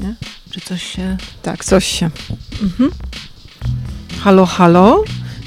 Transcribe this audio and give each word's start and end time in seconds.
Nie? 0.00 0.14
Czy 0.50 0.60
coś 0.60 0.82
się... 0.82 1.16
Tak, 1.42 1.64
coś 1.64 1.86
się. 1.86 2.10
Mhm. 2.62 2.90
Halo, 4.20 4.46
halo. 4.46 5.04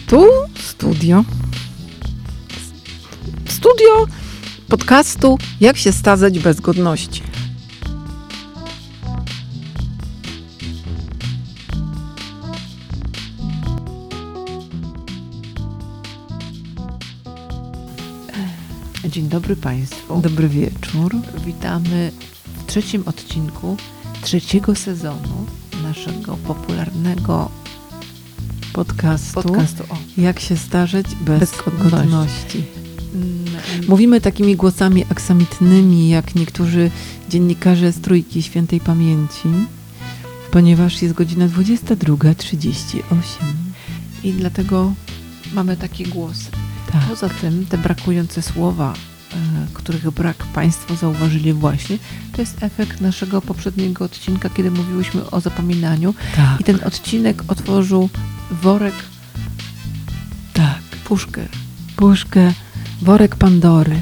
Tu 0.08 0.26
studio. 0.56 1.24
Studio 3.46 4.08
podcastu 4.68 5.38
Jak 5.62 5.78
się 5.78 5.92
stazać 5.92 6.40
bez 6.40 6.62
godności. 6.62 7.22
Dzień 19.06 19.30
dobry 19.30 19.56
Państwu. 19.56 20.22
Dobry 20.22 20.50
wieczór. 20.50 21.16
Witamy 21.46 22.12
w 22.58 22.66
trzecim 22.66 23.04
odcinku 23.06 23.78
trzeciego 24.34 24.76
sezonu 24.76 25.46
naszego 25.84 26.38
popularnego 26.38 27.50
Podcastu, 28.74 29.42
podcastu. 29.42 29.84
Jak 30.18 30.40
się 30.40 30.58
starzeć 30.58 31.08
bez, 31.22 31.40
Bez 31.40 31.52
godności. 31.66 31.90
godności. 31.92 32.64
mm, 33.14 33.46
Mówimy 33.88 34.22
takimi 34.22 34.56
głosami 34.56 35.06
aksamitnymi, 35.10 36.10
jak 36.10 36.36
niektórzy 36.36 36.92
dziennikarze 37.30 37.92
z 37.92 38.02
Trójki 38.02 38.44
Świętej 38.44 38.80
Pamięci, 38.80 39.50
ponieważ 40.52 41.02
jest 41.02 41.14
godzina 41.14 41.48
22.38. 41.48 43.02
I 44.24 44.32
dlatego 44.34 44.94
mamy 45.54 45.78
taki 45.78 46.04
głos. 46.04 46.38
Tak. 46.92 47.02
Poza 47.10 47.30
tym 47.30 47.66
te 47.66 47.78
brakujące 47.78 48.42
słowa, 48.42 48.94
których 49.74 50.12
brak 50.12 50.38
Państwo 50.38 50.96
zauważyli 50.96 51.54
właśnie, 51.54 51.98
to 52.32 52.42
jest 52.42 52.64
efekt 52.64 53.02
naszego 53.02 53.42
poprzedniego 53.42 54.06
odcinka, 54.06 54.50
kiedy 54.50 54.72
mówiłyśmy 54.72 55.30
o 55.32 55.40
zapominaniu. 55.42 56.14
Tak, 56.36 56.62
I 56.62 56.64
ten 56.64 56.80
odcinek 56.86 57.44
otworzył 57.48 58.10
worek, 58.62 58.94
tak. 60.54 60.80
puszkę. 61.06 61.42
Puszkę, 61.96 62.54
worek 63.02 63.36
Pandory. 63.36 63.96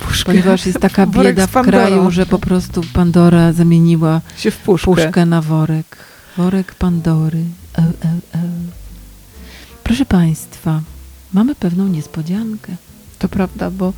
puszkę. 0.00 0.32
Ponieważ 0.32 0.66
jest 0.66 0.78
taka 0.80 1.06
bieda 1.06 1.46
w 1.46 1.52
kraju, 1.62 2.10
że 2.10 2.26
po 2.26 2.38
prostu 2.38 2.80
Pandora 2.92 3.52
zamieniła 3.52 4.20
się 4.36 4.50
w 4.50 4.58
puszkę. 4.58 4.84
puszkę 4.84 5.26
na 5.26 5.42
worek. 5.42 5.96
Worek 6.36 6.74
Pandory. 6.74 7.44
Proszę 9.84 10.04
Państwa, 10.06 10.80
mamy 11.32 11.54
pewną 11.54 11.88
niespodziankę. 11.88 12.76
To 13.18 13.28
prawda, 13.28 13.70
bo 13.70 13.92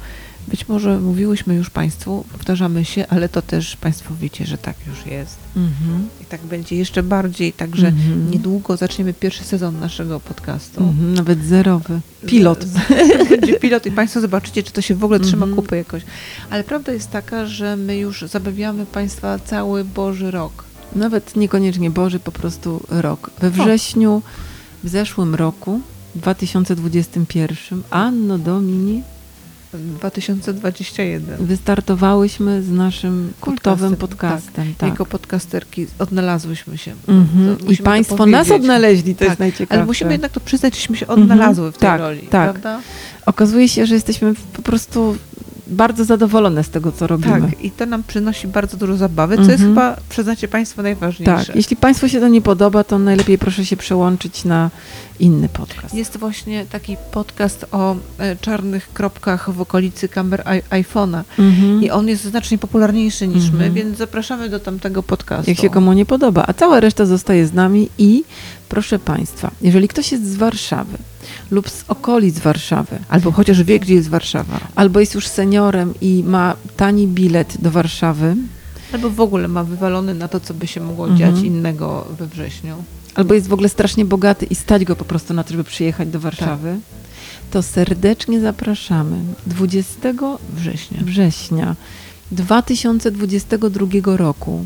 być 0.49 0.69
może 0.69 1.01
mówiłyśmy 1.01 1.55
już 1.55 1.71
Państwu, 1.71 2.25
powtarzamy 2.33 2.85
się, 2.85 3.07
ale 3.09 3.29
to 3.29 3.43
też 3.43 3.77
Państwo 3.77 4.15
wiecie, 4.21 4.47
że 4.47 4.59
tak 4.59 4.77
już 4.87 5.07
jest. 5.07 5.37
Mhm. 5.57 6.09
I 6.23 6.25
tak 6.25 6.41
będzie 6.43 6.77
jeszcze 6.77 7.03
bardziej, 7.03 7.53
także 7.53 7.87
Mhm. 7.89 8.31
niedługo 8.31 8.77
zaczniemy 8.77 9.15
pierwszy 9.15 9.45
sezon 9.45 9.81
naszego 9.81 10.21
podcastu. 10.21 10.81
Mhm, 10.81 11.15
nawet 11.15 11.45
zerowy. 11.45 12.01
Pilot. 12.27 12.65
Będzie 13.31 13.55
pilot 13.61 13.87
i 13.87 13.91
Państwo 13.91 14.21
zobaczycie, 14.21 14.63
czy 14.63 14.73
to 14.73 14.81
się 14.81 14.95
w 14.95 15.05
ogóle 15.05 15.21
trzyma 15.21 15.47
Mhm. 15.47 15.57
kupy 15.63 15.77
jakoś. 15.77 16.03
Ale 16.51 16.65
prawda 16.65 16.93
jest 16.93 17.11
taka, 17.11 17.47
że 17.47 17.77
my 17.77 17.97
już 17.97 18.23
zabawiamy 18.23 18.87
Państwa 18.87 19.39
cały 19.39 19.85
Boży 19.85 20.31
rok. 20.31 20.65
Nawet 20.97 21.37
niekoniecznie 21.37 21.91
Boży, 21.91 22.21
po 22.21 22.33
prostu 22.33 22.81
rok. 22.91 23.31
We 23.41 23.51
wrześniu 23.51 24.23
w 24.85 24.89
zeszłym 24.89 25.35
roku, 25.35 25.81
2021, 26.15 27.83
Anno 27.91 28.39
Domini, 28.39 29.03
2021. 29.79 31.47
wystartowałyśmy 31.47 32.63
z 32.63 32.71
naszym 32.71 33.33
kultowym 33.41 33.97
Podcastem, 33.97 34.09
podcastem. 34.09 34.75
Tak. 34.79 34.91
Jako 34.91 35.07
podcasterki 35.07 35.87
odnalazłyśmy 35.99 36.79
się. 36.79 36.95
Mhm. 37.09 37.57
To 37.57 37.73
I 37.73 37.77
Państwo 37.77 38.27
nas 38.27 38.51
odnaleźli, 38.51 39.15
to 39.15 39.19
Tak, 39.19 39.29
jest 39.29 39.41
najciekawsze. 39.41 39.75
Ale 39.75 39.87
musimy 39.87 40.13
jednak 40.13 40.33
to 40.33 40.41
przyznać, 40.41 40.77
żeśmy 40.77 40.97
się 40.97 41.07
odnalazły 41.07 41.73
w 41.73 41.79
tej 41.79 41.89
Tak, 41.89 42.01
roli, 42.01 42.21
tak. 42.21 42.53
prawda? 42.53 42.81
Okazuje 43.27 43.69
się, 43.69 43.87
że 43.87 43.95
jesteśmy 43.95 44.35
po 44.53 44.63
prostu 44.63 45.17
bardzo 45.67 46.05
zadowolone 46.05 46.65
z 46.65 46.69
tego, 46.71 46.93
co 46.93 47.07
robimy. 47.07 47.41
Tak, 47.51 47.65
i 47.65 47.71
to 47.71 47.87
nam 47.87 48.03
przynosi 48.03 48.49
bardzo 48.49 48.77
dużo 48.77 48.97
zabawy, 48.97 49.37
co 49.37 49.43
jest 49.43 49.51
Mhm. 49.53 49.71
chyba, 49.71 49.97
przyznacie 50.09 50.49
Państwo, 50.49 50.83
najważniejsze. 50.83 51.47
Tak, 51.47 51.57
jeśli 51.57 51.77
Państwu 51.77 52.09
się 52.09 52.21
to 52.21 52.29
nie 52.29 52.43
podoba, 52.43 52.85
to 52.85 52.99
najlepiej 52.99 53.39
proszę 53.39 53.65
się 53.65 53.77
przełączyć 53.77 54.45
na 54.45 54.71
inny 55.21 55.49
podcast. 55.49 55.95
Jest 55.95 56.17
właśnie 56.17 56.67
taki 56.71 56.97
podcast 57.13 57.67
o 57.73 57.97
e, 58.19 58.37
czarnych 58.37 58.89
kropkach 58.93 59.51
w 59.51 59.61
okolicy 59.61 60.09
kamer 60.09 60.43
i- 60.73 60.83
iPhone'a 60.83 61.23
Mhm. 61.39 61.83
i 61.83 61.91
on 61.91 62.09
jest 62.09 62.25
znacznie 62.25 62.59
popularniejszy 62.59 63.29
niż 63.29 63.45
my, 63.45 63.51
Mhm. 63.51 63.75
więc 63.75 63.99
zapraszamy 63.99 64.49
do 64.49 64.61
tamtego 64.61 65.03
podcastu. 65.03 65.51
Jak 65.51 65.59
się 65.61 65.71
komu 65.71 65.93
nie 65.93 66.07
podoba, 66.07 66.45
a 66.47 66.53
cała 66.53 66.81
reszta 66.81 67.07
zostaje 67.07 67.47
z 67.47 67.53
nami 67.53 67.89
i 67.99 68.25
proszę 68.75 68.99
Państwa, 68.99 69.51
jeżeli 69.63 69.89
ktoś 69.89 70.13
jest 70.13 70.27
z 70.33 70.37
Warszawy 70.37 70.99
lub 71.51 71.71
z 71.71 71.85
okolic 71.89 72.39
Warszawy, 72.39 72.99
Albo 73.09 73.33
chociaż 73.33 73.63
wie, 73.63 73.81
gdzie 73.81 73.95
jest 73.95 74.09
Warszawa. 74.09 74.61
albo 74.75 75.01
jest 75.01 75.15
już 75.15 75.27
seniorem 75.29 75.95
i 76.01 76.25
ma 76.27 76.55
tani 76.77 77.07
bilet 77.09 77.57
do 77.63 77.71
Warszawy, 77.71 78.37
Albo 78.93 79.11
w 79.11 79.21
ogóle 79.21 79.49
ma 79.49 79.65
wywalony 79.65 80.15
na 80.15 80.29
to, 80.29 80.41
co 80.41 80.55
by 80.55 80.67
się 80.67 80.81
mogło 80.81 81.09
Mhm. 81.09 81.19
dziać 81.19 81.45
innego 81.45 82.07
we 82.19 82.27
wrześniu. 82.27 82.75
albo 83.15 83.35
jest 83.35 83.49
w 83.49 83.53
ogóle 83.53 83.69
strasznie 83.69 84.05
bogaty 84.05 84.47
i 84.47 84.55
stać 84.55 84.85
go 84.85 84.97
po 84.97 85.05
prostu 85.05 85.35
na 85.35 85.45
to, 85.45 85.51
żeby 85.51 85.65
przyjechać 85.65 86.09
do 86.09 86.21
Warszawy, 86.21 86.79
to 87.51 87.63
serdecznie 87.63 88.41
zapraszamy 88.41 89.17
20 89.47 90.39
Września. 90.57 90.99
września 91.05 91.77
2022 92.33 94.17
roku 94.17 94.65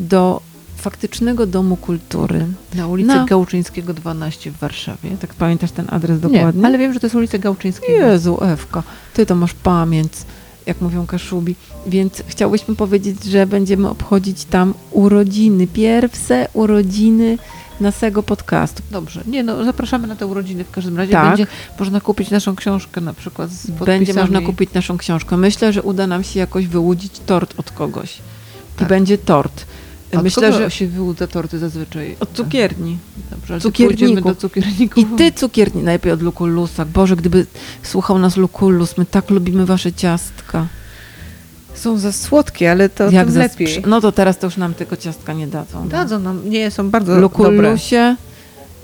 do 0.00 0.40
faktycznego 0.84 1.46
Domu 1.46 1.76
Kultury. 1.76 2.46
Na 2.74 2.86
ulicy 2.86 3.08
Na- 3.08 3.24
Gałczyńskiego 3.24 3.94
12 3.94 4.50
w 4.50 4.56
Warszawie. 4.58 5.10
Tak 5.20 5.34
pamiętasz 5.34 5.70
ten 5.70 5.86
adres 5.90 6.20
dokładnie? 6.20 6.60
Nie, 6.60 6.66
ale 6.66 6.78
wiem, 6.78 6.92
że 6.92 7.00
to 7.00 7.06
jest 7.06 7.16
ulica 7.16 7.38
Gałczyńskiego. 7.38 7.92
Jezu, 7.92 8.38
Ewka, 8.42 8.82
ty 9.14 9.26
to 9.26 9.34
masz 9.34 9.54
pamięć, 9.54 10.12
jak 10.66 10.80
mówią 10.80 11.06
Kaszubi. 11.06 11.54
Więc 11.86 12.22
chciałyśmy 12.26 12.74
powiedzieć, 12.76 13.24
że 13.24 13.46
będziemy 13.46 13.88
obchodzić 13.88 14.44
tam 14.44 14.74
urodziny, 14.90 15.66
pierwsze 15.66 16.48
urodziny 16.52 17.38
naszego 17.80 18.22
podcastu. 18.22 18.82
Dobrze. 18.90 19.22
Nie, 19.26 19.42
no 19.42 19.64
zapraszamy 19.64 20.06
na 20.06 20.16
te 20.16 20.26
urodziny 20.26 20.64
w 20.64 20.70
każdym 20.70 20.96
razie. 20.96 21.12
Tak. 21.12 21.28
Będzie 21.28 21.46
można 21.78 22.00
kupić 22.00 22.30
naszą 22.30 22.56
książkę 22.56 23.00
na 23.00 23.14
przykład 23.14 23.50
z 23.50 23.66
podpisami. 23.66 23.86
Będzie 23.86 24.14
można 24.14 24.40
kupić 24.40 24.72
naszą 24.72 24.98
książkę. 24.98 25.36
Myślę, 25.36 25.72
że 25.72 25.82
uda 25.82 26.06
nam 26.06 26.24
się 26.24 26.40
jakoś 26.40 26.66
wyłudzić 26.66 27.20
tort 27.26 27.54
od 27.60 27.70
kogoś. 27.70 28.18
I 28.18 28.78
Tak. 28.78 28.88
będzie 28.88 29.18
tort. 29.18 29.66
Od 30.16 30.22
Myślę, 30.24 30.50
kogo 30.50 30.64
że 30.64 30.70
się 30.70 30.86
wyłudza 30.86 31.26
torty 31.26 31.58
zazwyczaj. 31.58 32.16
od 32.20 32.32
cukierni. 32.32 32.98
Dobrze, 33.30 33.70
pójdziemy 33.70 34.22
do 34.22 34.34
cukierników. 34.34 34.98
I 34.98 35.06
ty 35.06 35.32
cukierni, 35.32 35.82
najlepiej 35.82 36.12
od 36.12 36.22
Lukulusa. 36.22 36.84
Boże, 36.84 37.16
gdyby 37.16 37.46
słuchał 37.82 38.18
nas 38.18 38.36
Lukulus, 38.36 38.98
my 38.98 39.06
tak 39.06 39.30
lubimy 39.30 39.66
wasze 39.66 39.92
ciastka. 39.92 40.66
Są 41.74 41.98
za 41.98 42.12
słodkie, 42.12 42.70
ale 42.70 42.88
to 42.88 43.10
Jak 43.10 43.24
tym 43.26 43.34
za 43.34 43.40
lepiej. 43.40 43.66
sprze- 43.68 43.80
No 43.88 44.00
to 44.00 44.12
teraz 44.12 44.38
to 44.38 44.46
już 44.46 44.56
nam 44.56 44.74
tego 44.74 44.96
ciastka 44.96 45.32
nie 45.32 45.46
dadzą. 45.46 45.84
no. 45.84 45.90
Dadzą 45.90 46.18
nam, 46.20 46.50
nie, 46.50 46.70
są 46.70 46.90
bardzo 46.90 47.06
dobre. 47.20 47.20
Lukulusie, 47.22 48.16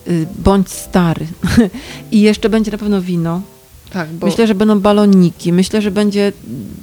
y, 0.08 0.26
bądź 0.38 0.68
stary. 0.70 1.26
I 2.12 2.20
jeszcze 2.20 2.48
będzie 2.48 2.70
na 2.70 2.78
pewno 2.78 3.02
wino. 3.02 3.40
Tak, 3.92 4.08
bo 4.08 4.26
Myślę, 4.26 4.46
że 4.46 4.54
będą 4.54 4.80
baloniki. 4.80 5.52
Myślę, 5.52 5.82
że 5.82 5.90
będzie 5.90 6.32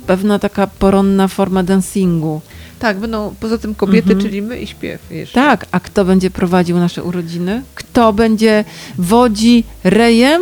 pewna 0.08 0.40
taka 0.40 0.68
poronna 0.68 1.28
forma 1.28 1.64
dancingu. 1.64 2.42
Tak, 2.80 2.98
będą 2.98 3.36
poza 3.40 3.58
tym 3.58 3.76
kobiety, 3.76 4.10
Mhm. 4.14 4.22
czyli 4.22 4.42
my 4.42 4.60
i 4.60 4.68
śpiew 4.68 5.12
jeszcze. 5.12 5.36
Tak, 5.36 5.66
a 5.72 5.80
kto 5.80 6.06
będzie 6.06 6.32
prowadził 6.32 6.78
nasze 6.78 7.04
urodziny? 7.04 7.62
Kto 7.76 8.14
będzie 8.14 8.66
wodzi 8.98 9.64
rejem? 9.84 10.42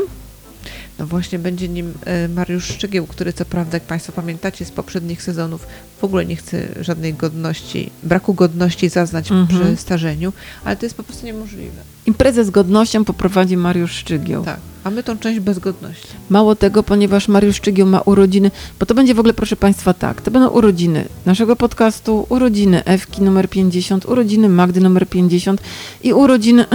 No 1.00 1.08
właśnie 1.08 1.40
będzie 1.40 1.68
nim 1.70 1.94
e, 2.06 2.28
Mariusz 2.28 2.66
Szczygieł, 2.68 3.08
który 3.08 3.34
co 3.34 3.46
prawda, 3.46 3.76
jak 3.78 3.84
Państwo 3.84 4.12
pamiętacie 4.12 4.66
z 4.66 4.72
poprzednich 4.72 5.24
sezonów, 5.24 5.68
w 6.02 6.04
ogóle 6.04 6.26
nie 6.26 6.36
chce 6.36 6.68
żadnej 6.82 7.14
godności, 7.14 7.90
braku 8.04 8.34
godności 8.34 8.90
zaznać 8.90 9.32
Mhm. 9.32 9.48
przy 9.48 9.78
starzeniu, 9.78 10.34
ale 10.66 10.76
to 10.76 10.86
jest 10.86 10.96
po 10.98 11.04
prostu 11.04 11.26
niemożliwe. 11.26 11.82
Imprezę 12.06 12.46
z 12.46 12.50
godnością 12.50 13.06
poprowadzi 13.06 13.58
Mariusz 13.58 13.92
Szczygieł. 13.92 14.44
Tak, 14.46 14.60
a 14.86 14.92
my 14.92 15.04
tą 15.04 15.18
część 15.18 15.40
bez 15.40 15.60
godności. 15.60 16.08
Mało 16.30 16.56
tego, 16.56 16.84
ponieważ 16.84 17.28
Mariusz 17.28 17.56
Szczygieł 17.56 17.88
ma 17.88 18.02
urodziny, 18.02 18.52
bo 18.80 18.86
to 18.86 18.94
będzie 18.94 19.14
w 19.14 19.20
ogóle, 19.20 19.34
proszę 19.34 19.56
Państwa, 19.56 19.94
tak, 19.94 20.22
to 20.22 20.32
będą 20.32 20.50
urodziny 20.50 21.06
naszego 21.26 21.56
podcastu, 21.56 22.26
urodziny 22.30 22.84
Ewki 22.84 23.22
numer 23.22 23.50
50, 23.50 24.06
urodziny 24.06 24.50
Magdy 24.50 24.82
numer 24.82 25.08
50 25.08 25.62
i 26.04 26.14
urodziny 26.14 26.66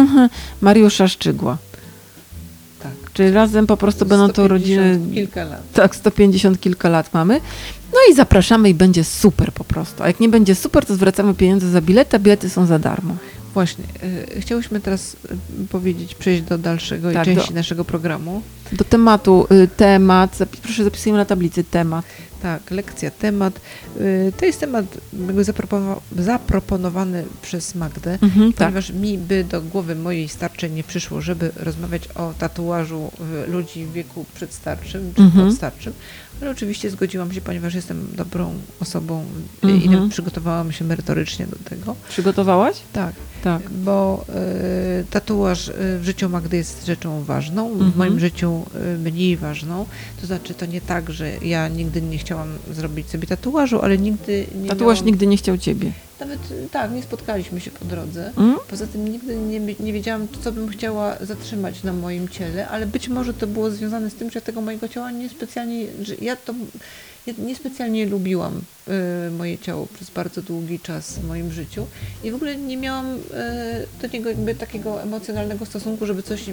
Mariusza 0.60 1.08
Szczygła. 1.08 1.58
Tak. 2.82 2.92
Czyli 3.12 3.30
razem 3.30 3.66
po 3.66 3.76
prostu 3.76 4.06
będą 4.06 4.28
to 4.28 4.44
urodziny, 4.44 4.94
150 4.94 5.14
kilka 5.14 5.44
lat. 5.44 5.72
tak, 5.72 5.96
150 5.96 6.60
kilka 6.60 6.88
lat 6.88 7.14
mamy. 7.14 7.40
No 7.92 7.98
i 8.10 8.14
zapraszamy 8.14 8.70
i 8.70 8.74
będzie 8.74 9.04
super 9.04 9.52
po 9.52 9.64
prostu. 9.64 10.02
A 10.02 10.06
jak 10.06 10.20
nie 10.20 10.28
będzie 10.28 10.54
super, 10.54 10.86
to 10.86 10.94
zwracamy 10.94 11.34
pieniądze 11.34 11.70
za 11.70 11.80
bilety, 11.80 12.16
a 12.16 12.18
bilety 12.18 12.50
są 12.50 12.66
za 12.66 12.78
darmo. 12.78 13.16
Właśnie, 13.54 13.84
e, 14.36 14.40
chciałyśmy 14.40 14.80
teraz 14.80 15.16
e, 15.30 15.66
powiedzieć, 15.68 16.14
przejść 16.14 16.42
do 16.42 16.58
dalszego 16.58 17.12
Tak, 17.12 17.24
części 17.24 17.48
do- 17.48 17.54
naszego 17.54 17.84
programu. 17.84 18.42
Do 18.72 18.84
tematu, 18.84 19.46
y, 19.52 19.68
temat, 19.76 20.38
proszę 20.62 20.84
zapisujemy 20.84 21.18
na 21.18 21.24
tablicy 21.24 21.64
temat. 21.64 22.04
Tak, 22.42 22.70
lekcja, 22.70 23.10
temat. 23.10 23.60
Y, 24.00 24.32
To 24.36 24.44
jest 24.46 24.60
temat 24.60 24.84
jakby 25.12 25.42
zaproponowa- 25.44 26.00
zaproponowany 26.18 27.24
przez 27.42 27.74
Magdę, 27.74 28.18
Mhm, 28.22 28.52
tak. 28.52 28.58
ponieważ 28.68 28.90
mi 28.92 29.18
by 29.18 29.44
do 29.44 29.62
głowy 29.62 29.94
mojej 29.94 30.28
starczej 30.28 30.70
nie 30.70 30.84
przyszło, 30.84 31.20
żeby 31.20 31.50
rozmawiać 31.56 32.08
o 32.14 32.34
tatuażu 32.38 33.12
y, 33.46 33.50
ludzi 33.50 33.84
w 33.84 33.92
wieku 33.92 34.24
przedstarczym 34.34 35.12
czy 35.16 35.22
Mhm. 35.22 35.46
podstarczym, 35.46 35.92
ale 36.42 36.50
oczywiście 36.50 36.90
zgodziłam 36.90 37.32
się, 37.32 37.40
ponieważ 37.40 37.74
jestem 37.74 38.08
dobrą 38.16 38.54
osobą 38.80 39.24
y, 39.64 39.68
i 39.70 39.72
Mhm. 39.74 39.92
nawet 39.92 40.10
przygotowałam 40.10 40.72
się 40.72 40.84
merytorycznie 40.84 41.46
do 41.46 41.56
tego. 41.70 41.96
Przygotowałaś? 42.08 42.76
Tak, 42.92 43.12
Tak. 43.42 43.70
bo 43.70 44.24
y, 45.00 45.04
tatuaż 45.10 45.68
y, 45.68 45.72
w 45.98 46.04
życiu 46.04 46.28
Magdy 46.28 46.56
jest 46.56 46.86
rzeczą 46.86 47.24
ważną, 47.24 47.68
Mhm. 47.72 47.92
w 47.92 47.96
moim 47.96 48.20
życiu 48.20 48.62
y, 48.96 48.98
mniej 48.98 49.36
ważną. 49.36 49.86
To 50.20 50.26
znaczy, 50.26 50.54
to 50.54 50.66
nie 50.66 50.80
tak, 50.80 51.10
że 51.10 51.30
ja 51.42 51.68
nigdy 51.68 52.02
nie 52.02 52.18
chciałam 52.18 52.48
zrobić 52.72 53.10
sobie 53.10 53.26
tatuażu, 53.26 53.80
ale 53.82 53.98
nigdy 53.98 54.46
nie 54.62 54.68
Tatuaż 54.68 54.96
miałam, 54.98 55.06
nigdy 55.06 55.26
nie 55.26 55.36
chciał 55.36 55.58
ciebie. 55.58 55.92
Nawet 56.20 56.50
y, 56.50 56.68
tak, 56.72 56.92
nie 56.92 57.02
spotkaliśmy 57.02 57.60
się 57.60 57.70
po 57.70 57.84
drodze. 57.84 58.32
Mm? 58.36 58.56
Poza 58.70 58.86
tym 58.86 59.08
nigdy 59.08 59.36
nie, 59.36 59.60
nie 59.80 59.92
wiedziałam, 59.92 60.26
co 60.40 60.52
bym 60.52 60.68
chciała 60.68 61.16
zatrzymać 61.20 61.82
na 61.82 61.92
moim 61.92 62.28
ciele, 62.28 62.68
ale 62.68 62.86
być 62.86 63.08
może 63.08 63.34
to 63.34 63.46
było 63.46 63.70
związane 63.70 64.10
z 64.10 64.14
tym, 64.14 64.30
że 64.30 64.40
tego 64.40 64.60
mojego 64.60 64.88
ciała 64.88 65.10
niespecjalnie, 65.10 65.86
że 66.02 66.14
ja 66.20 66.36
to 66.36 66.54
ja 67.28 67.34
niespecjalnie 67.38 68.06
lubiłam 68.06 68.60
y, 69.28 69.30
moje 69.30 69.58
ciało 69.58 69.86
przez 69.86 70.10
bardzo 70.10 70.42
długi 70.42 70.80
czas 70.80 71.18
w 71.18 71.28
moim 71.28 71.52
życiu 71.52 71.86
i 72.24 72.30
w 72.30 72.34
ogóle 72.34 72.56
nie 72.56 72.76
miałam 72.76 73.06
y, 73.06 73.18
do 74.02 74.08
niego 74.12 74.28
jakby 74.28 74.54
takiego 74.54 75.02
emocjonalnego 75.02 75.66
stosunku, 75.66 76.06
żeby 76.06 76.22
coś 76.22 76.44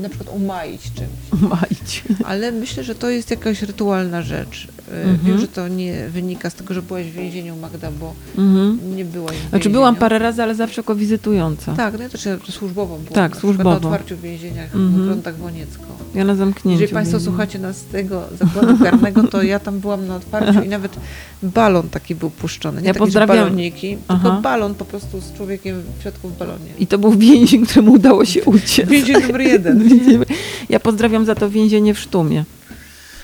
na 0.00 0.08
przykład 0.08 0.36
umaić 0.36 0.82
czymś. 0.82 1.42
Majdź. 1.50 2.04
Ale 2.24 2.52
myślę, 2.52 2.84
że 2.84 2.94
to 2.94 3.10
jest 3.10 3.30
jakaś 3.30 3.62
rytualna 3.62 4.22
rzecz. 4.22 4.68
Mhm. 4.96 5.18
Wiem, 5.24 5.38
że 5.38 5.48
to 5.48 5.68
nie 5.68 6.08
wynika 6.08 6.50
z 6.50 6.54
tego, 6.54 6.74
że 6.74 6.82
byłaś 6.82 7.06
w 7.06 7.12
więzieniu, 7.12 7.56
Magda, 7.56 7.90
bo 8.00 8.14
Mhm. 8.38 8.96
nie 8.96 9.04
byłaś 9.04 9.36
w 9.36 9.48
Znaczy 9.50 9.70
byłam 9.70 9.94
więzieniu. 9.94 10.00
parę 10.00 10.18
razy, 10.18 10.42
ale 10.42 10.54
zawsze 10.54 10.80
jako 10.80 10.94
wizytująca. 10.94 11.74
Tak, 11.74 11.94
no 11.96 12.02
ja 12.02 12.08
też 12.08 12.24
ja 12.26 12.36
służbowo 12.50 12.96
byłam. 12.98 13.12
Tak, 13.14 13.36
służbowo. 13.36 13.70
Na 13.70 13.76
otwarciu 13.76 14.16
w 14.16 14.20
więzieniach 14.20 14.74
Mhm. 14.74 14.92
w 15.02 15.04
Grądach 15.06 15.36
Woniecko. 15.36 15.84
Ja 16.14 16.24
na 16.24 16.34
zamknięciu. 16.34 16.80
Jeżeli 16.80 16.94
Państwo 16.94 17.20
słuchacie 17.20 17.58
nas 17.58 17.76
z 17.76 17.84
tego 17.84 18.22
zakładu 18.40 18.78
karnego, 18.84 19.22
to 19.28 19.42
ja 19.42 19.58
tam 19.58 19.78
byłam 19.80 20.06
na 20.06 20.16
otwarciu 20.16 20.62
i 20.62 20.68
nawet 20.68 20.96
balon 21.42 21.88
taki 21.88 22.14
był 22.14 22.30
puszczony. 22.30 22.80
Nie 22.82 22.86
Ja 22.88 22.94
takie, 22.94 23.06
że 23.06 23.06
pozdrawiam- 23.06 23.44
baloniki, 23.44 23.98
Aha. 24.08 24.20
tylko 24.22 24.40
balon 24.42 24.74
po 24.74 24.84
prostu 24.84 25.20
z 25.20 25.32
człowiekiem 25.32 25.82
w 25.98 26.02
środku 26.02 26.28
w 26.28 26.38
balonie. 26.38 26.70
I 26.78 26.86
to 26.86 26.98
był 26.98 27.12
więzień, 27.12 27.66
któremu 27.66 27.92
udało 27.92 28.24
się 28.24 28.44
uciec. 28.44 28.88
Więzień 28.88 29.22
numer 29.26 29.40
jeden. 29.40 29.88
Ja 30.68 30.80
pozdrawiam 30.80 31.24
za 31.26 31.34
to 31.34 31.50
więzienie 31.50 31.94
w 31.94 31.98
Sztumie, 32.00 32.44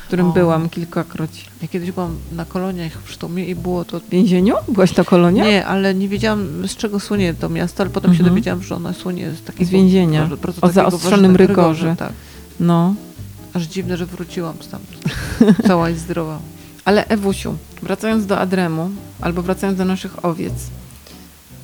którym 0.08 0.26
O. 0.26 0.32
byłam 0.32 0.68
kilkakroć. 0.68 1.44
Ja 1.62 1.68
kiedyś 1.68 1.90
byłam 1.92 2.16
na 2.32 2.44
koloniach 2.44 2.92
w 3.04 3.10
Sztumie 3.10 3.44
i 3.44 3.54
było 3.54 3.84
to... 3.84 4.00
W 4.00 4.08
więzieniu? 4.08 4.54
Byłaś 4.68 4.96
na 4.96 5.04
kolonie? 5.04 5.42
Nie, 5.42 5.66
ale 5.66 5.94
nie 5.94 6.08
wiedziałam 6.08 6.68
z 6.68 6.76
czego 6.76 7.00
słynie 7.00 7.34
to 7.34 7.48
miasto, 7.48 7.82
ale 7.82 7.90
potem 7.90 8.10
się 8.10 8.18
Mhm. 8.18 8.30
dowiedziałam, 8.30 8.62
że 8.62 8.74
ono 8.76 8.94
słynie 8.94 9.30
z 9.30 9.42
takiego... 9.42 9.64
Z 9.64 9.70
więzienia. 9.70 10.20
bardzo- 10.20 10.36
bardzo 10.36 10.62
O 10.62 10.70
zaostrzonym 10.70 11.32
ważnego 11.32 11.36
rygorze. 11.36 11.96
Tak. 11.98 12.12
No. 12.60 12.94
Aż 13.54 13.62
dziwne, 13.62 13.96
że 13.96 14.06
wróciłam 14.06 14.54
stamtąd. 14.60 15.04
Cała 15.68 15.90
i 15.90 15.94
zdrowa. 15.94 16.38
Ale 16.84 17.06
Ewusiu, 17.08 17.54
wracając 17.82 18.26
do 18.26 18.38
Adremu, 18.38 18.90
albo 19.20 19.42
wracając 19.42 19.78
do 19.78 19.84
naszych 19.84 20.24
owiec, 20.24 20.54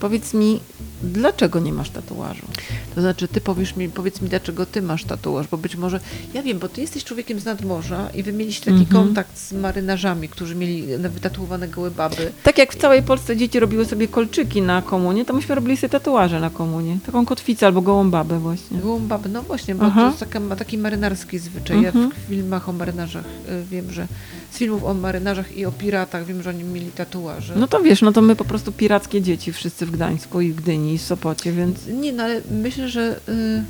powiedz 0.01 0.35
mi, 0.35 0.61
dlaczego 1.05 1.61
nie 1.61 1.73
masz 1.73 1.91
tatuażu? 1.91 2.47
To 2.95 3.01
znaczy, 3.01 3.29
ty 3.29 3.41
powiesz 3.41 3.77
mi, 3.77 3.89
powiedz 3.89 4.21
mi, 4.21 4.29
dlaczego 4.29 4.67
ty 4.67 4.83
masz 4.83 5.05
tatuaż, 5.05 5.47
bo 5.49 5.57
być 5.59 5.77
może, 5.77 6.01
ja 6.35 6.43
wiem, 6.43 6.59
bo 6.59 6.69
ty 6.69 6.81
jesteś 6.81 7.05
człowiekiem 7.05 7.41
z 7.41 7.45
nadmorza 7.45 8.09
i 8.15 8.23
wy 8.23 8.33
mieliście 8.33 8.65
taki 8.65 8.83
Mhm. 8.85 9.05
kontakt 9.05 9.39
z 9.39 9.53
marynarzami, 9.53 10.29
którzy 10.29 10.55
mieli 10.55 10.99
na- 10.99 11.09
wytatuowane 11.09 11.69
gołe 11.69 11.91
baby. 11.91 12.33
Tak 12.43 12.59
jak 12.59 12.73
w 12.73 12.77
całej 12.77 13.03
Polsce 13.03 13.37
dzieci 13.37 13.61
robiły 13.61 13.85
sobie 13.85 14.09
kolczyki 14.09 14.63
na 14.63 14.83
komunie, 14.83 15.25
to 15.25 15.33
myśmy 15.33 15.55
robili 15.55 15.77
sobie 15.77 15.91
tatuaże 15.91 16.41
na 16.41 16.51
komunie. 16.51 16.99
Taką 17.07 17.27
kotwicę 17.27 17.67
albo 17.67 17.83
gołą 17.83 18.11
babę 18.11 18.39
właśnie. 18.39 18.79
Gołą 18.79 19.01
babę, 19.01 19.29
no 19.29 19.43
właśnie, 19.43 19.75
bo 19.75 19.85
Aha. 19.85 20.01
to 20.01 20.07
jest 20.07 20.21
taka, 20.21 20.41
ma 20.41 20.57
taki 20.57 20.79
marynarski 20.79 21.39
zwyczaj. 21.39 21.83
Ja 21.83 21.89
Mhm. 21.89 22.11
w 22.11 22.29
filmach 22.29 22.69
o 22.69 22.73
marynarzach 22.73 23.25
y, 23.25 23.65
wiem, 23.71 23.91
że 23.93 24.07
z 24.51 24.57
filmów 24.59 24.85
o 24.85 24.95
marynarzach 24.95 25.57
i 25.57 25.67
o 25.67 25.73
piratach 25.73 26.27
wiem, 26.27 26.43
że 26.43 26.51
oni 26.51 26.65
mieli 26.65 26.91
tatuaże. 26.91 27.55
No 27.57 27.69
to 27.69 27.81
wiesz, 27.83 28.03
no 28.03 28.13
to 28.13 28.23
my 28.23 28.37
po 28.37 28.45
prostu 28.45 28.73
pirackie 28.73 29.23
dzieci 29.23 29.53
wszyscy 29.53 29.87
w 29.87 29.91
Gdańsku 29.91 30.41
i 30.41 30.53
w 30.53 30.57
Gdyni 30.57 30.94
i 30.95 30.99
w 30.99 31.03
Sopocie, 31.03 31.53
więc 31.53 31.87
Nie, 31.87 32.13
no 32.13 32.23
ale 32.23 32.41
myślę, 32.51 32.89
że 32.89 33.21
y, 33.29 33.63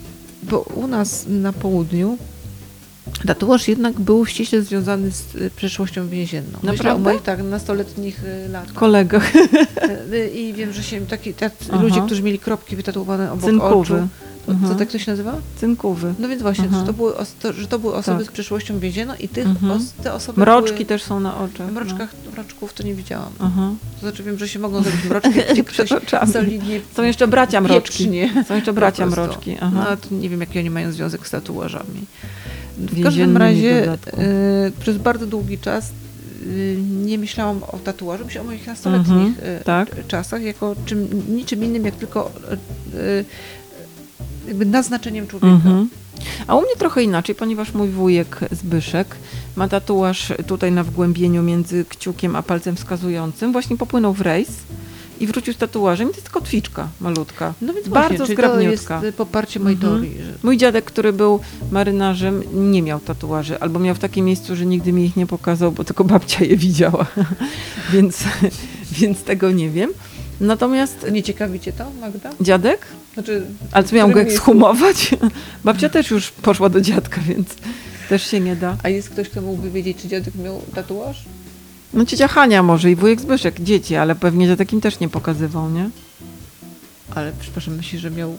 bo 0.42 0.60
u 0.60 0.86
nas 0.86 1.24
na 1.28 1.52
południu 1.52 2.18
tatuaż 3.26 3.68
jednak 3.68 4.00
był 4.00 4.26
ściśle 4.26 4.62
związany 4.62 5.10
z 5.10 5.34
y, 5.34 5.50
przeszłością 5.56 6.08
więzienną. 6.08 6.58
Myślę 6.62 6.70
o 6.70 6.72
Naprawdę? 6.76 7.02
moich 7.02 7.22
tak 7.22 7.42
nastoletnich 7.42 8.24
y, 8.24 8.48
latach. 8.48 8.72
kolegach 8.74 9.32
I 10.34 10.52
wiem, 10.52 10.72
że 10.72 10.82
się 10.82 11.06
taki, 11.06 11.34
tacy 11.34 11.72
ludzie, 11.80 12.02
którzy 12.06 12.22
mieli 12.22 12.38
kropki 12.38 12.76
wytatuowane 12.76 13.32
obok 13.32 13.44
Cynkowy. 13.44 13.74
oczu. 13.94 14.08
Mhm. 14.48 14.72
co 14.72 14.78
tak 14.78 14.90
to 14.90 14.98
się 14.98 15.10
nazywa? 15.10 15.34
cynkowy. 15.60 16.14
No 16.18 16.28
więc 16.28 16.42
właśnie, 16.42 16.64
Aha. 16.68 16.80
że 16.80 16.86
to, 16.86 16.92
były, 16.92 17.16
os- 17.16 17.34
to, 17.40 17.52
że 17.52 17.66
to 17.66 17.78
były 17.78 17.94
osoby 17.94 18.18
Tak. 18.24 18.28
z 18.28 18.32
przeszłością 18.34 18.78
więzienną 18.78 19.14
i 19.20 19.28
tych 19.28 19.46
Mhm. 19.46 19.72
os, 19.72 19.82
te 20.02 20.12
osoby 20.12 20.40
Mroczki 20.40 20.74
były... 20.74 20.84
też 20.86 21.02
są 21.02 21.20
na 21.20 21.38
oczach. 21.38 21.68
W 21.68 21.72
mroczkach, 21.72 22.14
mroczków 22.32 22.72
to 22.74 22.82
nie 22.82 22.94
widziałam. 22.94 23.32
No. 23.40 23.44
Aha. 23.46 23.70
To 23.94 24.00
znaczy 24.00 24.22
wiem, 24.22 24.38
że 24.38 24.48
się 24.48 24.58
mogą 24.58 24.82
zrobić 24.82 25.04
mroczki, 25.04 25.30
gdzie 25.52 25.64
ktoś 25.74 25.88
solidnie 26.32 26.80
Są 26.96 27.02
jeszcze 27.02 27.28
bracia 27.28 27.60
mroczki. 27.60 27.98
pieprznie. 27.98 28.44
Są 28.48 28.54
jeszcze 28.54 28.72
bracia 28.72 29.06
mroczki. 29.06 29.56
No, 29.60 29.66
Aha. 29.80 29.96
to 29.96 30.14
nie 30.14 30.28
wiem, 30.28 30.40
jaki 30.40 30.58
oni 30.58 30.70
mają 30.70 30.92
związek 30.92 31.26
z 31.26 31.30
tatuażami. 31.30 32.06
W 32.78 33.02
każdym 33.02 33.36
razie 33.36 33.92
y, 33.92 34.72
przez 34.80 34.98
bardzo 34.98 35.26
długi 35.26 35.58
czas 35.58 35.90
y, 36.46 36.76
nie 37.04 37.18
myślałam 37.18 37.62
o 37.62 37.78
tatuażu, 37.84 38.24
myślałam 38.24 38.48
o 38.48 38.50
moich 38.50 38.66
nastoletnich 38.66 39.38
y, 39.38 39.64
tak. 39.64 40.06
czasach 40.06 40.42
jako 40.42 40.76
czym, 40.86 41.08
niczym 41.36 41.64
innym, 41.64 41.84
jak 41.84 41.94
tylko 41.94 42.30
y, 42.94 43.24
jakby 44.48 44.66
naznaczeniem 44.66 45.26
człowieka. 45.26 45.52
Mhm. 45.54 45.88
A 46.46 46.54
u 46.56 46.60
mnie 46.60 46.76
trochę 46.78 47.02
inaczej, 47.02 47.34
ponieważ 47.34 47.74
mój 47.74 47.88
wujek 47.88 48.40
Zbyszek 48.52 49.16
ma 49.56 49.68
tatuaż 49.68 50.32
tutaj 50.46 50.72
na 50.72 50.84
wgłębieniu 50.84 51.42
między 51.42 51.84
kciukiem 51.88 52.36
a 52.36 52.42
palcem 52.42 52.76
wskazującym. 52.76 53.52
Właśnie 53.52 53.76
popłynął 53.76 54.12
w 54.12 54.20
rejs 54.20 54.48
i 55.20 55.26
wrócił 55.26 55.54
z 55.54 55.56
tatuażem. 55.56 56.08
I 56.08 56.10
to 56.10 56.16
jest 56.16 56.30
kotwiczka 56.30 56.88
malutka. 57.00 57.54
No 57.60 57.72
więc 57.74 57.88
Bardzo 57.88 58.08
właśnie, 58.08 58.26
czyli 58.26 58.36
to 58.36 58.42
jest 58.62 58.82
zgrabniutka. 58.82 59.02
y, 59.04 59.12
poparcie 59.12 59.60
mojej 59.60 59.74
Mhm. 59.76 59.92
teorii. 59.92 60.16
Że 60.24 60.32
Mój 60.42 60.56
dziadek, 60.56 60.84
który 60.84 61.12
był 61.12 61.40
marynarzem, 61.72 62.42
nie 62.72 62.82
miał 62.82 63.00
tatuaży, 63.00 63.60
albo 63.60 63.78
miał 63.78 63.94
w 63.94 63.98
takim 63.98 64.24
miejscu, 64.26 64.56
że 64.56 64.66
nigdy 64.66 64.92
mi 64.92 65.04
ich 65.04 65.16
nie 65.16 65.26
pokazał, 65.26 65.72
bo 65.72 65.84
tylko 65.84 66.04
babcia 66.04 66.44
je 66.44 66.56
widziała. 66.56 67.06
więc, 67.92 68.24
więc 68.92 69.22
tego 69.22 69.50
nie 69.50 69.70
wiem. 69.70 69.90
Natomiast 70.40 71.06
nie 71.12 71.22
ciekawi 71.22 71.60
cię 71.60 71.72
to, 71.72 71.90
Magda? 72.00 72.30
dziadek? 72.40 72.86
Znaczy, 73.14 73.46
Ale 73.72 73.84
co 73.84 73.96
miałam 73.96 74.12
go 74.12 74.20
ekshumować? 74.20 75.14
Babcia 75.64 75.88
też 75.88 76.10
już 76.10 76.30
poszła 76.30 76.68
do 76.68 76.80
dziadka, 76.80 77.20
więc 77.20 77.48
też 78.08 78.26
się 78.26 78.40
nie 78.40 78.56
da. 78.56 78.76
A 78.82 78.88
jest 78.88 79.10
ktoś, 79.10 79.28
kto 79.28 79.40
mógłby 79.40 79.70
wiedzieć, 79.70 79.98
czy 80.02 80.08
dziadek 80.08 80.34
miał 80.34 80.62
tatuaż? 80.74 81.24
No 81.92 82.04
ciocia 82.04 82.28
Hania 82.28 82.62
może 82.62 82.90
i 82.90 82.94
wujek 82.96 83.20
Zbyszek, 83.20 83.60
dzieci, 83.60 83.96
ale 83.96 84.14
pewnie 84.14 84.46
dziadek 84.46 84.72
im 84.72 84.80
też 84.80 85.00
nie 85.00 85.08
pokazywał, 85.08 85.70
nie? 85.70 85.90
Ale 87.14 87.32
przepraszam, 87.40 87.74
myślisz, 87.76 88.02
że 88.02 88.10
miał 88.10 88.36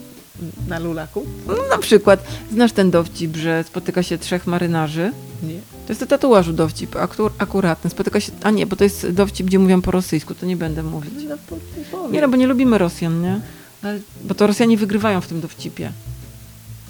na 0.68 0.80
lulaku? 0.80 1.25
No 1.48 1.54
na 1.70 1.77
przykład, 1.77 2.24
znasz 2.51 2.72
ten 2.72 2.92
dowcip, 2.92 3.36
że 3.36 3.63
spotyka 3.63 4.04
się 4.04 4.18
trzech 4.18 4.48
marynarzy? 4.48 5.12
Nie. 5.44 5.60
To 5.88 5.92
jest 5.92 6.00
do 6.00 6.08
tatuażu 6.08 6.54
dowcip, 6.54 6.96
akur, 6.96 7.32
akuratny. 7.38 7.89
Spotyka 7.89 8.20
się, 8.20 8.32
a 8.44 8.51
nie, 8.51 8.65
bo 8.65 8.75
to 8.75 8.84
jest 8.84 9.10
dowcip, 9.12 9.48
gdzie 9.48 9.60
mówią 9.60 9.82
po 9.82 9.92
rosyjsku, 9.92 10.36
to 10.36 10.46
nie 10.46 10.58
będę 10.58 10.84
mówić. 10.84 11.13
No, 11.30 11.36
po, 11.50 11.56
po, 11.98 12.10
Nie, 12.10 12.22
no 12.22 12.27
bo 12.30 12.38
nie 12.38 12.48
lubimy 12.48 12.77
Rosjan, 12.77 13.22
nie? 13.22 13.39
Ale 13.84 14.00
Bo 14.24 14.36
to 14.36 14.48
Rosjanie 14.48 14.77
wygrywają 14.77 15.22
w 15.22 15.27
tym 15.27 15.42
dowcipie. 15.42 15.92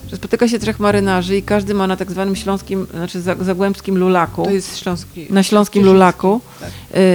Że 0.09 0.15
spotyka 0.15 0.47
się 0.47 0.59
trzech 0.59 0.79
marynarzy 0.79 1.37
i 1.37 1.43
każdy 1.43 1.73
ma 1.73 1.87
na 1.87 1.97
tak 1.97 2.11
zwanym 2.11 2.35
śląskim, 2.35 2.87
znaczy 2.93 3.21
za- 3.21 3.35
zagłębskim 3.35 3.97
lulaku, 3.97 4.43
to 4.45 4.51
jest 4.51 4.77
śląski. 4.77 5.27
na 5.29 5.43
śląskim 5.43 5.85
lulaku, 5.85 6.41
Tak. 6.59 6.69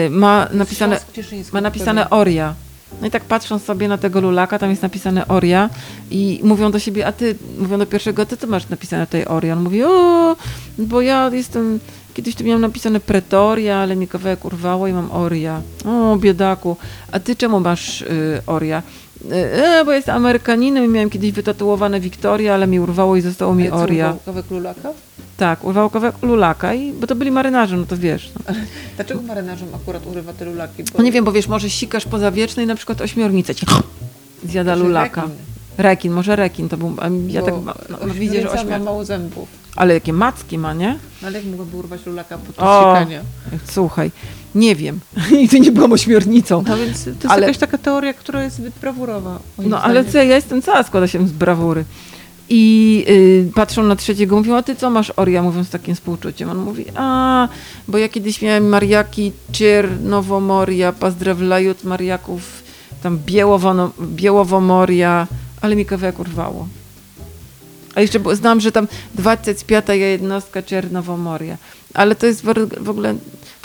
y, 0.07 0.11
ma 0.11 0.49
napisane, 0.53 1.01
Śląsk 1.23 1.53
ma 1.53 1.61
napisane. 1.61 2.11
Oria. 2.11 2.55
No 3.01 3.07
i 3.07 3.11
tak 3.11 3.25
patrząc 3.25 3.65
sobie 3.65 3.89
na 3.89 3.99
tego 3.99 4.21
lulaka, 4.21 4.59
tam 4.59 4.71
jest 4.71 4.83
napisane 4.83 5.29
Oria 5.29 5.71
i 6.11 6.41
mówią 6.43 6.71
do 6.71 6.79
siebie, 6.79 7.07
a 7.07 7.13
ty, 7.13 7.35
mówią 7.59 7.79
do 7.79 7.87
pierwszego, 7.87 8.27
ty 8.27 8.37
to 8.37 8.47
masz 8.47 8.69
napisane 8.69 9.07
tutaj 9.07 9.25
Oria. 9.25 9.53
On 9.53 9.63
mówi, 9.63 9.85
o, 9.85 10.37
bo 10.79 11.01
ja 11.01 11.31
jestem, 11.33 11.81
kiedyś 12.15 12.35
tu 12.35 12.45
miałam 12.45 12.61
napisane 12.61 13.01
Pretoria, 13.01 13.77
ale 13.77 13.97
mi 13.97 14.09
kawałek 14.09 14.45
urwało 14.45 14.87
i 14.87 14.93
mam 14.93 15.13
Oria. 15.13 15.63
O, 15.85 16.17
biedaku. 16.17 16.77
A 17.13 17.21
ty 17.21 17.37
czemu 17.37 17.61
masz 17.61 18.03
y, 18.03 18.43
Oria? 18.47 18.83
E, 19.33 19.85
bo 19.85 19.93
jestem 19.93 20.17
Amerykaninem 20.17 20.85
i 20.85 20.89
miałem 20.89 21.11
kiedyś 21.11 21.33
wytatuowane 21.33 22.01
Wiktoria, 22.01 22.55
ale 22.55 22.67
mi 22.67 22.81
urwało 22.81 23.17
i 23.17 23.21
zostało 23.21 23.55
mi 23.55 23.71
Oria. 23.71 24.07
urwał 24.07 24.21
Kawałek 24.25 24.51
lulaka? 24.51 24.89
Tak, 25.37 25.65
urwało 25.65 25.91
kawałek 25.91 26.23
lulaka, 26.23 26.75
i, 26.75 26.93
bo 26.93 27.07
to 27.07 27.15
byli 27.15 27.31
marynarze, 27.31 27.77
no 27.77 27.85
to 27.87 27.97
wiesz. 27.97 28.31
No. 28.49 28.55
Dlaczego 28.97 29.23
marynarzom 29.23 29.69
akurat 29.75 30.07
urywa 30.07 30.33
te 30.33 30.45
lulaki? 30.45 30.83
Bo 30.85 30.99
No 30.99 31.05
nie 31.05 31.13
wiem, 31.13 31.25
bo 31.25 31.33
wiesz, 31.33 31.49
może 31.49 31.71
sikasz 31.71 32.05
poza 32.05 32.31
wiecznej 32.31 32.65
i 32.65 32.69
na 32.69 32.75
przykład 32.75 33.01
ośmiornica 33.01 33.55
ci 33.55 33.67
zjada 34.45 34.75
Znaczy 34.75 34.89
lulaka. 34.89 35.21
rekin, 35.23 35.37
Rekin, 35.79 36.13
może 36.13 36.37
rekin 36.37 36.69
to 36.69 36.77
był. 36.77 36.97
Ja 37.29 37.41
bo 37.41 37.47
tak. 37.47 37.55
No, 37.91 37.97
no, 38.07 38.15
widzisz, 38.15 38.43
że 38.43 38.51
ośmiornica 38.51 38.55
ma 38.57 38.61
ośmior... 38.63 38.81
mało 38.81 39.05
zębów. 39.05 39.49
Ale 39.77 39.95
jakie 39.95 40.13
macki 40.13 40.59
ma, 40.59 40.75
nie? 40.75 40.99
No 41.23 41.29
ale 41.29 41.39
jak 41.39 41.47
mogłaby 41.47 41.77
urwać 41.77 42.07
lulaka 42.07 42.39
podczas 42.39 42.79
sikania? 42.79 43.21
Słuchaj, 43.65 44.11
nie 44.55 44.77
wiem. 44.77 45.01
Nigdy 45.33 45.61
nie 45.61 45.73
byłam 45.73 45.93
ośmiornicą. 45.93 46.65
No 46.69 46.77
więc 46.77 47.05
to 47.05 47.11
jest 47.11 47.27
Ale- 47.29 47.43
jakaś 47.43 47.59
taka 47.59 47.79
teoria, 47.79 48.13
która 48.13 48.43
jest 48.45 48.57
zbyt 48.57 48.75
brawurowa. 48.81 49.39
No 49.59 49.83
ale 49.83 50.05
co, 50.05 50.19
ja 50.19 50.35
jestem 50.37 50.63
cała, 50.63 50.83
składa 50.83 51.07
się 51.09 51.29
z 51.29 51.33
brawury. 51.33 51.85
I 52.53 53.05
y, 53.49 53.53
patrzą 53.55 53.83
na 53.83 53.97
trzeciego, 53.97 54.37
mówią, 54.37 54.57
a 54.57 54.63
ty 54.63 54.77
co 54.77 54.91
masz 54.91 55.13
Oria, 55.17 55.43
mówiąc 55.43 55.67
z 55.67 55.71
takim 55.71 55.95
współczuciem. 55.95 56.51
On 56.51 56.59
mówi, 56.59 56.85
a, 56.97 57.49
bo 57.89 57.99
ja 57.99 58.09
kiedyś 58.09 58.43
miałem 58.43 58.69
Mariaki, 58.69 59.33
Czernowomoria, 59.53 60.93
Pazdrawlajut 60.93 61.85
Mariaków, 61.85 62.63
tam 63.03 63.19
Biełowono, 63.27 63.91
Biełowomoria, 64.03 65.27
ale 65.61 65.77
mi 65.77 65.87
kawałek 65.87 66.19
urwało. 66.19 66.69
A 67.95 68.01
jeszcze 68.01 68.21
bo- 68.21 68.37
znam, 68.37 68.61
że 68.61 68.73
tam 68.73 68.89
25 69.15 69.87
jednostka 69.89 70.63
Czernowomoria. 70.63 71.57
Ale 71.95 72.15
to 72.15 72.27
jest 72.27 72.45
w 72.81 72.89
ogóle, 72.91 73.15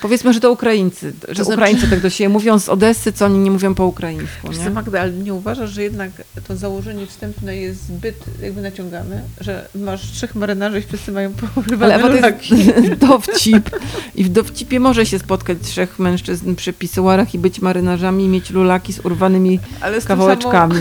powiedzmy, 0.01 0.33
że 0.33 0.39
to 0.39 0.51
Ukraińcy, 0.51 1.13
że 1.29 1.43
znaczy- 1.43 1.53
Ukraińcy 1.59 1.89
tak 1.89 1.99
do 1.99 2.09
siebie 2.09 2.29
mówią 2.29 2.59
z 2.59 2.69
Odessy, 2.69 3.11
co 3.13 3.25
oni 3.25 3.39
nie 3.39 3.51
mówią 3.51 3.75
po 3.75 3.85
ukraińsku, 3.85 4.51
nie? 4.63 4.69
Magda, 4.69 4.99
ale 5.01 5.11
nie 5.11 5.33
uważasz, 5.33 5.69
że 5.69 5.83
jednak 5.83 6.11
to 6.47 6.55
założenie 6.57 7.05
wstępne 7.05 7.55
jest 7.57 7.87
zbyt 7.87 8.15
jakby 8.41 8.61
naciągane, 8.61 9.21
że 9.41 9.67
masz 9.75 10.11
trzech 10.11 10.35
marynarzy 10.35 10.79
i 10.79 10.81
wszyscy 10.81 11.11
mają 11.11 11.33
porywane 11.55 11.93
Ale 12.03 12.21
to 12.21 12.27
jest 12.55 12.93
dowcip. 13.07 13.69
I 14.15 14.23
w 14.23 14.29
dowcipie 14.29 14.79
może 14.79 15.05
się 15.05 15.19
spotkać 15.19 15.57
trzech 15.61 15.99
mężczyzn 15.99 16.55
przy 16.55 16.73
pisuarach 16.73 17.33
i 17.33 17.39
być 17.39 17.59
marynarzami 17.61 18.23
i 18.25 18.27
mieć 18.27 18.49
lulaki 18.49 18.93
z 18.93 18.99
urwanymi 19.05 19.59
z 19.99 20.05
kawałeczkami 20.05 20.75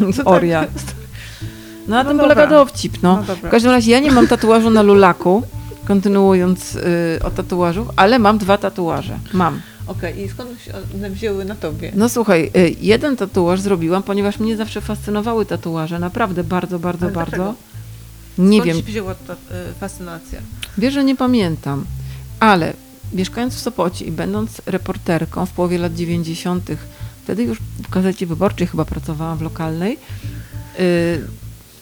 samą- 0.00 0.12
z 0.14 0.16
to 0.16 0.24
oria. 0.24 0.66
No 1.88 1.98
a 1.98 2.02
No 2.04 2.10
tym 2.10 2.18
dobra. 2.18 2.34
polega 2.34 2.50
dowcip, 2.56 3.02
no. 3.02 3.24
No. 3.28 3.36
W 3.36 3.50
każdym 3.50 3.70
razie 3.70 3.90
ja 3.92 4.00
nie 4.00 4.10
mam 4.12 4.28
tatuażu 4.28 4.70
na 4.70 4.82
lulaku, 4.82 5.42
kontynuując 5.90 6.74
y, 6.76 6.80
o 7.24 7.30
tatuażu, 7.30 7.86
ale 7.96 8.18
mam 8.18 8.38
dwa 8.38 8.58
tatuaże. 8.58 9.18
Mam. 9.32 9.60
Okej, 9.86 10.20
i 10.20 10.28
skąd 10.28 10.60
się 10.60 10.72
one 10.94 11.10
wzięły 11.10 11.44
na 11.44 11.54
tobie? 11.54 11.92
No 11.94 12.08
słuchaj, 12.08 12.50
y, 12.56 12.76
jeden 12.80 13.16
tatuaż 13.16 13.60
zrobiłam, 13.60 14.02
ponieważ 14.02 14.38
mnie 14.38 14.56
zawsze 14.56 14.80
fascynowały 14.80 15.46
tatuaże, 15.46 15.98
naprawdę 15.98 16.44
bardzo, 16.44 16.78
bardzo, 16.78 17.06
Ale 17.06 17.14
bardzo. 17.14 17.36
dlaczego? 17.36 17.54
Nie 18.38 18.58
skąd 18.58 18.66
wiem, 18.66 18.76
się 18.76 18.82
wzięła 18.82 19.14
ta 19.14 19.32
y, 19.32 19.36
fascynacja? 19.80 20.38
Wiesz, 20.78 20.94
że 20.94 21.04
nie 21.04 21.16
pamiętam, 21.16 21.84
ale 22.40 22.72
mieszkając 23.12 23.54
w 23.54 23.60
Sopocie 23.60 24.04
i 24.04 24.12
będąc 24.12 24.62
reporterką 24.66 25.46
w 25.46 25.50
połowie 25.50 25.78
lat 25.78 25.94
90., 25.94 26.70
wtedy 27.24 27.42
już 27.42 27.58
w 27.58 27.90
gazecie 27.90 28.26
wyborczej 28.26 28.66
chyba 28.66 28.84
pracowałam 28.84 29.38
w 29.38 29.42
lokalnej, 29.42 29.98
yy, 30.78 30.84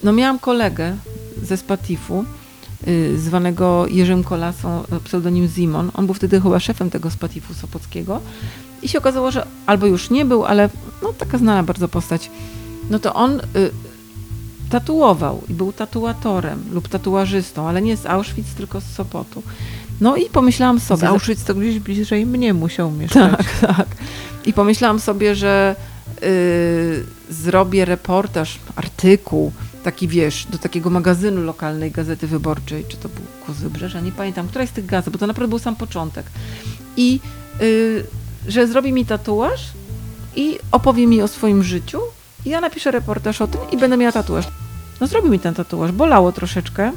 no 0.03 0.12
miałam 0.12 0.38
kolegę 0.38 0.97
ze 1.43 1.57
Spatifu, 1.57 2.25
zwanego 3.16 3.87
Jerzym 3.87 4.25
Kolasą, 4.25 4.85
pseudonim 5.04 5.49
Zimon. 5.49 5.90
On 5.94 6.06
był 6.06 6.14
wtedy 6.14 6.40
chyba 6.40 6.61
szefem 6.61 6.90
tego 6.90 7.11
Spatifu 7.11 7.54
Sopockiego 7.54 8.20
i 8.82 8.88
się 8.88 8.99
okazało, 8.99 9.30
że 9.30 9.47
albo 9.66 9.87
już 9.87 10.11
nie 10.11 10.25
był, 10.25 10.44
ale 10.44 10.70
no 11.02 11.12
taka 11.12 11.38
znana 11.38 11.62
bardzo 11.62 11.88
postać. 11.88 12.30
No 12.90 12.99
to 12.99 13.14
on 13.14 13.40
yy, 13.54 13.70
tatuował 14.70 15.42
i 15.49 15.54
był 15.54 15.73
tatuatorem 15.73 16.64
lub 16.73 16.88
tatuażystą, 16.88 17.68
ale 17.68 17.82
nie 17.82 17.97
z 17.97 18.06
Auschwitz, 18.06 18.54
tylko 18.56 18.80
z 18.80 18.85
Sopotu. 18.85 19.42
No 20.00 20.16
i 20.16 20.25
pomyślałam 20.25 20.80
sobie... 20.80 21.00
Z 21.00 21.04
Auschwitz 21.04 21.44
to 21.44 21.54
gdzieś 21.54 21.78
bliżej 21.78 22.26
mnie 22.26 22.54
musiał 22.54 22.90
mieszkać. 22.90 23.37
Tak, 23.37 23.61
tak. 23.76 23.87
I 24.47 24.52
pomyślałam 24.52 25.00
sobie, 25.00 25.35
że 25.35 25.76
y, 26.23 27.04
zrobię 27.30 27.85
reportaż, 27.85 28.58
artykuł, 28.76 29.52
taki 29.88 30.09
wiesz, 30.09 30.47
do 30.50 30.59
takiego 30.59 30.90
magazynu 30.90 31.42
lokalnej 31.42 31.90
Gazety 31.90 32.26
Wyborczej, 32.26 32.85
czy 32.88 32.97
to 32.97 33.09
był 33.09 33.23
Kuz 33.47 33.57
Wybrzeża, 33.57 34.00
nie 34.00 34.12
pamiętam, 34.12 34.49
któraś 34.49 34.68
z 34.68 34.73
tych 34.73 34.87
gazet, 34.87 35.12
bo 35.12 35.18
to 35.18 35.26
naprawdę 35.26 35.49
był 35.49 35.59
sam 35.59 35.76
początek. 35.76 36.26
I 36.97 37.21
y, 37.61 38.04
że 38.49 38.66
zrobi 38.66 38.92
mi 38.92 39.07
tatuaż 39.07 39.61
i 40.37 40.59
opowie 40.73 41.07
mi 41.07 41.23
o 41.23 41.28
swoim 41.28 41.62
życiu 41.62 42.00
i 42.47 42.50
ja 42.50 42.61
napiszę 42.61 42.90
reportaż 42.90 43.42
o 43.42 43.47
tym 43.47 43.61
i 43.73 43.76
będę 43.76 43.97
miała 43.97 44.12
tatuaż. 44.12 44.45
No 45.00 45.07
zrobił 45.07 45.30
mi 45.30 45.38
ten 45.38 45.54
tatuaż, 45.54 45.92
bolało 45.92 46.33
troszeczkę, 46.33 46.92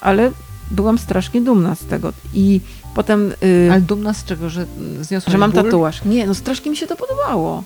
ale 0.00 0.30
byłam 0.70 0.98
strasznie 0.98 1.40
dumna 1.40 1.74
z 1.74 1.84
tego. 1.84 2.12
I 2.34 2.60
potem... 2.94 3.32
y, 3.44 3.68
Ale 3.72 3.80
dumna 3.80 4.14
z 4.14 4.24
czego, 4.24 4.50
że 4.50 4.66
zniosłaś 5.00 5.32
że 5.32 5.38
mam 5.38 5.52
ból? 5.52 5.62
tatuaż. 5.64 6.04
Nie, 6.04 6.26
no 6.26 6.34
strasznie 6.34 6.70
mi 6.70 6.76
się 6.76 6.86
to 6.86 6.96
podobało. 6.96 7.64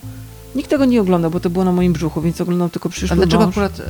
Nikt 0.54 0.70
tego 0.70 0.84
nie 0.84 1.00
oglądał, 1.00 1.30
bo 1.30 1.40
to 1.40 1.50
było 1.50 1.64
na 1.64 1.72
moim 1.72 1.92
brzuchu, 1.92 2.20
więc 2.20 2.40
oglądał 2.40 2.68
tylko 2.68 2.88
A 2.88 2.92
przyszły 2.92 3.16
dlaczego 3.16 3.44
mąż. 3.46 3.48
akurat 3.54 3.80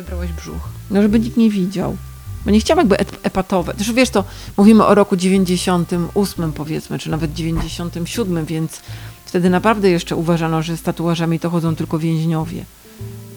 wy- 0.00 0.04
wybrałaś 0.04 0.32
brzuch? 0.32 0.68
No, 0.90 1.02
żeby 1.02 1.20
nikt 1.20 1.36
nie 1.36 1.50
widział. 1.50 1.96
Bo 2.44 2.50
nie 2.50 2.60
chciałam 2.60 2.78
jakby 2.90 2.96
epatować. 3.22 3.76
Zresztą 3.76 3.94
wiesz, 3.94 4.10
to 4.10 4.24
mówimy 4.56 4.84
o 4.84 4.94
roku 4.94 5.16
98 5.16 6.52
powiedzmy, 6.52 6.98
czy 6.98 7.10
nawet 7.10 7.32
97, 7.32 8.44
więc 8.46 8.80
wtedy 9.26 9.50
naprawdę 9.50 9.90
jeszcze 9.90 10.16
uważano, 10.16 10.62
że 10.62 10.76
z 10.76 10.82
tatuażami 10.82 11.40
to 11.40 11.50
chodzą 11.50 11.76
tylko 11.76 11.98
więźniowie. 11.98 12.64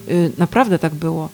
Y, 0.08 0.32
naprawdę 0.38 0.78
tak 0.78 0.94
było. 0.94 1.28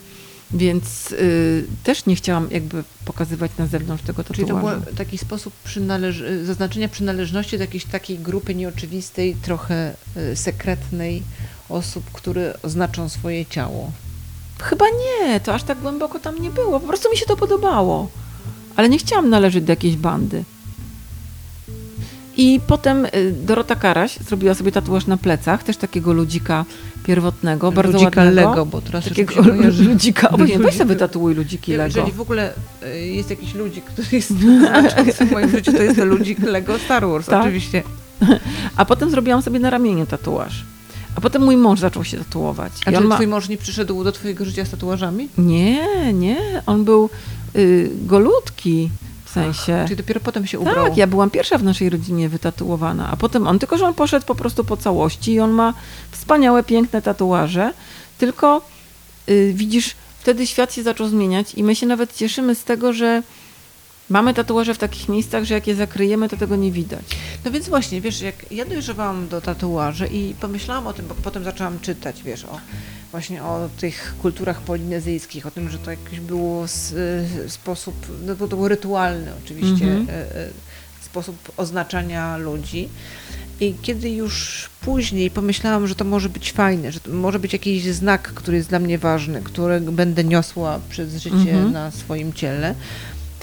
Więc 0.55 1.13
y, 1.13 1.65
też 1.85 2.07
nie 2.07 2.17
chciałam 2.17 2.49
jakby 2.51 2.85
pokazywać 3.05 3.51
na 3.59 3.67
zewnątrz 3.67 4.05
tego 4.05 4.25
Czyli 4.25 4.49
tatuażu. 4.49 4.81
to 4.81 4.87
był 4.87 4.95
taki 4.95 5.19
sposób 5.19 5.53
przynależ- 5.65 6.21
y, 6.21 6.45
zaznaczenia 6.47 6.89
przynależności 6.89 7.59
do 7.59 7.65
jakiejś 7.65 7.85
takiej 7.85 8.19
grupy 8.19 8.55
nieoczywistej, 8.55 9.37
trochę 9.43 9.95
y, 10.33 10.37
sekretnej 10.37 11.23
osób, 11.69 12.05
które 12.13 12.55
oznaczą 12.63 13.09
swoje 13.09 13.47
ciało. 13.47 13.93
Chyba 14.63 14.85
nie, 14.89 15.41
to 15.41 15.55
aż 15.55 15.63
tak 15.63 15.79
głęboko 15.79 16.19
tam 16.19 16.39
nie 16.39 16.51
było. 16.51 16.81
Po 16.81 16.87
prostu 16.87 17.11
mi 17.11 17.17
się 17.17 17.27
to 17.27 17.37
podobało. 17.37 18.09
Ale 18.77 18.89
nie 18.89 18.99
chciałam 18.99 19.29
należeć 19.31 19.65
do 19.65 19.73
jakiejś 19.73 19.97
bandy. 19.97 20.45
I 22.37 22.61
potem 22.67 23.05
y, 23.05 23.35
Dorota 23.43 23.75
Karaś 23.77 24.17
zrobiła 24.17 24.55
sobie 24.55 24.73
tatuaż 24.73 25.07
na 25.07 25.17
plecach, 25.17 25.63
też 25.63 25.77
takiego 25.77 26.13
ludzika 26.13 26.65
pierwotnego, 27.07 27.73
bardzo 27.73 27.93
Ludzika 27.93 28.25
ładnego. 28.25 28.51
Lego, 28.51 28.67
bo 28.67 28.81
teraz 28.81 29.05
Takiego 29.05 29.35
już 29.35 29.47
kojarzy. 29.47 29.85
ludzika. 29.91 30.31
O, 30.31 30.45
nie, 30.45 30.59
weź 30.59 30.77
sobie 30.77 30.97
tatuuj 30.97 31.35
ludziki 31.35 31.73
Lego. 31.73 31.85
Jeżeli 31.99 32.13
w 32.13 32.21
ogóle 32.21 32.53
y, 32.83 33.07
jest 33.07 33.31
jakiś 33.31 33.55
ludzik, 33.55 33.85
który 33.85 34.09
jest 34.13 34.33
w 35.29 35.33
moim 35.33 35.51
życiu, 35.51 35.73
to 35.73 35.83
jest 35.83 35.99
ludzik 35.99 36.39
Lego 36.39 36.79
Star 36.79 37.09
Wars, 37.09 37.27
Tak. 37.27 37.41
oczywiście. 37.43 37.83
A 38.77 38.85
potem 38.85 39.11
zrobiłam 39.11 39.43
sobie 39.43 39.59
na 39.61 39.71
ramieniu 39.71 40.07
tatuaż. 40.07 40.65
A 41.17 41.21
potem 41.21 41.43
mój 41.43 41.57
mąż 41.57 41.81
zaczął 41.81 42.05
się 42.05 42.19
tatuować. 42.19 42.73
A 42.87 42.93
czy 42.93 43.01
ma... 43.01 43.15
twój 43.15 43.27
mąż 43.27 43.49
nie 43.49 43.57
przyszedł 43.57 44.05
do 44.05 44.13
twojego 44.13 44.45
życia 44.45 44.65
z 44.65 44.71
tatuażami? 44.71 45.29
Nie, 45.39 46.13
nie, 46.13 46.63
on 46.67 46.85
był 46.85 47.11
y, 47.57 47.91
golutki 47.95 48.91
w 49.25 49.31
sensie. 49.31 49.85
Czyli 49.85 49.97
dopiero 49.97 50.21
potem 50.21 50.47
się 50.47 50.59
ubrał? 50.59 50.85
Tak, 50.85 50.97
ja 50.97 51.07
byłam 51.07 51.31
pierwsza 51.31 51.59
w 51.59 51.63
naszej 51.63 51.91
rodzinie 51.91 52.29
wytatuowana, 52.29 53.11
a 53.11 53.17
potem 53.17 53.47
on, 53.47 53.59
tylko 53.59 53.79
że 53.79 53.87
on 53.87 53.95
poszedł 53.95 54.27
po 54.27 54.35
prostu 54.35 54.65
po 54.65 54.77
całości 54.77 55.33
i 55.33 55.41
on 55.41 55.51
ma 55.51 55.75
wspaniałe, 56.11 56.63
piękne 56.63 57.03
tatuaże, 57.03 57.73
tylko 58.19 58.63
y, 59.29 59.53
widzisz, 59.55 59.95
wtedy 60.21 60.47
świat 60.47 60.75
się 60.75 60.83
zaczął 60.83 61.09
zmieniać 61.09 61.55
i 61.55 61.65
my 61.65 61.77
się 61.77 61.87
nawet 61.87 62.17
cieszymy 62.17 62.55
z 62.55 62.65
tego, 62.65 62.93
że 62.93 63.23
mamy 64.11 64.35
tatuaże 64.35 64.75
w 64.75 64.79
takich 64.79 65.09
miejscach, 65.09 65.45
że 65.45 65.55
jak 65.55 65.67
je 65.67 65.75
zakryjemy, 65.75 66.29
to 66.29 66.37
tego 66.37 66.57
nie 66.57 66.73
widać. 66.73 67.05
No 67.45 67.51
więc 67.51 67.69
właśnie, 67.69 68.01
wiesz, 68.01 68.21
jak 68.21 68.53
ja 68.53 68.65
dojrzewałam 68.65 69.29
do 69.29 69.41
tatuaży 69.41 70.07
i 70.07 70.35
pomyślałam 70.41 70.87
o 70.87 70.93
tym, 70.93 71.07
bo 71.09 71.15
potem 71.15 71.45
zaczęłam 71.45 71.81
czytać, 71.81 72.23
wiesz, 72.23 72.45
o 72.45 72.59
właśnie 73.11 73.43
o 73.43 73.69
tych 73.81 74.15
kulturach 74.23 74.61
polinezyjskich, 74.61 75.47
o 75.47 75.51
tym, 75.51 75.71
że 75.71 75.79
to 75.79 75.91
jakiś 75.91 76.21
było 76.21 76.65
s- 76.65 76.93
y, 77.47 77.51
sposób, 77.51 77.95
no 78.27 78.35
to 78.37 78.47
był 78.47 78.69
rytualny 78.69 79.31
oczywiście 79.45 79.85
Mhm. 79.85 80.09
y, 80.09 80.13
y, 80.13 80.51
sposób 81.05 81.53
oznaczania 81.57 82.37
ludzi. 82.37 82.89
I 83.61 83.75
kiedy 83.83 84.11
już 84.11 84.69
później 84.81 85.31
pomyślałam, 85.31 85.87
że 85.87 85.95
to 85.95 86.05
może 86.05 86.29
być 86.29 86.53
fajne, 86.53 86.93
że 86.93 87.01
to 87.01 87.11
może 87.11 87.39
być 87.39 87.53
jakiś 87.53 87.85
znak, 87.85 88.23
który 88.35 88.57
jest 88.57 88.69
dla 88.69 88.79
mnie 88.79 88.99
ważny, 88.99 89.43
który 89.45 89.81
będę 89.81 90.25
niosła 90.25 90.81
przez 90.91 91.17
życie 91.23 91.37
Mhm. 91.53 91.73
na 91.73 91.91
swoim 91.91 92.33
ciele, 92.33 92.75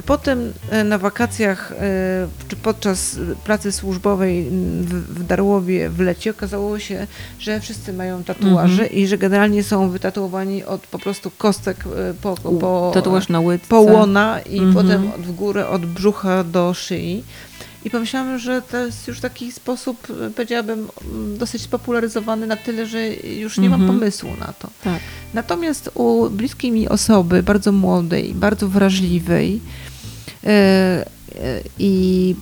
potem 0.05 0.53
e, 0.69 0.83
na 0.83 0.97
wakacjach 0.97 1.71
e, 1.71 1.75
czy 2.47 2.55
podczas 2.55 3.19
pracy 3.43 3.71
służbowej 3.71 4.47
w, 4.81 5.23
Darłowie 5.23 5.89
w 5.89 5.99
lecie 5.99 6.31
okazało 6.31 6.79
się, 6.79 7.07
że 7.39 7.59
wszyscy 7.59 7.93
mają 7.93 8.23
tatuaże 8.23 8.83
Mhm. 8.83 8.91
i 8.91 9.07
że 9.07 9.17
generalnie 9.17 9.63
są 9.63 9.89
wytatuowani 9.89 10.63
od 10.63 10.87
po 10.87 10.99
prostu 10.99 11.31
kostek 11.37 11.77
e, 12.09 12.13
po, 12.13 12.35
po, 12.35 12.91
Tatuaż 12.93 13.29
na 13.29 13.39
łydce. 13.39 13.67
po 13.67 13.81
łona 13.81 14.39
i 14.41 14.57
Mhm. 14.59 14.73
potem 14.73 15.11
od 15.11 15.21
w 15.21 15.31
górę 15.31 15.67
od 15.69 15.85
brzucha 15.85 16.43
do 16.43 16.73
szyi. 16.73 17.23
I 17.85 17.89
pomyślałam, 17.89 18.39
że 18.39 18.61
to 18.61 18.77
jest 18.85 19.07
już 19.07 19.19
taki 19.19 19.51
sposób, 19.51 20.07
powiedziałabym, 20.35 20.87
dosyć 21.37 21.61
spopularyzowany 21.61 22.47
na 22.47 22.55
tyle, 22.55 22.85
że 22.85 23.07
już 23.15 23.57
nie 23.57 23.69
mam 23.69 23.81
Mhm. 23.81 23.99
pomysłu 23.99 24.29
na 24.39 24.53
to. 24.59 24.69
Tak. 24.83 24.99
Natomiast 25.33 25.89
u 25.93 26.29
bliskiej 26.29 26.71
mi 26.71 26.89
osoby, 26.89 27.43
bardzo 27.43 27.71
młodej, 27.71 28.33
bardzo 28.33 28.67
wrażliwej 28.67 29.61
i 31.79 32.35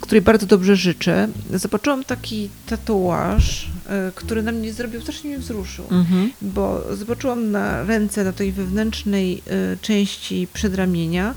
której 0.00 0.22
bardzo 0.22 0.46
dobrze 0.46 0.76
życzę, 0.76 1.28
zobaczyłam 1.54 2.04
taki 2.04 2.48
tatuaż 2.66 3.68
e, 3.88 4.12
który 4.14 4.42
na 4.42 4.52
mnie 4.52 4.72
zrobił, 4.72 5.00
strasznie 5.00 5.30
mnie 5.30 5.38
wzruszył. 5.38 5.84
Mhm. 5.90 6.30
Bo 6.42 6.82
zobaczyłam 6.96 7.50
na 7.50 7.82
ręce, 7.82 8.24
na 8.24 8.32
tej 8.32 8.52
wewnętrznej 8.52 9.42
e, 9.46 9.76
części 9.76 10.48
przedramienia 10.54 11.34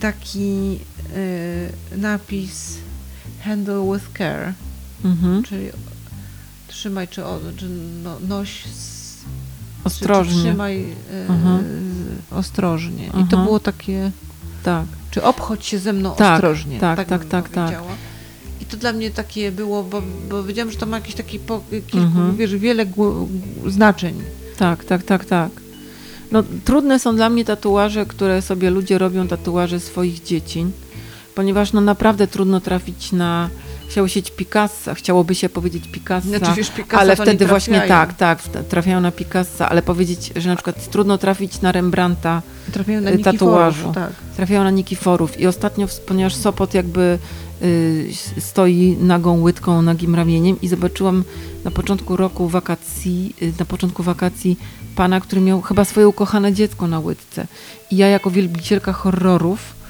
taki 0.00 0.78
e, 1.92 1.96
napis 1.96 2.78
handle 3.44 3.92
with 3.94 4.18
care, 4.18 4.52
Mhm. 5.04 5.42
czyli 5.42 5.68
trzymaj, 6.68 7.08
czy, 7.08 7.24
o, 7.24 7.40
czy 7.56 7.68
no, 8.04 8.16
noś 8.28 8.64
z, 8.64 9.16
czy, 9.16 9.24
czy 9.24 9.84
Ostrożnie. 9.84 10.42
trzymaj 10.42 10.82
e, 11.12 11.26
Mhm. 11.28 11.64
ostrożnie. 12.30 13.06
I 13.06 13.28
to 13.30 13.36
było 13.44 13.60
takie, 13.60 14.10
Tak. 14.62 14.86
Czy 15.12 15.22
obchodź 15.22 15.66
się 15.66 15.78
ze 15.78 15.92
mną 15.92 16.14
Tak, 16.16 16.34
ostrożnie. 16.34 16.78
tak, 16.80 16.96
tak, 16.96 17.08
tak, 17.08 17.24
tak, 17.24 17.48
tak. 17.48 17.74
I 18.60 18.64
to 18.64 18.76
dla 18.76 18.92
mnie 18.92 19.10
takie 19.10 19.52
było, 19.52 19.82
bo, 19.82 20.02
bo 20.30 20.42
wiedziałam, 20.42 20.70
że 20.70 20.78
to 20.78 20.86
ma 20.86 20.96
jakieś 20.96 21.14
takie 21.14 21.38
po, 21.38 21.60
kilku, 21.70 21.96
Mhm. 21.98 22.36
wiesz, 22.36 22.56
wiele 22.56 22.86
znaczeń. 23.66 24.22
Tak, 24.56 24.84
tak, 24.84 25.02
tak, 25.02 25.24
tak. 25.24 25.50
No, 26.32 26.42
trudne 26.64 26.98
są 26.98 27.16
dla 27.16 27.30
mnie 27.30 27.44
tatuaże, 27.44 28.06
które 28.06 28.42
sobie 28.42 28.70
ludzie 28.70 28.98
robią, 28.98 29.28
tatuaże 29.28 29.80
swoich 29.80 30.22
dzieci, 30.22 30.66
ponieważ 31.34 31.72
no 31.72 31.80
naprawdę 31.80 32.26
trudno 32.26 32.60
trafić 32.60 33.12
na, 33.12 33.48
chciało 33.92 34.08
się 34.08 34.22
Picassa, 34.22 34.94
chciałoby 34.94 35.34
się 35.34 35.48
powiedzieć 35.48 35.88
Picassa, 35.88 36.28
Znaczy, 36.28 36.62
Picasso 36.76 37.00
ale 37.00 37.16
wtedy 37.16 37.44
nie 37.44 37.48
właśnie 37.48 37.80
tak, 37.80 38.14
tak, 38.14 38.42
trafiają 38.42 39.00
na 39.00 39.12
Picassa, 39.12 39.68
ale 39.68 39.82
powiedzieć, 39.82 40.32
że 40.36 40.48
na 40.48 40.56
przykład 40.56 40.90
trudno 40.90 41.18
trafić 41.18 41.60
na 41.60 41.72
Rembrandta, 41.72 42.42
Trafiają 42.72 43.00
na 43.00 43.10
y, 43.10 43.18
tatuażu. 43.18 43.92
Tak. 43.92 44.12
trafiają 44.36 44.64
na 44.64 44.70
Nikiforów 44.70 45.40
i 45.40 45.46
ostatnio, 45.46 45.86
ponieważ 46.06 46.34
Sopot 46.34 46.74
jakby 46.74 47.18
y, 47.62 48.10
stoi 48.38 48.96
nagą 49.00 49.40
łydką, 49.40 49.82
nagim 49.82 50.14
ramieniem 50.14 50.60
i 50.62 50.68
zobaczyłam 50.68 51.24
na 51.64 51.70
początku 51.70 52.16
roku 52.16 52.48
wakacji, 52.48 53.34
y, 53.42 53.52
na 53.58 53.64
początku 53.64 54.02
wakacji 54.02 54.58
pana, 54.96 55.20
który 55.20 55.40
miał 55.40 55.62
chyba 55.62 55.84
swoje 55.84 56.08
ukochane 56.08 56.52
dziecko 56.52 56.86
na 56.88 57.00
łydce. 57.00 57.46
I 57.90 57.96
ja 57.96 58.08
jako 58.08 58.30
wielbicielka 58.30 58.92
horrorów 58.92 59.81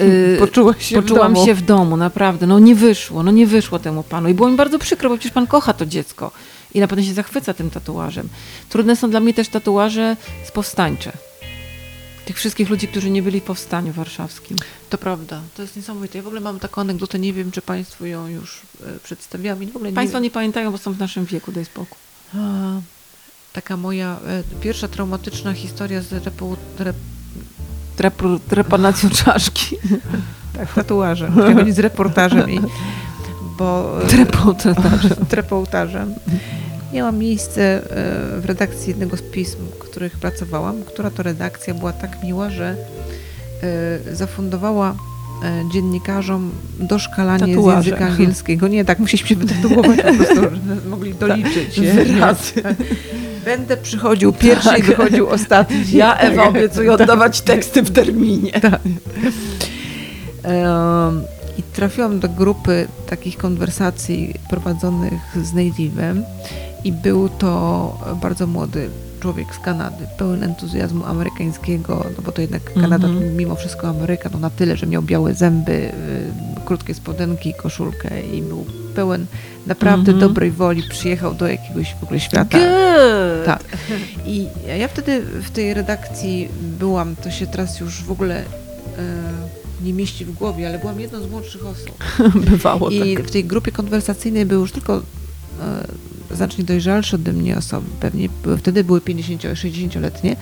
y, 0.00 0.36
Poczułaś 0.40 0.86
się 0.86 1.02
poczułam 1.02 1.32
w 1.32 1.34
domu. 1.34 1.46
się 1.46 1.54
w 1.54 1.62
domu, 1.62 1.96
naprawdę. 1.96 2.46
No 2.46 2.58
nie 2.58 2.74
wyszło, 2.74 3.22
no 3.22 3.30
nie 3.30 3.46
wyszło 3.46 3.78
temu 3.78 4.02
panu. 4.02 4.28
I 4.28 4.34
było 4.34 4.48
mi 4.48 4.56
bardzo 4.56 4.78
przykro, 4.78 5.08
bo 5.10 5.16
przecież 5.16 5.32
pan 5.32 5.46
kocha 5.46 5.72
to 5.72 5.86
dziecko. 5.86 6.30
I 6.74 6.80
na 6.80 6.88
pewno 6.88 7.04
się 7.04 7.14
zachwyca 7.14 7.54
tym 7.54 7.70
tatuażem. 7.70 8.28
Trudne 8.68 8.96
są 8.96 9.10
dla 9.10 9.20
mnie 9.20 9.34
też 9.34 9.48
tatuaże 9.48 10.16
z 10.48 10.50
powstańcze. 10.50 11.12
Tych 12.24 12.36
wszystkich 12.36 12.70
ludzi, 12.70 12.88
którzy 12.88 13.10
nie 13.10 13.22
byli 13.22 13.40
w 13.40 13.44
powstaniu 13.44 13.92
warszawskim. 13.92 14.56
To 14.90 14.98
prawda, 14.98 15.40
to 15.56 15.62
jest 15.62 15.76
niesamowite. 15.76 16.18
Ja 16.18 16.24
w 16.24 16.26
ogóle 16.26 16.40
mam 16.40 16.58
taką 16.58 16.80
anegdotę, 16.80 17.18
nie 17.18 17.32
wiem, 17.32 17.50
czy 17.50 17.62
Państwu 17.62 18.06
ją 18.06 18.28
już 18.28 18.60
e, 18.86 18.98
przedstawiłam. 19.02 19.62
I 19.62 19.66
w 19.66 19.76
ogóle 19.76 19.92
Państwo 19.92 20.18
nie... 20.18 20.22
nie 20.22 20.30
pamiętają, 20.30 20.70
bo 20.72 20.78
są 20.78 20.92
w 20.92 20.98
naszym 20.98 21.24
wieku, 21.24 21.52
daj 21.52 21.64
spokój. 21.64 21.98
A, 22.34 22.38
taka 23.52 23.76
moja 23.76 24.16
e, 24.26 24.42
pierwsza 24.60 24.88
traumatyczna 24.88 25.52
historia 25.52 26.02
z 26.02 26.12
repu, 26.12 26.56
rep, 26.78 26.96
Trep- 27.98 28.38
Trepanacją 28.48 29.10
czaszki. 29.10 29.76
tak, 30.56 30.72
tatuażem. 30.74 31.32
Chciałam 31.32 31.52
powiedzieć 31.52 31.74
z 31.76 31.78
reportażem, 31.78 32.50
i, 32.50 32.60
bo 33.58 33.98
e, 34.02 34.06
Trepotaż. 34.06 34.74
trepołtarzem. 35.28 36.14
Miała 36.92 37.12
miejsce 37.12 37.62
e, 37.76 38.40
w 38.40 38.44
redakcji 38.44 38.88
jednego 38.88 39.16
z 39.16 39.22
pism, 39.22 39.58
w 39.74 39.78
których 39.78 40.12
pracowałam, 40.18 40.82
która 40.82 41.10
to 41.10 41.22
redakcja 41.22 41.74
była 41.74 41.92
tak 41.92 42.22
miła, 42.22 42.50
że 42.50 42.76
e, 44.10 44.14
zafundowała 44.16 44.94
dziennikarzom 45.72 46.50
doszkalanie 46.80 47.52
z 47.52 47.56
Tatuaże. 47.56 47.90
języka 47.90 48.06
angielskiego. 48.06 48.68
Nie, 48.68 48.84
tak 48.84 48.98
musieliśmy 48.98 49.28
się 49.28 49.36
wytatuować 49.44 49.96
po 50.02 50.14
prostu, 50.14 50.34
żeby 50.34 50.88
mogli 50.90 51.14
doliczyć. 51.14 51.78
je. 51.78 51.92
Wyrazy. 51.92 52.62
Będę 53.44 53.76
przychodził 53.76 54.32
pierwszy 54.32 54.78
i 54.78 54.82
wychodził 54.82 55.28
ostatni. 55.28 55.76
Tak. 55.84 55.92
Ja, 56.02 56.16
Ewa, 56.16 56.48
obiecuję 56.48 56.92
oddawać 56.92 57.40
teksty 57.40 57.82
w 57.82 57.90
terminie. 57.90 58.52
Tak. 58.52 58.80
I 61.58 61.62
trafiłam 61.62 62.20
do 62.20 62.28
grupy 62.28 62.88
takich 63.06 63.36
konwersacji 63.36 64.34
prowadzonych 64.50 65.20
z 65.42 65.52
native'em 65.54 66.22
i 66.84 66.92
był 66.92 67.28
to 67.28 67.98
bardzo 68.22 68.46
młody 68.46 68.90
człowiek 69.20 69.54
z 69.54 69.58
Kanady, 69.58 70.06
pełen 70.18 70.42
entuzjazmu 70.42 71.04
amerykańskiego, 71.04 72.04
no 72.16 72.22
bo 72.22 72.32
to 72.32 72.40
jednak 72.40 72.74
Kanada 72.74 73.06
Mhm. 73.06 73.14
to 73.30 73.36
mimo 73.36 73.54
wszystko 73.54 73.88
Ameryka, 73.88 74.30
no 74.32 74.38
na 74.38 74.50
tyle, 74.50 74.76
że 74.76 74.86
miał 74.86 75.02
białe 75.02 75.34
zęby, 75.34 75.72
y, 75.72 75.92
krótkie 76.64 76.94
spodenki, 76.94 77.54
koszulkę 77.54 78.22
i 78.22 78.42
był 78.42 78.64
pełen 78.94 79.26
naprawdę 79.66 80.12
Mhm. 80.12 80.28
dobrej 80.28 80.50
woli, 80.50 80.82
przyjechał 80.90 81.34
do 81.34 81.48
jakiegoś 81.48 81.94
w 82.00 82.04
ogóle 82.04 82.20
świata. 82.20 82.58
Good. 82.58 83.46
Tak. 83.46 83.64
I 84.26 84.46
ja 84.78 84.88
wtedy 84.88 85.20
w 85.42 85.50
tej 85.50 85.74
redakcji 85.74 86.48
byłam, 86.78 87.16
to 87.16 87.30
się 87.30 87.46
teraz 87.46 87.80
już 87.80 88.02
w 88.02 88.10
ogóle 88.10 88.36
e, 88.38 88.44
nie 89.84 89.92
mieści 89.92 90.24
w 90.24 90.32
głowie, 90.32 90.68
ale 90.68 90.78
byłam 90.78 91.00
jedną 91.00 91.22
z 91.22 91.30
młodszych 91.30 91.66
osób. 91.66 92.04
Bywało 92.50 92.90
I 92.90 93.16
tak. 93.16 93.26
w 93.26 93.30
tej 93.30 93.44
grupie 93.44 93.72
konwersacyjnej 93.72 94.46
były 94.46 94.60
już 94.60 94.72
tylko 94.72 94.96
e, 95.00 96.34
znacznie 96.36 96.64
dojrzalsze 96.64 97.16
ode 97.16 97.32
mnie 97.32 97.58
osoby. 97.58 97.86
Pewnie 98.00 98.28
były, 98.42 98.56
wtedy 98.58 98.84
były 98.84 99.00
50-60-letnie. 99.00 100.36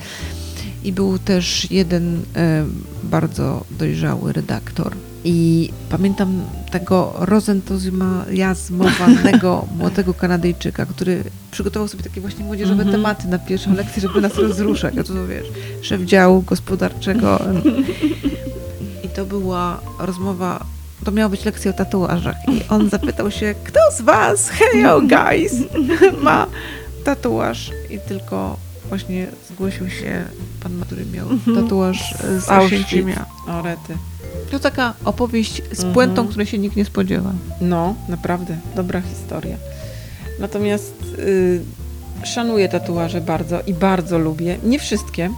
I 0.83 0.91
był 0.91 1.19
też 1.19 1.71
jeden 1.71 2.21
e, 2.35 2.65
bardzo 3.03 3.65
dojrzały 3.79 4.33
redaktor. 4.33 4.93
I 5.25 5.69
pamiętam 5.89 6.41
tego 6.71 7.13
rozentuzjazmowanego 7.19 9.65
młodego 9.79 10.13
Kanadyjczyka, 10.13 10.85
który 10.85 11.23
przygotował 11.51 11.87
sobie 11.87 12.03
takie 12.03 12.21
właśnie 12.21 12.45
młodzieżowe 12.45 12.83
Mhm. 12.83 12.91
tematy 13.01 13.27
na 13.27 13.39
pierwszą 13.39 13.73
lekcję, 13.75 14.01
żeby 14.01 14.21
nas 14.21 14.35
rozruszać. 14.35 14.97
A 14.97 15.03
to 15.03 15.27
wiesz, 15.27 15.47
szef 15.81 16.01
działu 16.01 16.41
gospodarczego. 16.41 17.39
I 19.03 19.09
to 19.09 19.25
była 19.25 19.79
rozmowa, 19.99 20.65
to 21.05 21.11
miała 21.11 21.29
być 21.29 21.45
lekcja 21.45 21.71
o 21.71 21.73
tatuażach. 21.73 22.35
I 22.47 22.61
on 22.69 22.89
zapytał 22.89 23.31
się, 23.31 23.55
kto 23.63 23.79
z 23.97 24.01
was, 24.01 24.49
heyo 24.49 25.01
guys, 25.01 25.53
ma 26.21 26.47
tatuaż? 27.03 27.71
I 27.89 27.99
tylko 28.07 28.57
właśnie 28.89 29.27
zgłosił 29.49 29.89
się 29.89 30.23
pan, 30.63 30.81
który 30.81 31.05
miał 31.05 31.27
tatuaż 31.55 32.13
e, 32.13 32.41
z. 32.41 32.49
Oświęcimia. 32.49 33.25
O, 33.47 33.61
rety. 33.61 33.97
To 34.51 34.59
taka 34.59 34.93
opowieść 35.05 35.55
z 35.71 35.77
Mhm. 35.79 35.93
puentą, 35.93 36.27
której 36.27 36.47
się 36.47 36.57
nikt 36.57 36.75
nie 36.75 36.85
spodziewa. 36.85 37.33
No, 37.61 37.95
naprawdę, 38.09 38.57
dobra 38.75 39.01
historia. 39.01 39.57
Natomiast 40.39 40.93
y, 41.19 41.61
szanuję 42.23 42.69
tatuaże 42.69 43.21
bardzo 43.21 43.61
i 43.61 43.73
bardzo 43.73 44.17
lubię. 44.19 44.57
Nie 44.63 44.79
wszystkie, 44.79 45.29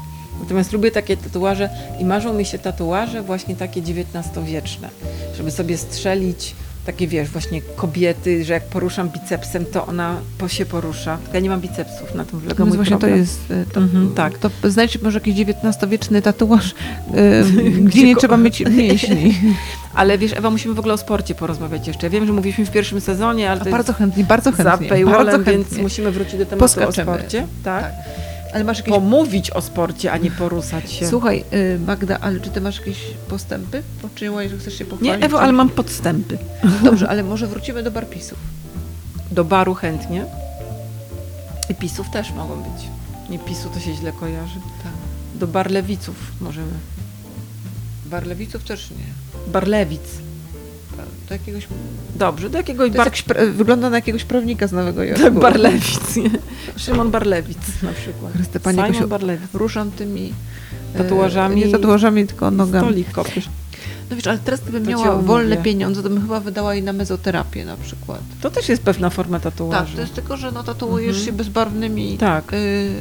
natomiast 0.44 0.72
lubię 0.74 0.92
takie 0.92 1.18
tatuaże 1.18 1.70
i 2.00 2.06
marzą 2.06 2.34
mi 2.34 2.46
się 2.46 2.60
tatuaże 2.60 3.22
właśnie 3.22 3.56
takie 3.56 3.82
XIX-wieczne, 3.82 4.90
żeby 5.38 5.52
sobie 5.52 5.78
strzelić 5.78 6.56
takie, 6.86 7.08
wiesz, 7.08 7.30
właśnie 7.30 7.62
kobiety, 7.62 8.44
że 8.46 8.54
jak 8.54 8.64
poruszam 8.64 9.10
bicepsem, 9.10 9.66
to 9.66 9.86
ona 9.86 10.16
po 10.38 10.48
się 10.48 10.66
porusza. 10.66 11.18
Ja 11.34 11.40
nie 11.40 11.50
mam 11.50 11.62
bicepsów, 11.62 12.16
na 12.16 12.26
tym 12.26 12.40
wylega 12.40 12.58
Więc 12.64 12.68
mój 12.68 12.78
właśnie 12.78 12.98
problem. 12.98 13.12
to 13.14 13.18
jest, 13.18 13.40
e, 13.52 13.74
to, 13.74 13.80
Mhm, 13.82 14.14
tak. 14.14 14.38
to 14.38 14.50
znajdź 14.64 15.02
może 15.02 15.20
jakiś 15.20 15.36
XIX-wieczny 15.40 16.22
tatuaż, 16.22 16.72
e, 16.72 17.44
gdzie 17.88 18.04
nie 18.04 18.14
ko- 18.14 18.20
trzeba 18.20 18.38
mieć 18.38 18.60
mięśni. 18.78 19.36
Ale 19.94 20.18
wiesz, 20.18 20.34
Ewa, 20.34 20.50
musimy 20.50 20.74
w 20.74 20.80
ogóle 20.80 20.94
o 20.94 20.98
sporcie 20.98 21.36
porozmawiać 21.36 21.88
jeszcze. 21.88 22.06
Ja 22.06 22.10
wiem, 22.12 22.26
że 22.28 22.34
mówiliśmy 22.34 22.66
w 22.66 22.72
pierwszym 22.72 23.02
sezonie, 23.02 23.52
ale 23.52 23.72
bardzo 23.72 23.94
chętnie, 23.94 24.24
bardzo 24.24 24.50
jest 24.50 24.64
za 24.64 24.78
chętnie. 24.78 25.06
bardzo 25.06 25.32
chętnie. 25.32 25.54
więc 25.54 25.78
musimy 25.78 26.12
wrócić 26.12 26.34
do 26.38 26.46
tematu 26.46 26.60
Poskaczemy. 26.60 27.12
o 27.12 27.16
sporcie. 27.16 27.48
Tak. 27.64 27.84
Tak. 27.84 27.94
Ale 28.56 28.64
masz 28.64 28.78
jakieś 28.78 28.94
Pomówić 28.94 29.52
o 29.52 29.62
sporcie, 29.62 30.12
a 30.12 30.18
nie 30.18 30.32
poruszać 30.32 30.92
się. 30.92 31.08
Słuchaj, 31.08 31.44
y, 31.54 31.80
Magda, 31.80 32.18
ale 32.22 32.40
czy 32.40 32.50
ty 32.50 32.62
masz 32.62 32.80
jakieś 32.80 32.98
postępy? 33.30 33.84
Poczyniłaś, 34.02 34.52
że 34.52 34.58
chcesz 34.58 34.78
się 34.78 34.86
pochwalić? 34.86 35.20
Nie, 35.20 35.26
Ewo, 35.26 35.42
ale 35.42 35.52
mam 35.52 35.70
podstępy. 35.70 36.38
Dobrze, 36.84 37.10
ale 37.10 37.24
może 37.24 37.48
wrócimy 37.48 37.84
do 37.84 37.92
barpisów. 37.92 38.38
Do 39.32 39.44
baru 39.44 39.74
chętnie. 39.74 40.26
I 41.70 41.76
pisów 41.76 42.10
też 42.10 42.32
mogą 42.32 42.56
być. 42.56 42.84
Nie 43.30 43.40
pisu 43.40 43.70
to 43.74 43.80
się 43.80 43.94
źle 43.94 44.12
kojarzy. 44.12 44.60
Tak. 44.84 44.92
Do 45.40 45.48
barlewiców 45.48 46.16
możemy. 46.42 46.74
Barlewiców 48.06 48.64
też 48.64 48.92
nie. 48.92 49.52
Barlewic. 49.52 50.02
Do 51.30 51.34
jakiegoś... 51.34 51.68
Dobrze, 52.16 52.50
do 52.50 52.58
jakiegoś 52.58 52.92
bar... 52.92 53.08
jakiś, 53.08 53.24
wygląda 53.54 53.90
na 53.90 53.96
jakiegoś 53.96 54.24
prawnika 54.24 54.68
z 54.68 54.72
Nowego 54.72 55.04
Jorku. 55.04 55.24
Tak, 55.24 55.34
Barlewic. 55.50 56.16
Nie? 56.16 56.30
Szymon 56.76 57.12
Barlewic 57.12 57.58
na 57.84 57.92
przykład. 57.94 58.34
Chryste, 58.34 58.60
Panie, 58.60 58.94
Simon 58.94 59.10
Barlewic. 59.10 59.50
ruszam 59.54 59.92
tymi... 59.92 60.34
e, 60.96 60.98
Tatuażami. 60.98 61.56
Nie 61.66 61.68
tatuażami, 61.72 62.28
tylko 62.28 62.52
nogami. 62.52 62.88
Stolik 62.88 63.12
kopiesz. 63.12 63.50
No 64.10 64.16
wiesz, 64.16 64.28
ale 64.28 64.38
teraz 64.40 64.62
gdybym 64.62 64.84
miała 64.88 65.16
wolne 65.16 65.58
pieniądze, 65.58 66.04
to 66.04 66.10
bym 66.10 66.22
chyba 66.22 66.40
wydała 66.40 66.74
jej 66.74 66.84
na 66.84 66.94
mezoterapię 66.94 67.66
na 67.66 67.78
przykład. 67.78 68.20
To 68.42 68.50
też 68.52 68.70
jest 68.70 68.84
pewna 68.84 69.10
forma 69.10 69.40
Tak, 69.40 69.54
tatuażu. 69.54 69.96
to 69.96 70.02
jest 70.02 70.14
tylko, 70.14 70.38
że 70.38 70.52
no, 70.52 70.64
tatuujesz 70.64 71.08
Mhm. 71.10 71.26
się 71.26 71.32
bezbarwnymi 71.34 72.18
Tak. 72.18 72.54
y, 72.54 72.92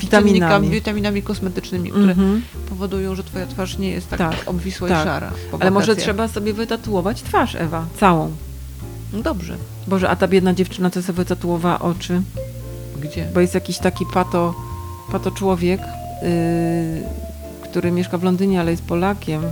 witaminami. 0.00 0.68
witaminami 0.70 1.22
kosmetycznymi, 1.22 1.90
które 1.90 2.12
Mhm. 2.12 2.42
powodują, 2.68 3.14
że 3.14 3.24
twoja 3.24 3.46
twarz 3.46 3.78
nie 3.78 3.90
jest 3.90 4.10
tak, 4.10 4.18
Tak, 4.18 4.36
obwisła 4.46 4.88
tak. 4.88 5.00
i 5.00 5.04
szara. 5.04 5.32
Ale 5.60 5.70
może 5.70 5.96
trzeba 5.96 6.28
sobie 6.28 6.52
wytatuować 6.52 7.22
twarz, 7.22 7.54
Ewa, 7.54 7.86
całą. 8.00 8.30
No 9.12 9.22
dobrze. 9.22 9.56
Boże, 9.86 10.10
a 10.10 10.16
ta 10.16 10.28
biedna 10.28 10.54
dziewczyna, 10.54 10.90
co 10.90 11.02
sobie 11.02 11.16
wytatuowała 11.16 11.78
oczy, 11.78 12.22
Gdzie? 13.00 13.26
bo 13.34 13.40
jest 13.40 13.54
jakiś 13.54 13.78
taki 13.78 14.04
pato, 14.14 14.54
pato 15.12 15.30
człowiek, 15.30 15.80
yy, 16.22 16.28
który 17.70 17.90
mieszka 17.92 18.18
w 18.18 18.22
Londynie, 18.22 18.60
ale 18.60 18.70
jest 18.70 18.82
Polakiem 18.82 19.42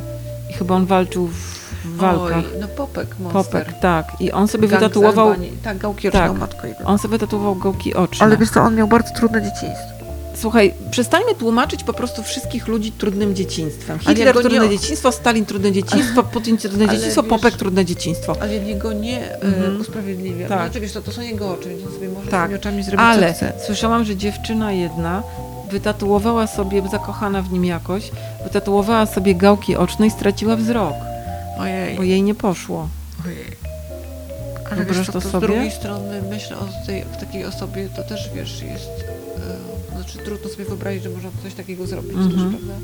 i 0.50 0.52
chyba 0.52 0.74
on 0.74 0.86
walczył 0.86 1.26
w 1.26 1.96
walkach. 1.96 2.44
Oj, 2.52 2.60
no 2.60 2.68
Popek 2.68 3.18
Monster. 3.18 3.64
Popek, 3.64 3.80
tak. 3.80 4.06
I 4.20 4.32
on 4.32 4.48
sobie 4.48 4.68
Gang 4.68 4.80
z 4.80 4.84
wytatuował. 4.84 5.34
Tak, 5.64 5.78
gałki 5.78 6.08
oczne, 6.08 6.20
Tak. 6.20 6.38
matko 6.38 6.66
jego. 6.66 6.84
on 6.84 6.98
sobie 6.98 7.12
wytatuował 7.12 7.54
gałki 7.54 7.94
oczne. 7.94 8.26
Ale 8.26 8.36
wiesz 8.36 8.50
co, 8.50 8.60
on 8.60 8.74
miał 8.74 8.88
bardzo 8.88 9.14
trudne 9.14 9.42
dzieciństwo. 9.42 9.96
Słuchaj, 10.34 10.74
przestańmy 10.90 11.34
tłumaczyć 11.34 11.84
po 11.84 11.92
prostu 11.92 12.22
wszystkich 12.22 12.68
ludzi 12.68 12.92
trudnym 12.92 13.34
dzieciństwem. 13.34 13.98
Hitler 13.98 14.34
go 14.34 14.40
trudne 14.40 14.68
nie- 14.68 14.78
dzieciństwo, 14.78 15.12
Stalin 15.12 15.46
trudne 15.46 15.72
dzieciństwo, 15.72 16.22
Putin 16.22 16.56
trudne 16.58 16.88
dzieciństwo, 16.88 17.22
wiesz- 17.22 17.30
Popek 17.30 17.54
trudne 17.56 17.84
dzieciństwo. 17.84 18.36
Ale 18.40 18.54
jego 18.54 18.92
nie 18.92 19.30
e, 19.32 19.40
Mhm. 19.42 19.80
usprawiedliwia. 19.80 20.48
Tak. 20.48 20.58
Znaczy, 20.58 20.80
wiesz, 20.80 20.92
to, 20.92 21.02
to 21.02 21.12
są 21.12 21.20
jego 21.22 21.50
oczy, 21.52 21.68
więc 21.68 21.86
on 21.86 21.92
sobie 21.92 22.08
może 22.08 22.30
Tak. 22.30 22.46
tymi 22.48 22.58
oczami 22.60 22.82
zrobić 22.82 23.00
Ale 23.00 23.28
co 23.34 23.36
chce. 23.36 23.52
słyszałam, 23.66 24.04
że 24.04 24.16
dziewczyna 24.16 24.72
jedna 24.72 25.22
wytatuowała 25.70 26.46
sobie, 26.46 26.82
zakochana 26.90 27.42
w 27.42 27.52
nim 27.52 27.64
jakoś, 27.64 28.10
wytatuowała 28.44 29.06
sobie 29.06 29.34
gałki 29.34 29.76
oczne 29.76 30.06
i 30.06 30.10
straciła 30.10 30.56
wzrok, 30.56 30.94
Ojej, 31.58 31.96
bo 31.96 32.02
jej 32.02 32.22
nie 32.22 32.34
poszło. 32.34 32.88
ojej. 33.26 33.56
Ale 34.72 34.84
wiesz, 34.84 34.96
to, 35.06 35.12
to 35.12 35.12
to 35.20 35.28
z 35.28 35.30
sobie? 35.32 35.46
drugiej 35.46 35.70
strony 35.70 36.22
myślę 36.30 36.56
o 36.56 36.68
tej, 36.86 37.04
w 37.04 37.16
takiej 37.16 37.44
osobie, 37.44 37.88
to 37.96 38.02
też 38.02 38.30
wiesz, 38.34 38.62
jest. 38.62 38.90
E, 39.92 39.96
znaczy 39.96 40.18
trudno 40.18 40.48
sobie 40.48 40.64
wyobrazić, 40.64 41.02
że 41.02 41.10
można 41.10 41.30
coś 41.42 41.54
takiego 41.54 41.86
zrobić 41.86 42.12
Mhm. 42.12 42.30
też, 42.32 42.40
prawda? 42.60 42.74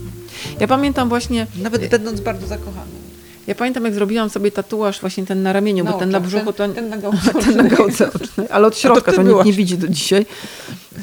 Ja 0.60 0.68
pamiętam 0.68 1.08
właśnie, 1.08 1.46
Nawet 1.62 1.88
będąc 1.88 2.20
bardzo 2.20 2.46
zakochanym. 2.46 3.02
ja 3.46 3.54
pamiętam 3.54 3.84
jak 3.84 3.94
zrobiłam 3.94 4.30
sobie 4.30 4.50
tatuaż 4.52 5.00
właśnie 5.00 5.26
ten 5.26 5.42
na 5.42 5.52
ramieniu, 5.52 5.84
bo 5.84 5.92
ten 5.92 6.10
na 6.10 6.20
brzuchu 6.20 6.52
to... 6.52 6.52
ten, 6.52 6.74
ten 6.78 6.88
na 6.88 6.96
gałce 6.96 8.04
na 8.06 8.10
ocznej, 8.12 8.46
ale 8.50 8.66
od 8.66 8.78
środka 8.78 9.10
ty 9.12 9.16
to 9.16 9.22
nikt 9.22 9.44
nie 9.44 9.52
widzi 9.52 9.78
do 9.78 9.88
dzisiaj. 9.88 10.26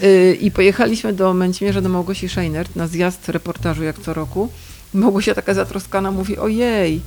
Yy, 0.01 0.35
I 0.35 0.51
pojechaliśmy 0.51 1.13
do 1.13 1.33
Męcimierza, 1.33 1.81
do 1.81 1.89
Małgosi 1.89 2.29
Szejnert 2.29 2.75
na 2.75 2.88
zjazd 2.88 3.29
reportażu 3.29 3.83
jak 3.83 3.99
co 3.99 4.13
roku. 4.13 4.49
Małgosia 4.93 5.35
taka 5.35 5.53
zatroskana 5.53 6.12
mówi, 6.12 6.38
ojej, 6.38 7.01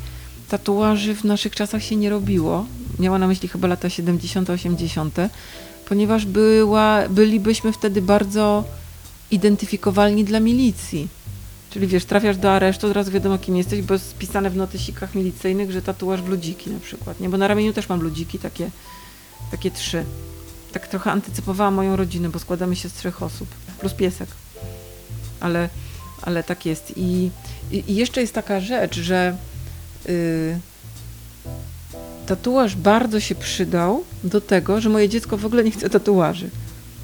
tatuaży 0.48 1.14
w 1.14 1.24
naszych 1.24 1.54
czasach 1.54 1.82
się 1.82 1.96
nie 1.96 2.10
robiło. 2.10 2.66
Miała 2.98 3.18
na 3.18 3.26
myśli 3.26 3.48
chyba 3.48 3.68
lata 3.68 3.90
70., 3.90 4.50
80., 4.50 5.16
ponieważ 5.88 6.26
była, 6.26 7.08
bylibyśmy 7.08 7.72
wtedy 7.72 8.02
bardzo 8.02 8.64
identyfikowalni 9.30 10.24
dla 10.24 10.40
milicji. 10.40 11.08
Czyli 11.70 11.86
wiesz, 11.86 12.04
trafiasz 12.04 12.36
do 12.36 12.52
aresztu, 12.52 12.86
od 12.86 12.92
razu 12.92 13.10
wiadomo 13.10 13.38
kim 13.38 13.56
jesteś, 13.56 13.82
bo 13.82 13.94
jest 13.94 14.10
spisane 14.10 14.50
w 14.50 14.56
notysikach 14.56 15.14
milicyjnych, 15.14 15.70
że 15.70 15.82
tatuaż 15.82 16.22
w 16.22 16.28
ludziki 16.28 16.70
na 16.70 16.80
przykład. 16.80 17.20
Nie? 17.20 17.28
Bo 17.28 17.36
na 17.36 17.48
ramieniu 17.48 17.72
też 17.72 17.88
mam 17.88 18.02
ludziki, 18.02 18.38
takie, 18.38 18.70
takie 19.50 19.70
trzy. 19.70 20.04
Tak 20.72 20.88
trochę 20.88 21.10
antycypowała 21.10 21.70
moją 21.70 21.96
rodzinę, 21.96 22.28
bo 22.28 22.38
składamy 22.38 22.76
się 22.76 22.88
z 22.88 22.92
trzech 22.92 23.22
osób, 23.22 23.48
plus 23.80 23.92
piesek. 23.92 24.28
Ale, 25.40 25.68
ale 26.22 26.44
tak 26.44 26.66
jest. 26.66 26.92
I, 26.96 27.30
i, 27.70 27.84
i 27.88 27.94
jeszcze 27.94 28.20
jest 28.20 28.34
taka 28.34 28.60
rzecz, 28.60 28.98
że 28.98 29.36
y, 30.08 30.58
tatuaż 32.26 32.76
bardzo 32.76 33.20
się 33.20 33.34
przydał 33.34 34.04
do 34.24 34.40
tego, 34.40 34.80
że 34.80 34.88
moje 34.88 35.08
dziecko 35.08 35.36
w 35.36 35.46
ogóle 35.46 35.64
nie 35.64 35.70
chce 35.70 35.90
tatuaży. 35.90 36.50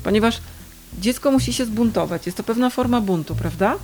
Ponieważ 0.02 0.40
dziecko 0.98 1.31
musi 1.31 1.52
się 1.52 1.64
zbuntować. 1.64 2.26
Jest 2.26 2.38
to 2.38 2.44
pewna 2.44 2.70
forma 2.70 3.00
buntu, 3.00 3.35
prawda? 3.35 3.76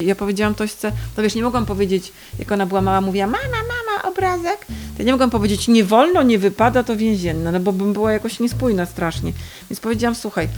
Ja 0.00 0.14
powiedziałam 0.14 0.54
Tośce, 0.54 0.92
to 1.16 1.22
wiesz, 1.22 1.34
nie 1.34 1.42
mogłam 1.42 1.66
powiedzieć, 1.66 2.12
jak 2.38 2.52
ona 2.52 2.66
była 2.66 2.80
mała, 2.80 3.00
mówiła, 3.00 3.26
mama, 3.26 3.38
mama, 3.48 4.12
obrazek. 4.12 4.66
To 4.96 5.02
ja 5.02 5.06
nie 5.06 5.12
mogłam 5.12 5.30
powiedzieć, 5.30 5.68
nie 5.68 5.84
wolno, 5.84 6.22
nie 6.22 6.38
wypada, 6.38 6.82
to 6.82 6.96
więzienne, 6.96 7.52
no 7.52 7.60
bo 7.60 7.72
bym 7.72 7.92
była 7.92 8.12
jakoś 8.12 8.40
niespójna 8.40 8.86
strasznie. 8.86 9.32
Więc 9.70 9.80
powiedziałam, 9.80 10.14
słuchaj, 10.14 10.48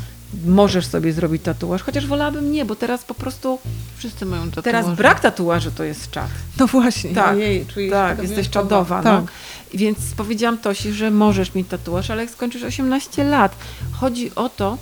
możesz 0.46 0.86
sobie 0.86 1.12
zrobić 1.12 1.42
tatuaż, 1.42 1.82
chociaż 1.82 2.06
wolałabym 2.06 2.52
nie, 2.52 2.64
bo 2.64 2.76
teraz 2.76 3.04
po 3.04 3.14
prostu, 3.14 3.58
Wszyscy 3.96 4.26
mają 4.26 4.42
tatuaże. 4.42 4.62
teraz 4.62 4.96
brak 4.96 5.20
tatuaży 5.20 5.70
to 5.70 5.84
jest 5.84 6.10
czad. 6.10 6.28
No 6.58 6.66
właśnie. 6.66 7.10
Tak, 7.10 7.32
Ojej, 7.34 7.66
czuję 7.66 7.86
się 7.86 7.92
Tak, 7.92 8.22
jesteś 8.22 8.50
czadowa. 8.50 9.02
Tak. 9.02 9.22
No. 9.22 9.26
Więc 9.74 9.98
powiedziałam 10.16 10.58
Tosi, 10.58 10.92
że 10.92 11.10
możesz 11.10 11.54
mieć 11.54 11.68
tatuaż, 11.68 12.10
ale 12.10 12.22
jak 12.22 12.30
skończysz 12.30 12.62
18 12.62 13.24
lat. 13.24 13.56
Chodzi 13.92 14.30
o 14.34 14.48
to, 14.48 14.78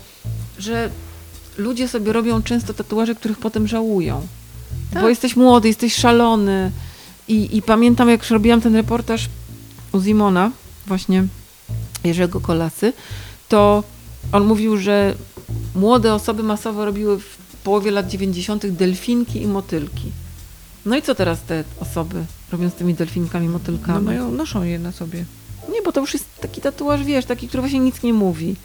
że 0.59 0.91
ludzie 1.59 1.89
sobie 1.89 2.13
robią 2.13 2.43
często 2.43 2.75
tatuaże, 2.75 3.15
których 3.15 3.39
potem 3.39 3.69
żałują. 3.69 4.27
Tak. 4.93 5.03
Bo 5.03 5.09
jesteś 5.09 5.37
młody, 5.37 5.69
jesteś 5.69 5.95
szalony. 5.95 6.71
I, 7.29 7.57
I 7.57 7.63
pamiętam, 7.63 8.09
jak 8.09 8.31
robiłam 8.31 8.61
ten 8.61 8.77
reportaż 8.77 9.29
u 9.93 10.01
Zimona, 10.01 10.51
właśnie 10.87 11.25
Jerzego 12.05 12.41
Kolasy, 12.41 12.93
to 13.49 13.85
on 14.33 14.45
mówił, 14.47 14.77
że 14.79 15.15
młode 15.75 16.15
osoby 16.15 16.43
masowo 16.43 16.85
robiły 16.85 17.19
w 17.21 17.37
połowie 17.65 17.91
lat 17.91 18.09
90. 18.09 18.67
delfinki 18.67 19.43
i 19.43 19.47
motylki. 19.47 20.13
No 20.87 20.97
i 20.97 21.03
co 21.03 21.15
teraz 21.15 21.41
te 21.43 21.65
osoby 21.81 22.25
robią 22.53 22.71
z 22.71 22.75
tymi 22.75 22.95
delfinkami, 22.95 23.47
No 23.47 23.53
motylkami? 23.53 24.05
mają, 24.05 24.31
noszą 24.33 24.63
je 24.63 24.79
na 24.79 24.93
sobie. 24.93 25.25
Nie, 25.73 25.83
bo 25.83 25.93
to 25.93 26.01
już 26.01 26.15
jest 26.15 26.27
taki 26.41 26.61
tatuaż, 26.61 27.05
wiesz, 27.05 27.25
taki, 27.25 27.49
który 27.49 27.61
właśnie 27.61 27.79
nic 27.81 28.03
nie 28.03 28.13
mówi. 28.13 28.57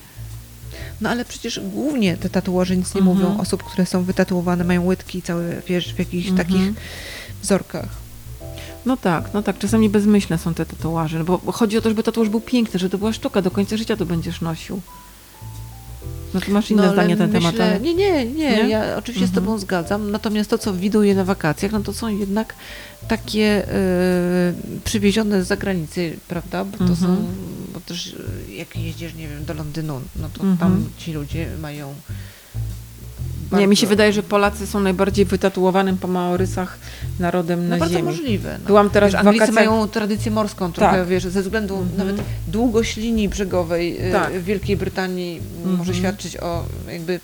No 1.01 1.09
ale 1.09 1.25
przecież 1.25 1.59
głównie 1.59 2.17
te 2.17 2.29
tatuaże 2.29 2.77
nic 2.77 2.95
nie 2.95 3.01
Mhm. 3.01 3.17
mówią. 3.17 3.37
Osób, 3.39 3.63
które 3.63 3.85
są 3.85 4.03
wytatuowane, 4.03 4.63
mają 4.63 4.85
łydki 4.85 5.21
całe, 5.21 5.61
wiesz, 5.67 5.93
w 5.93 5.99
jakichś 5.99 6.29
Mhm. 6.29 6.47
takich 6.47 6.73
wzorkach. 7.43 8.00
No 8.85 8.97
tak, 8.97 9.33
no 9.33 9.41
tak, 9.43 9.57
czasami 9.57 9.89
bezmyślne 9.89 10.37
są 10.37 10.53
te 10.53 10.65
tatuaże, 10.65 11.19
no 11.19 11.25
bo 11.25 11.51
chodzi 11.51 11.77
o 11.77 11.81
to, 11.81 11.89
żeby 11.89 12.03
tatuaż 12.03 12.29
był 12.29 12.41
piękny, 12.41 12.79
żeby 12.79 12.89
to 12.89 12.97
była 12.97 13.13
sztuka, 13.13 13.41
do 13.41 13.51
końca 13.51 13.77
życia 13.77 13.97
to 13.97 14.05
będziesz 14.05 14.41
nosił. 14.41 14.81
No 16.33 16.41
ty 16.41 16.51
masz 16.51 16.71
inne 16.71 16.83
ale 16.83 16.91
zdanie 16.93 17.15
na 17.15 17.23
ten 17.25 17.31
temat, 17.31 17.51
myślę, 17.53 17.65
ale... 17.65 17.79
Nie, 17.79 17.93
nie, 17.93 18.25
nie, 18.25 18.33
Nie? 18.33 18.69
ja 18.69 18.97
oczywiście 18.97 19.25
z 19.25 19.29
Mhm. 19.29 19.45
Tobą 19.45 19.57
zgadzam, 19.59 20.11
natomiast 20.11 20.49
to, 20.49 20.57
co 20.57 20.73
widuję 20.73 21.15
na 21.15 21.23
wakacjach, 21.25 21.71
no 21.71 21.79
to 21.79 21.93
są 21.93 22.07
jednak 22.17 22.55
takie 23.07 23.67
e, 23.67 24.53
przywiezione 24.83 25.43
z 25.43 25.47
zagranicy, 25.47 26.17
prawda, 26.27 26.65
bo 26.65 26.77
to 26.77 26.83
Mhm. 26.83 26.99
są, 26.99 27.25
bo 27.73 27.79
też 27.79 28.15
e, 28.49 28.53
jak 28.53 28.75
jeździsz, 28.75 29.13
nie 29.13 29.27
wiem, 29.27 29.45
do 29.45 29.53
Londynu, 29.53 30.01
no 30.15 30.29
to 30.33 30.43
Mhm. 30.43 30.57
tam 30.57 30.85
ci 30.97 31.13
ludzie 31.13 31.47
mają 31.61 31.93
Nie, 33.59 33.67
mi 33.67 33.75
się 33.75 33.81
bardzo- 33.81 33.89
wydaje, 33.89 34.13
że 34.13 34.23
Polacy 34.23 34.67
są 34.67 34.79
najbardziej 34.79 35.25
wytatuowanym 35.25 35.97
po 35.97 36.07
maorysach 36.07 36.79
narodem 37.19 37.63
No 37.63 37.69
na 37.69 37.77
bardzo 37.77 37.93
ziemi. 37.95 38.05
możliwe. 38.09 38.57
No. 38.61 38.67
Byłam 38.67 38.89
teraz 38.89 39.11
wiesz, 39.13 39.21
w 39.21 39.25
wakacjach... 39.25 39.51
mają 39.51 39.87
tradycję 39.87 40.31
morską 40.31 40.71
trochę, 40.71 40.97
Tak. 40.97 41.07
wiesz, 41.07 41.23
ze 41.27 41.41
względu 41.41 41.77
Mhm. 41.77 41.97
nawet 41.97 42.25
długość 42.47 42.97
linii 42.97 43.29
brzegowej 43.29 43.97
e, 43.99 44.11
Tak. 44.11 44.33
w 44.33 44.43
Wielkiej 44.43 44.77
Brytanii 44.77 45.41
Mhm. 45.57 45.75
może 45.77 45.93
świadczyć 45.95 46.37
o 46.37 46.63
jakby 46.91 47.19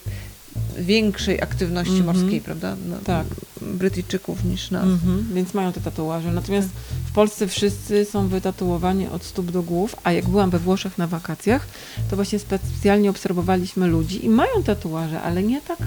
większej 0.79 1.41
aktywności 1.41 1.97
Mhm. 1.97 2.17
morskiej, 2.17 2.41
prawda? 2.41 2.75
No, 2.89 2.95
Tak. 3.03 3.25
Brytyjczyków 3.61 4.43
niż 4.45 4.71
nas. 4.71 4.83
Mhm, 4.83 5.27
więc 5.33 5.53
mają 5.53 5.73
te 5.73 5.81
tatuaże. 5.81 6.31
Natomiast 6.31 6.67
w 7.05 7.11
Polsce 7.11 7.47
wszyscy 7.47 8.05
są 8.05 8.27
wytatuowani 8.27 9.07
od 9.07 9.23
stóp 9.23 9.51
do 9.51 9.61
głów, 9.63 9.95
a 10.03 10.11
jak 10.11 10.29
byłam 10.29 10.49
we 10.49 10.59
Włoszech 10.59 10.97
na 10.97 11.07
wakacjach, 11.07 11.67
to 12.09 12.15
właśnie 12.15 12.39
specjalnie 12.39 13.09
obserwowaliśmy 13.09 13.87
ludzi 13.87 14.25
i 14.25 14.29
mają 14.29 14.63
tatuaże, 14.65 15.21
ale 15.21 15.43
nie 15.43 15.61
tak 15.61 15.77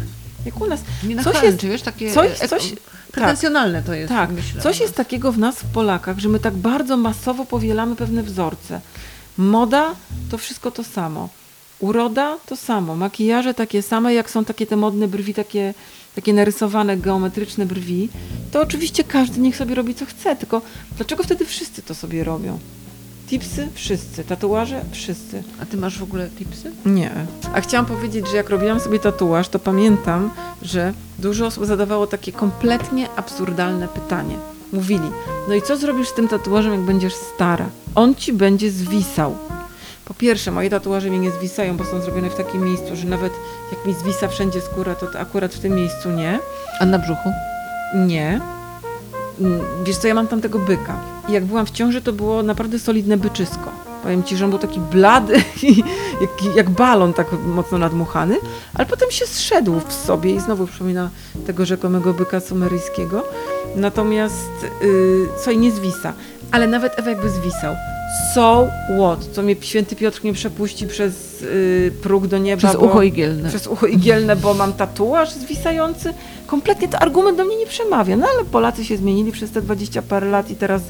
jak 0.46 0.60
u 0.60 0.66
nas. 0.66 0.80
Nie 1.02 1.14
na 1.14 1.24
Coś 1.24 1.42
jest- 1.42 1.64
wiesz, 1.64 1.82
takie 1.82 2.12
coś- 2.12 2.38
coś- 2.38 2.74
pretensjonalne 3.12 3.82
to 3.82 3.94
jest, 3.94 4.08
Tak, 4.08 4.30
myślę. 4.30 4.62
coś 4.62 4.80
jest 4.80 4.94
takiego 4.94 5.32
w 5.32 5.38
nas, 5.38 5.56
w 5.56 5.64
Polakach, 5.64 6.18
że 6.18 6.28
my 6.28 6.40
tak 6.40 6.54
bardzo 6.54 6.96
masowo 6.96 7.44
powielamy 7.44 7.96
pewne 7.96 8.22
wzorce. 8.22 8.80
Moda 9.38 9.94
to 10.30 10.38
wszystko 10.38 10.70
to 10.70 10.84
samo. 10.84 11.28
Uroda 11.78 12.36
to 12.46 12.56
samo. 12.56 12.96
Makijaże 12.96 13.54
takie 13.54 13.82
same, 13.82 14.14
jak 14.14 14.30
są 14.30 14.44
takie 14.44 14.66
te 14.66 14.76
modne 14.76 15.08
brwi, 15.08 15.34
takie, 15.34 15.74
takie 16.14 16.32
narysowane, 16.32 16.96
geometryczne 16.96 17.66
brwi. 17.66 18.08
To 18.52 18.60
oczywiście 18.60 19.04
każdy 19.04 19.40
niech 19.40 19.56
sobie 19.56 19.74
robi 19.74 19.94
co 19.94 20.06
chce, 20.06 20.36
tylko 20.36 20.62
dlaczego 20.96 21.22
wtedy 21.22 21.44
wszyscy 21.46 21.82
to 21.82 21.94
sobie 21.94 22.24
robią? 22.24 22.58
Tipsy? 23.30 23.68
Wszyscy. 23.74 24.24
Tatuaże? 24.24 24.80
Wszyscy. 24.92 25.42
A 25.62 25.66
ty 25.66 25.76
masz 25.76 25.98
w 25.98 26.02
ogóle 26.02 26.28
tipsy? 26.38 26.72
Nie. 26.86 27.10
A 27.54 27.60
chciałam 27.60 27.86
powiedzieć, 27.86 28.28
że 28.28 28.36
jak 28.36 28.50
robiłam 28.50 28.80
sobie 28.80 28.98
tatuaż, 28.98 29.48
to 29.48 29.58
pamiętam, 29.58 30.30
że 30.62 30.92
dużo 31.18 31.46
osób 31.46 31.66
zadawało 31.66 32.06
takie 32.06 32.32
kompletnie 32.32 33.08
absurdalne 33.16 33.88
pytanie. 33.88 34.34
Mówili, 34.72 35.10
no 35.48 35.54
i 35.54 35.62
co 35.62 35.76
zrobisz 35.76 36.08
z 36.08 36.14
tym 36.14 36.28
tatuażem, 36.28 36.72
jak 36.72 36.80
będziesz 36.80 37.14
stara? 37.14 37.66
On 37.94 38.14
ci 38.14 38.32
będzie 38.32 38.70
zwisał. 38.70 39.36
Po 40.04 40.14
pierwsze, 40.14 40.50
moje 40.50 40.70
tatuaże 40.70 41.10
mi 41.10 41.18
nie 41.18 41.30
zwisają, 41.30 41.76
bo 41.76 41.84
są 41.84 42.00
zrobione 42.02 42.30
w 42.30 42.34
takim 42.36 42.64
miejscu, 42.64 42.96
że 42.96 43.06
nawet 43.06 43.32
jak 43.72 43.86
mi 43.86 43.94
zwisa 43.94 44.28
wszędzie 44.28 44.60
skóra, 44.60 44.94
to 44.94 45.18
akurat 45.18 45.54
w 45.54 45.58
tym 45.60 45.74
miejscu 45.74 46.10
nie. 46.10 46.38
A 46.80 46.86
na 46.86 46.98
brzuchu? 46.98 47.30
Nie. 48.06 48.40
Mm, 49.40 49.60
Wiesz 49.84 49.96
co, 49.96 50.08
ja 50.08 50.14
mam 50.14 50.28
tam 50.28 50.40
tego 50.40 50.58
byka. 50.58 51.19
I 51.30 51.32
jak 51.32 51.44
byłam 51.44 51.66
w 51.66 51.70
ciąży, 51.70 52.02
to 52.02 52.12
było 52.12 52.42
naprawdę 52.42 52.78
solidne 52.78 53.16
byczysko. 53.16 53.70
Powiem 54.02 54.22
ci, 54.24 54.36
że 54.36 54.44
on 54.44 54.50
był 54.50 54.58
taki 54.58 54.80
blady, 54.80 55.34
jak, 56.20 56.56
jak 56.56 56.70
balon 56.70 57.12
tak 57.12 57.26
mocno 57.46 57.78
nadmuchany, 57.78 58.36
ale 58.74 58.86
potem 58.86 59.10
się 59.10 59.26
zszedł 59.26 59.80
w 59.88 59.92
sobie 59.92 60.34
i 60.34 60.40
znowu 60.40 60.66
przypomina 60.66 61.10
tego 61.46 61.64
rzekomego 61.66 62.14
byka 62.14 62.40
sumeryjskiego. 62.40 63.24
Natomiast, 63.76 64.50
yy, 64.82 65.28
co 65.44 65.50
i 65.50 65.58
nie 65.58 65.70
zwisa. 65.72 66.12
Ale 66.50 66.66
nawet 66.66 66.98
Ewa 66.98 67.10
jakby 67.10 67.30
zwisał. 67.30 67.74
So 68.34 68.66
what? 68.98 69.24
Co 69.32 69.42
mnie 69.42 69.56
święty 69.60 69.96
Piotr 69.96 70.24
nie 70.24 70.32
przepuści 70.32 70.86
przez 70.86 71.42
y, 71.42 71.92
próg 72.02 72.26
do 72.26 72.38
nieba. 72.38 72.58
Przez 72.58 72.72
bo- 72.72 72.86
ucho 72.86 73.02
igielne. 73.02 73.48
przez 73.48 73.66
ucho 73.66 73.86
igielne, 73.86 74.36
bo 74.36 74.54
mam 74.54 74.72
tatuaż 74.72 75.32
zwisający. 75.32 76.14
Kompletnie 76.46 76.88
to 76.88 76.98
argument 76.98 77.36
do 77.38 77.44
mnie 77.44 77.56
nie 77.56 77.66
przemawia. 77.66 78.16
No 78.16 78.26
ale 78.34 78.44
Polacy 78.44 78.84
się 78.84 78.96
zmienili 78.96 79.32
przez 79.32 79.50
te 79.50 79.62
20 79.62 80.02
parę 80.02 80.30
lat 80.30 80.50
i 80.50 80.56
teraz 80.56 80.82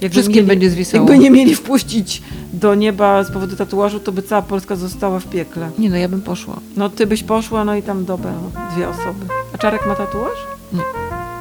jakby 0.00 0.10
Wszystkim 0.10 0.36
mieli, 0.36 0.46
będzie 0.46 0.70
zwisało. 0.70 1.04
Jakby 1.04 1.18
nie 1.24 1.30
mieli 1.30 1.54
wpuścić 1.54 2.22
do 2.52 2.74
nieba 2.74 3.24
z 3.24 3.30
powodu 3.30 3.56
tatuażu, 3.56 4.00
to 4.00 4.12
by 4.12 4.22
cała 4.22 4.42
Polska 4.42 4.76
została 4.76 5.20
w 5.20 5.26
piekle. 5.26 5.70
Nie 5.78 5.90
no, 5.90 5.96
ja 5.96 6.08
bym 6.08 6.22
poszła. 6.22 6.56
No 6.76 6.88
ty 6.90 7.06
byś 7.06 7.22
poszła, 7.22 7.64
no 7.64 7.74
i 7.76 7.82
tam 7.82 8.04
dobra, 8.04 8.32
no, 8.32 8.66
dwie 8.74 8.88
osoby. 8.88 9.26
A 9.54 9.58
Czarek 9.58 9.86
ma 9.86 9.94
tatuaż? 9.94 10.38
Nie. 10.72 10.82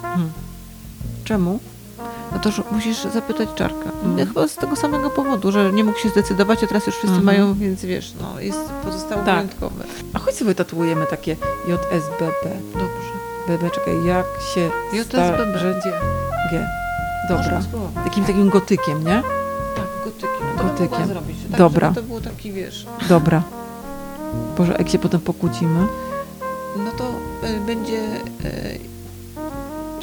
Hmm. 0.03 0.29
Czemu? 1.23 1.59
No 2.31 2.39
to 2.39 2.49
musisz 2.71 3.03
zapytać 3.13 3.49
Czarka. 3.55 3.91
Mm. 4.03 4.27
Chyba 4.27 4.47
z 4.47 4.55
tego 4.55 4.75
samego 4.75 5.09
powodu, 5.09 5.51
że 5.51 5.71
nie 5.73 5.83
mógł 5.83 5.99
się 5.99 6.09
zdecydować, 6.09 6.63
a 6.63 6.67
teraz 6.67 6.87
już 6.87 6.95
wszyscy 6.95 7.17
Mhm. 7.17 7.25
mają, 7.25 7.53
więc 7.53 7.85
wiesz, 7.85 8.13
no 8.21 8.39
jest 8.39 8.59
pozostało 8.83 9.23
Tak. 9.23 9.35
wyjątkowe. 9.35 9.83
A 10.13 10.19
chodź 10.19 10.35
sobie 10.35 10.55
tatuujemy 10.55 11.05
takie 11.05 11.31
JSBP. 11.67 12.49
Dobrze. 12.73 13.15
BB, 13.47 13.69
czekaj, 13.69 13.93
jak 14.05 14.25
się 14.55 14.69
JSBB. 14.93 15.05
starzy- 15.05 15.73
G. 16.51 16.67
Dobra. 17.29 17.61
Takim 18.03 18.25
takim 18.25 18.49
gotykiem, 18.49 19.03
nie? 19.03 19.23
Tak, 19.75 19.85
gotykiem. 20.05 20.29
No 20.57 20.61
to 20.61 20.63
Gotykiem. 20.63 20.89
mogła 20.91 21.05
zrobić. 21.07 21.37
Tak, 21.51 21.59
Dobra. 21.59 21.91
To 21.93 22.03
było 22.03 22.21
taki, 22.21 22.51
wiesz, 22.51 22.85
Dobra. 23.09 23.43
Boże, 24.57 24.75
jak 24.79 24.89
się 24.89 24.99
potem 24.99 25.21
pokłócimy. 25.21 25.87
no 26.85 26.91
to 26.97 27.09
y, 27.47 27.59
będzie... 27.65 27.99
Y, 28.45 28.79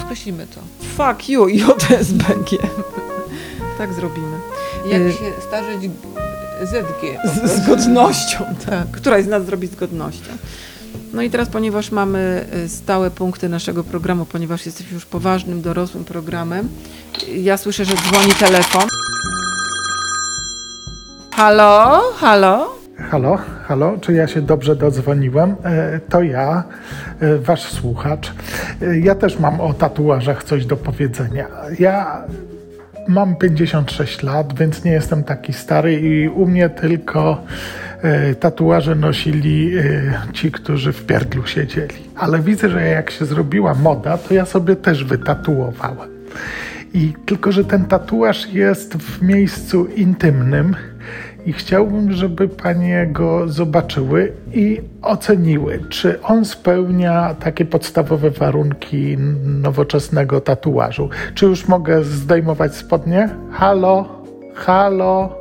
skreślimy 0.00 0.46
to. 0.46 0.60
Fuck 0.96 1.28
you, 1.28 1.48
JSBG. 1.48 2.58
tak 3.78 3.92
zrobimy. 3.92 4.36
Jak 4.86 5.02
Y, 5.02 5.12
się 5.12 5.32
starzeć 5.48 5.82
ZG. 6.62 7.18
Z, 7.24 7.50
z 7.50 7.66
godnością, 7.66 8.38
tak. 8.38 8.64
Tak. 8.66 8.90
Któraś 8.90 9.24
z 9.24 9.28
nas 9.28 9.46
zrobi 9.46 9.66
z 9.66 9.74
godnością. 9.74 10.30
No 11.12 11.22
i 11.22 11.30
teraz, 11.30 11.48
ponieważ 11.48 11.90
mamy 11.90 12.46
y, 12.64 12.68
stałe 12.68 13.10
punkty 13.10 13.48
naszego 13.48 13.84
programu, 13.84 14.24
ponieważ 14.26 14.66
jesteśmy 14.66 14.94
już 14.94 15.06
poważnym, 15.06 15.62
dorosłym 15.62 16.04
programem, 16.04 16.66
y, 16.66 16.68
ja 17.28 17.56
słyszę, 17.56 17.84
że 17.84 17.94
dzwoni 17.94 18.32
telefon. 18.40 18.82
Halo, 21.32 22.00
halo? 22.16 22.76
Halo, 23.10 23.38
halo, 23.66 23.98
czy 24.00 24.12
ja 24.12 24.26
się 24.26 24.42
dobrze 24.42 24.76
dodzwoniłem? 24.76 25.54
E, 25.64 26.00
To 26.08 26.22
ja, 26.22 26.64
e, 27.20 27.38
wasz 27.38 27.62
słuchacz. 27.62 28.32
E, 28.82 28.98
Ja 28.98 29.14
też 29.14 29.38
mam 29.38 29.60
o 29.60 29.74
tatuażach 29.74 30.44
coś 30.44 30.66
do 30.66 30.76
powiedzenia. 30.76 31.46
Ja 31.78 32.22
mam 33.08 33.36
56 33.36 34.22
lat, 34.22 34.58
więc 34.58 34.84
nie 34.84 34.92
jestem 34.92 35.24
taki 35.24 35.52
stary 35.52 35.94
i 36.00 36.28
u 36.28 36.46
mnie 36.46 36.70
tylko 36.70 37.42
e, 38.02 38.34
tatuaże 38.34 38.94
nosili 38.94 39.78
e, 39.78 39.82
ci, 40.32 40.52
którzy 40.52 40.92
w 40.92 41.06
pierdlu 41.06 41.46
siedzieli. 41.46 41.94
Ale 42.16 42.38
widzę, 42.38 42.68
że 42.68 42.86
jak 42.88 43.10
się 43.10 43.24
zrobiła 43.26 43.74
moda, 43.74 44.18
to 44.18 44.34
ja 44.34 44.44
sobie 44.46 44.76
też 44.76 45.04
wytatuowałem. 45.04 46.08
I 46.94 47.12
tylko, 47.26 47.52
że 47.52 47.64
ten 47.64 47.84
tatuaż 47.84 48.52
jest 48.52 48.96
w 48.96 49.22
miejscu 49.22 49.86
intymnym 49.86 50.76
i 51.46 51.52
chciałbym, 51.52 52.12
żeby 52.12 52.48
panie 52.48 53.08
go 53.12 53.48
zobaczyły 53.48 54.32
i 54.54 54.80
oceniły, 55.02 55.84
czy 55.88 56.22
on 56.22 56.44
spełnia 56.44 57.34
takie 57.34 57.64
podstawowe 57.64 58.30
warunki 58.30 59.16
nowoczesnego 59.44 60.40
tatuażu. 60.40 61.08
Czy 61.34 61.46
już 61.46 61.68
mogę 61.68 62.04
zdejmować 62.04 62.74
spodnie? 62.74 63.28
Halo? 63.52 64.24
Halo? 64.54 65.36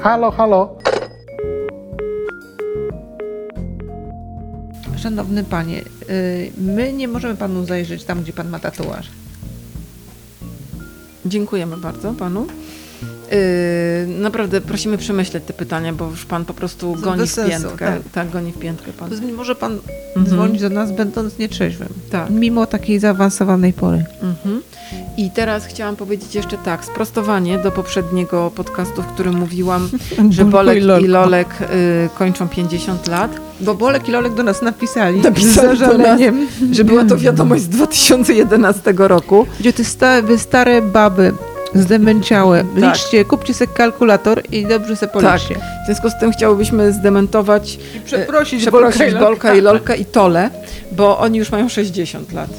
Halo, 0.00 0.30
halo? 0.30 0.78
Szanowny 4.96 5.44
panie, 5.44 5.80
y, 6.10 6.50
my 6.58 6.92
nie 6.92 7.08
możemy 7.08 7.36
panu 7.36 7.64
zajrzeć 7.64 8.04
tam, 8.04 8.22
gdzie 8.22 8.32
pan 8.32 8.48
ma 8.48 8.58
tatuaż. 8.58 9.21
Dziękujemy 11.26 11.76
bardzo 11.76 12.12
panu. 12.12 12.46
Yy, 13.32 14.06
naprawdę 14.20 14.60
prosimy 14.60 14.98
przemyśleć 14.98 15.44
te 15.46 15.52
pytania, 15.52 15.92
bo 15.92 16.10
już 16.10 16.24
pan 16.24 16.44
po 16.44 16.54
prostu 16.54 16.94
goni 17.00 17.26
w 17.26 17.30
sensu, 17.30 17.50
piętkę. 17.68 17.86
tak. 17.86 18.02
Tak. 18.12 18.30
goni 18.30 18.52
w 18.52 18.58
piętkę 18.58 18.92
pan. 18.92 19.10
Może 19.36 19.54
pan 19.54 19.78
Mhm. 20.16 20.26
dzwonić 20.26 20.60
do 20.62 20.68
nas, 20.70 20.92
będąc 20.92 21.38
nietrzeźwym. 21.38 21.88
Tak. 22.10 22.30
Mimo 22.30 22.66
takiej 22.66 22.98
zaawansowanej 22.98 23.72
pory. 23.72 24.04
Mhm. 24.22 24.62
I 25.16 25.30
teraz 25.30 25.66
chciałam 25.66 25.96
powiedzieć 25.96 26.34
jeszcze 26.34 26.58
tak, 26.58 26.84
sprostowanie 26.84 27.58
do 27.58 27.70
poprzedniego 27.70 28.50
podcastu, 28.54 29.02
w 29.02 29.06
którym 29.06 29.34
mówiłam, 29.38 29.88
że 30.30 30.44
Bolek 30.44 30.76
i 30.76 30.80
i 30.80 30.82
Lolko. 30.84 31.06
Lolek 31.08 31.48
y, 31.60 31.66
kończą 32.18 32.48
50 32.48 33.08
lat, 33.08 33.40
Bo 33.60 33.74
Bolek 33.74 34.08
i 34.08 34.12
Lolek 34.12 34.34
do 34.34 34.42
nas 34.42 34.62
napisali, 34.62 35.20
Napisali 35.20 35.78
z 35.78 35.80
nas. 35.98 36.20
że 36.72 36.84
była 36.84 37.04
to 37.04 37.16
wiadomość 37.16 37.62
z 37.62 37.68
2011 37.68 38.94
roku. 38.96 39.46
gdzie 39.60 39.72
ty 39.72 39.84
sta, 39.84 40.22
wy 40.22 40.38
stare 40.38 40.82
baby 40.82 41.32
zdemęciałe, 41.74 42.64
Tak. 42.64 42.82
liczcie, 42.94 43.24
kupcie 43.24 43.54
sobie 43.54 43.72
kalkulator 43.74 44.42
i 44.52 44.66
dobrze 44.66 44.96
se 44.96 45.08
policzcie. 45.08 45.54
W 45.54 45.86
związku 45.86 46.10
z 46.10 46.18
tym 46.20 46.32
chciałobyśmy 46.32 46.92
zdementować, 46.92 47.78
I 47.96 48.00
przeprosić, 48.00 48.60
przeprosić 48.62 49.14
Bolka 49.14 49.54
i 49.54 49.60
Lolka 49.60 49.94
i 49.94 50.04
Tole, 50.04 50.50
bo 50.92 51.18
oni 51.18 51.38
już 51.38 51.50
mają 51.52 51.68
60 51.68 52.32
lat. 52.32 52.50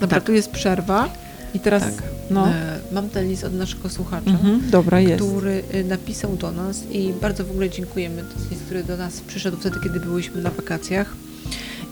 Dobra, 0.00 0.16
Tak. 0.18 0.24
tu 0.26 0.32
jest 0.32 0.50
przerwa 0.50 1.08
i 1.54 1.60
teraz, 1.60 1.82
Tak. 1.82 1.92
no, 2.30 2.46
E, 2.48 2.74
Mam 2.92 3.08
ten 3.08 3.28
list 3.28 3.44
od 3.44 3.54
naszego 3.54 3.88
słuchacza. 3.88 4.30
mhm, 4.30 4.60
dobra 4.70 4.98
który 5.16 5.62
y, 5.74 5.84
napisał 5.84 6.36
do 6.36 6.52
nas 6.52 6.82
i 6.90 7.12
bardzo 7.20 7.44
w 7.44 7.50
ogóle 7.50 7.70
dziękujemy. 7.70 8.22
To 8.22 8.38
jest 8.38 8.50
list, 8.50 8.62
który 8.64 8.84
do 8.84 8.96
nas 8.96 9.20
przyszedł 9.20 9.56
wtedy, 9.56 9.76
kiedy 9.82 10.00
byliśmy 10.00 10.42
na 10.42 10.50
wakacjach. 10.50 11.14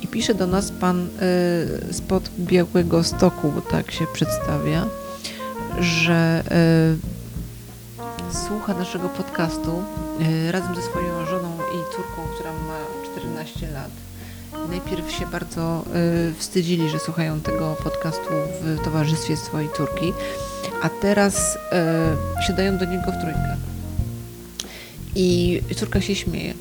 I 0.03 0.07
pisze 0.07 0.35
do 0.35 0.47
nas 0.47 0.71
pan 0.71 1.07
y, 1.91 1.95
spod 1.95 2.31
Białego 2.39 3.05
Stoku, 3.05 3.53
bo 3.55 3.61
tak 3.61 3.91
się 3.93 4.05
przedstawia, 4.13 4.87
że 5.81 6.45
y, 8.31 8.35
słucha 8.35 8.75
naszego 8.75 9.09
podcastu 9.09 9.83
y, 10.21 10.53
razem 10.53 10.75
ze 10.75 10.83
swoją 10.83 11.27
żoną 11.27 11.57
i 11.57 11.95
córką, 11.97 12.23
która 12.35 12.53
ma 12.53 12.79
14 13.13 13.71
lat. 13.71 13.91
Najpierw 14.69 15.13
się 15.13 15.27
bardzo 15.27 15.85
y, 16.31 16.35
wstydzili, 16.35 16.89
że 16.89 16.99
słuchają 16.99 17.41
tego 17.41 17.77
podcastu 17.85 18.31
w 18.61 18.85
towarzystwie 18.85 19.37
swojej 19.37 19.69
córki, 19.77 20.13
a 20.83 20.89
teraz 20.89 21.59
siadają 22.47 22.79
do 22.79 22.85
niego 22.85 23.13
w 23.13 23.21
trójkę. 23.21 23.57
I 25.15 25.61
córka 25.77 26.01
się 26.01 26.15
śmieje. 26.15 26.55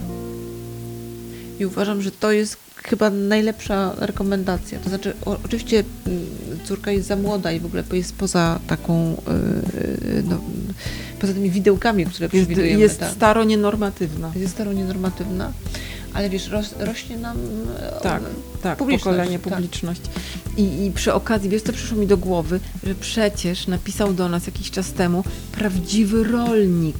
I 1.59 1.65
uważam, 1.65 2.01
że 2.01 2.11
to 2.11 2.31
jest 2.31 2.70
chyba 2.83 3.09
najlepsza 3.09 3.93
rekomendacja. 3.97 4.79
To 4.79 4.89
znaczy, 4.89 5.13
o, 5.25 5.37
oczywiście 5.45 5.83
mm, 6.07 6.25
córka 6.65 6.91
jest 6.91 7.07
za 7.07 7.15
młoda 7.15 7.51
i 7.51 7.59
w 7.59 7.65
ogóle 7.65 7.83
jest 7.93 8.15
poza 8.15 8.59
taką, 8.67 9.13
y, 10.13 10.23
no, 10.29 10.41
poza 11.19 11.33
tymi 11.33 11.49
widełkami, 11.51 12.05
które 12.05 12.25
Jest, 12.33 12.35
przewidujemy. 12.35 12.79
jest 12.79 12.99
tak. 12.99 13.11
staro 13.11 13.43
nienormatywna. 13.43 14.31
jest 14.35 14.53
staro 14.53 14.73
nienormatywna, 14.73 15.51
ale 16.13 16.29
wiesz, 16.29 16.49
rośnie 16.79 17.17
nam 17.17 17.37
e, 17.79 17.99
Tak, 18.01 18.21
tak, 18.61 18.77
Publiczność, 18.77 19.03
pokolenie, 19.17 19.39
tak. 19.39 19.53
publiczność. 19.53 20.01
I, 20.57 20.85
I 20.85 20.91
przy 20.91 21.13
okazji, 21.13 21.49
wiesz 21.49 21.61
co 21.61 21.73
przyszło 21.73 21.97
mi 21.97 22.07
do 22.07 22.17
głowy, 22.17 22.59
że 22.83 22.95
przecież 22.95 23.67
napisał 23.67 24.13
do 24.13 24.29
nas 24.29 24.45
jakiś 24.45 24.71
czas 24.71 24.93
temu 24.93 25.23
prawdziwy 25.51 26.23
rolnik. 26.23 26.97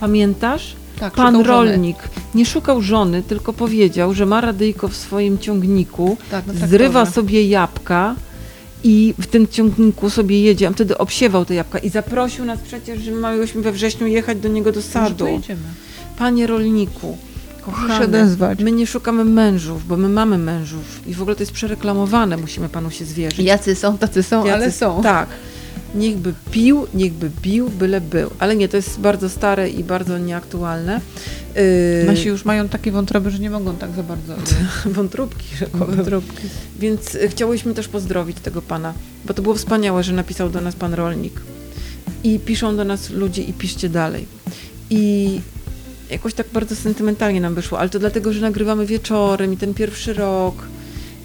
Pamiętasz? 0.00 0.76
Tak, 1.02 1.14
Pan 1.14 1.34
szukał 1.34 1.44
żony. 1.44 1.70
rolnik 1.70 1.96
nie 2.34 2.46
szukał 2.46 2.82
żony, 2.82 3.22
tylko 3.22 3.52
powiedział, 3.52 4.14
że 4.14 4.26
ma 4.26 4.40
radyjko 4.40 4.88
w 4.88 4.96
swoim 4.96 5.38
ciągniku, 5.38 6.16
tak, 6.30 6.44
no, 6.46 6.52
zrywa 6.66 6.92
traktorze. 6.92 7.12
sobie 7.12 7.46
jabłka 7.48 8.14
i 8.84 9.14
w 9.18 9.26
tym 9.26 9.48
ciągniku 9.48 10.10
sobie 10.10 10.42
jedzie, 10.42 10.68
a 10.68 10.70
wtedy 10.70 10.98
obsiewał 10.98 11.44
te 11.44 11.54
jabłka 11.54 11.78
i 11.78 11.88
zaprosił 11.88 12.44
nas 12.44 12.60
przecież, 12.60 13.00
że 13.02 13.10
miałyśmy 13.10 13.62
we 13.62 13.72
wrześniu 13.72 14.06
jechać 14.06 14.38
do 14.38 14.48
niego 14.48 14.72
do 14.72 14.82
sadu. 14.82 15.26
Panie 16.18 16.46
rolniku, 16.46 17.18
kochany, 17.64 18.36
my 18.58 18.72
nie 18.72 18.86
szukamy 18.86 19.24
mężów, 19.24 19.86
bo 19.86 19.96
my 19.96 20.08
mamy 20.08 20.38
mężów 20.38 21.00
i 21.06 21.14
w 21.14 21.22
ogóle 21.22 21.36
to 21.36 21.42
jest 21.42 21.52
przereklamowane, 21.52 22.36
musimy 22.36 22.68
panu 22.68 22.90
się 22.90 23.04
zwierzyć. 23.04 23.38
Jacy 23.38 23.74
są, 23.74 23.98
tacy 23.98 24.22
są, 24.22 24.44
Jacy- 24.44 24.54
ale 24.54 24.72
są. 24.72 25.02
Tak. 25.02 25.28
Niechby 25.94 26.34
pił, 26.50 26.86
niechby 26.94 27.30
bił, 27.42 27.68
byle 27.68 28.00
był. 28.00 28.30
Ale 28.38 28.56
nie, 28.56 28.68
to 28.68 28.76
jest 28.76 29.00
bardzo 29.00 29.28
stare 29.28 29.70
i 29.70 29.84
bardzo 29.84 30.18
nieaktualne. 30.18 31.00
Yy, 31.54 32.04
Nasi 32.06 32.28
już 32.28 32.44
mają 32.44 32.68
takie 32.68 32.92
wątroby, 32.92 33.30
że 33.30 33.38
nie 33.38 33.50
mogą 33.50 33.76
tak 33.76 33.90
za 33.90 34.02
bardzo. 34.02 34.34
wątróbki, 34.96 35.56
rzekłabym. 35.56 35.96
Wątróbki. 35.96 36.48
Więc 36.78 37.14
y, 37.14 37.28
chciałyśmy 37.28 37.74
też 37.74 37.88
pozdrowić 37.88 38.40
tego 38.40 38.62
pana, 38.62 38.94
bo 39.24 39.34
to 39.34 39.42
było 39.42 39.54
wspaniałe, 39.54 40.02
że 40.02 40.12
napisał 40.12 40.50
do 40.50 40.60
nas 40.60 40.74
pan 40.74 40.94
rolnik. 40.94 41.40
I 42.24 42.38
piszą 42.38 42.76
do 42.76 42.84
nas 42.84 43.10
ludzie 43.10 43.42
i 43.42 43.52
piszcie 43.52 43.88
dalej. 43.88 44.26
I 44.90 45.40
jakoś 46.10 46.34
tak 46.34 46.46
bardzo 46.52 46.76
sentymentalnie 46.76 47.40
nam 47.40 47.54
wyszło, 47.54 47.78
ale 47.78 47.88
to 47.88 47.98
dlatego, 47.98 48.32
że 48.32 48.40
nagrywamy 48.40 48.86
wieczorem 48.86 49.52
i 49.52 49.56
ten 49.56 49.74
pierwszy 49.74 50.14
rok. 50.14 50.54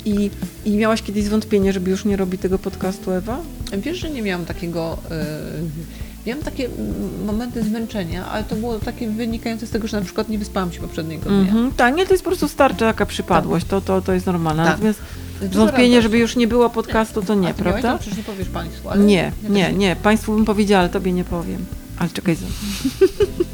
I, 0.08 0.32
I 0.66 0.72
miałaś 0.78 1.02
kiedyś 1.02 1.24
zwątpienie, 1.24 1.74
żeby 1.74 1.92
już 1.92 2.06
nie 2.06 2.18
robi 2.18 2.38
tego 2.38 2.60
podcastu 2.60 3.12
Ewa? 3.12 3.40
Wiesz, 3.78 3.98
że 3.98 4.10
nie 4.10 4.22
miałam 4.22 4.46
takiego. 4.46 4.98
y, 5.12 5.98
Miałam 6.28 6.44
takie 6.44 6.66
mm, 6.66 7.26
momenty 7.26 7.64
zmęczenia, 7.64 8.26
ale 8.26 8.44
to 8.44 8.56
było 8.56 8.80
takie 8.80 9.10
wynikające 9.10 9.68
z 9.68 9.70
tego, 9.70 9.88
że 9.88 9.98
na 10.00 10.04
przykład 10.06 10.30
nie 10.30 10.38
wyspałam 10.38 10.72
się 10.72 10.80
poprzedniego 10.82 11.30
dnia. 11.30 11.40
Mhm. 11.40 11.72
Tak, 11.72 11.96
nie, 11.96 12.06
to 12.06 12.14
jest 12.14 12.24
po 12.24 12.30
prostu 12.30 12.48
starcza 12.48 12.78
taka 12.86 13.06
przypadłość, 13.06 13.66
to, 13.66 13.82
to, 13.82 14.02
to 14.02 14.14
jest 14.14 14.26
normalne. 14.26 14.64
Tak. 14.64 14.72
Natomiast 14.74 15.00
Dużo 15.42 15.60
wątpienie, 15.60 16.02
żeby 16.02 16.18
już 16.18 16.36
nie 16.36 16.48
było 16.48 16.70
podcastu, 16.70 17.22
to 17.22 17.36
nie, 17.36 17.50
A 17.50 17.54
ty 17.54 17.64
miałeś 17.64 17.82
prawda? 17.82 17.94
To 17.94 18.00
przecież 18.00 18.18
nie 18.18 18.24
powiesz 18.24 18.48
Państwu, 18.48 18.90
ale... 18.90 19.04
Nie, 19.06 19.32
ja 19.44 19.50
nie, 19.50 19.74
nie. 19.74 19.96
Państwu 19.96 20.36
bym 20.36 20.46
powiedziała, 20.46 20.80
ale 20.80 20.90
tobie 20.90 21.14
nie 21.14 21.24
powiem. 21.24 21.66
Ale 21.98 22.10
czekaj. 22.10 22.36
za- 22.42 22.46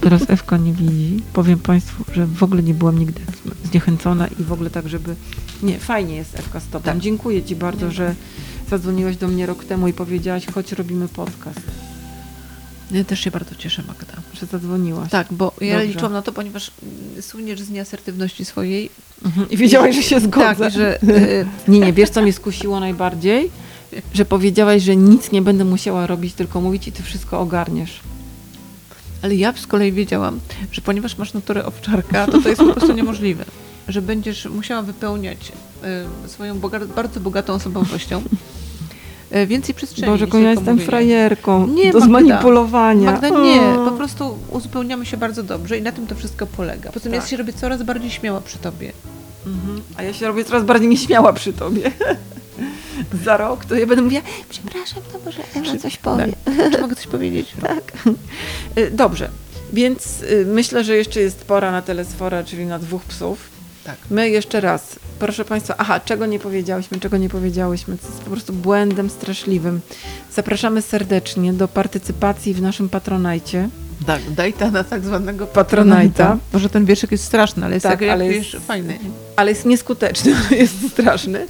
Teraz 0.02 0.22
Ewka 0.28 0.58
nie 0.58 0.74
widzi. 0.74 1.24
Powiem 1.34 1.60
Państwu, 1.60 2.04
że 2.14 2.26
w 2.26 2.44
ogóle 2.44 2.64
nie 2.64 2.74
byłam 2.74 3.00
nigdy 3.00 3.22
zniechęcona 3.74 4.28
i 4.28 4.44
w 4.44 4.52
ogóle 4.52 4.70
tak, 4.70 4.90
żeby... 4.90 5.16
Nie, 5.64 5.80
fajnie 5.80 6.16
jest 6.16 6.40
Ewka 6.40 6.60
z 6.60 6.68
tobą. 6.68 6.86
Tak. 6.86 7.00
Dziękuję 7.00 7.44
Ci 7.44 7.56
bardzo, 7.56 7.92
że 7.92 8.16
zadzwoniłaś 8.70 9.18
do 9.18 9.28
mnie 9.28 9.46
rok 9.46 9.66
temu 9.66 9.88
i 9.88 9.94
powiedziałaś, 9.94 10.46
chodź 10.54 10.72
robimy 10.72 11.08
podcast. 11.08 11.62
Ja 12.92 13.04
też 13.04 13.20
się 13.20 13.32
bardzo 13.32 13.56
cieszę, 13.56 13.84
Magda. 13.88 14.14
Że 14.34 14.46
zadzwoniłaś. 14.46 15.10
Tak, 15.10 15.28
bo 15.32 15.54
ja 15.62 15.74
Dobrze. 15.74 15.88
liczyłam 15.88 16.14
na 16.14 16.22
to, 16.22 16.32
ponieważ 16.32 16.72
mm, 16.84 17.22
słyszysz 17.22 17.62
z 17.62 17.70
nieasertywności 17.70 18.46
swojej. 18.46 18.90
Mhm. 19.26 19.50
I 19.50 19.58
wiedziałaś, 19.58 19.96
że 19.96 20.04
się 20.04 20.20
zgodzę. 20.20 20.56
Tak, 20.56 20.74
że... 20.74 21.04
y, 21.04 21.46
Nie, 21.72 21.80
nie, 21.80 21.94
wiesz 21.94 22.10
co 22.10 22.22
mnie 22.22 22.34
skusiło 22.34 22.80
najbardziej? 22.80 23.52
Że 24.14 24.26
powiedziałaś, 24.26 24.84
że 24.84 24.96
nic 24.96 25.32
nie 25.32 25.42
będę 25.42 25.66
musiała 25.66 26.08
robić, 26.08 26.34
tylko 26.34 26.62
mówić 26.62 26.88
i 26.88 26.92
ty 26.92 27.04
wszystko 27.04 27.40
ogarniesz. 27.40 28.00
Ale 29.22 29.36
ja 29.36 29.54
z 29.54 29.68
kolei 29.68 29.92
wiedziałam, 29.92 30.40
że 30.72 30.82
ponieważ 30.82 31.18
masz 31.18 31.34
naturę 31.34 31.66
owczarka, 31.66 32.26
to 32.26 32.42
to 32.42 32.50
jest 32.50 32.62
po 32.62 32.74
prostu 32.74 32.94
niemożliwe. 33.02 33.46
Że 33.88 34.02
będziesz 34.02 34.46
musiała 34.46 34.82
wypełniać 34.82 35.52
y, 36.26 36.30
swoją 36.30 36.60
boga- 36.60 36.88
bardzo 36.88 37.20
bogatą 37.20 37.54
osobowością 37.54 38.22
y, 39.36 39.48
więcej 39.48 39.76
przestrzeni. 39.76 40.08
Boże, 40.08 40.28
ja 40.34 40.40
jestem 40.50 40.66
mówienie. 40.68 40.86
frajerką 40.86 41.68
Nie, 41.68 41.92
do 41.92 42.00
Magda. 42.00 42.06
zmanipulowania. 42.20 43.12
Magda, 43.12 43.30
nie, 43.30 43.62
po 43.86 43.92
prostu 43.92 44.38
uzupełniamy 44.52 45.06
się 45.06 45.18
bardzo 45.18 45.44
dobrze 45.44 45.78
i 45.78 45.82
na 45.82 45.92
tym 45.92 46.08
to 46.08 46.16
wszystko 46.16 46.48
polega. 46.48 46.92
Poza 46.92 47.04
tym 47.04 47.14
ja 47.14 47.20
Tak. 47.22 47.30
się 47.30 47.38
robię 47.38 47.54
coraz 47.54 47.84
bardziej 47.84 48.12
śmiała 48.12 48.42
przy 48.42 48.58
tobie. 48.58 48.92
Mhm. 49.46 49.82
A 49.98 50.04
ja 50.04 50.14
się 50.14 50.28
robię 50.28 50.44
coraz 50.46 50.64
bardziej 50.64 50.90
nieśmiała 50.90 51.34
przy 51.34 51.54
tobie. 51.54 51.92
Za 53.26 53.38
rok 53.38 53.66
to 53.66 53.76
ja 53.76 53.88
będę 53.88 54.02
mówiła, 54.04 54.22
Przepraszam, 54.50 55.04
to 55.14 55.20
może 55.26 55.40
Ewa 55.56 55.78
coś 55.80 55.98
powie. 55.98 56.28
Czy 56.72 56.82
mogę 56.82 56.96
coś 56.96 57.08
powiedzieć? 57.08 57.54
tak. 57.62 57.94
Y, 58.78 58.92
Dobrze, 58.92 59.30
więc 59.74 60.24
myślę, 60.46 60.84
że 60.84 60.96
jeszcze 60.98 61.20
jest 61.20 61.46
pora 61.46 61.72
na 61.72 61.82
telesfora, 61.82 62.44
czyli 62.44 62.66
na 62.66 62.80
dwóch 62.80 63.04
psów. 63.04 63.53
Tak. 63.84 63.96
My 64.10 64.30
jeszcze 64.30 64.62
raz, 64.62 64.96
proszę 65.20 65.46
Państwa, 65.46 65.76
aha, 65.78 66.00
czego 66.00 66.26
nie 66.26 66.40
powiedziałyśmy, 66.40 67.00
czego 67.00 67.18
nie 67.18 67.30
powiedziałyśmy, 67.30 67.98
co 67.98 68.08
jest 68.08 68.20
po 68.22 68.30
prostu 68.32 68.54
błędem 68.54 69.10
straszliwym. 69.10 69.82
Zapraszamy 70.34 70.82
serdecznie 70.82 71.54
do 71.54 71.68
partycypacji 71.68 72.54
w 72.54 72.62
naszym 72.62 72.90
Patronajcie. 72.90 73.70
Tak, 74.06 74.22
dajta 74.32 74.72
na 74.72 74.84
tak 74.84 75.04
zwanego 75.06 75.46
Patronite'a. 75.46 76.38
Może 76.54 76.70
ten 76.70 76.86
wierszyk 76.86 77.12
jest 77.12 77.24
straszny, 77.24 77.66
ale 77.66 77.74
jest 77.76 77.84
Tak, 77.84 78.02
jak 78.02 78.12
ale 78.12 78.28
jest- 78.28 78.50
fajny. 78.68 79.00
ale 79.36 79.52
jest 79.52 79.66
nieskuteczny, 79.66 80.32
jest 80.52 80.90
straszny. 80.92 81.48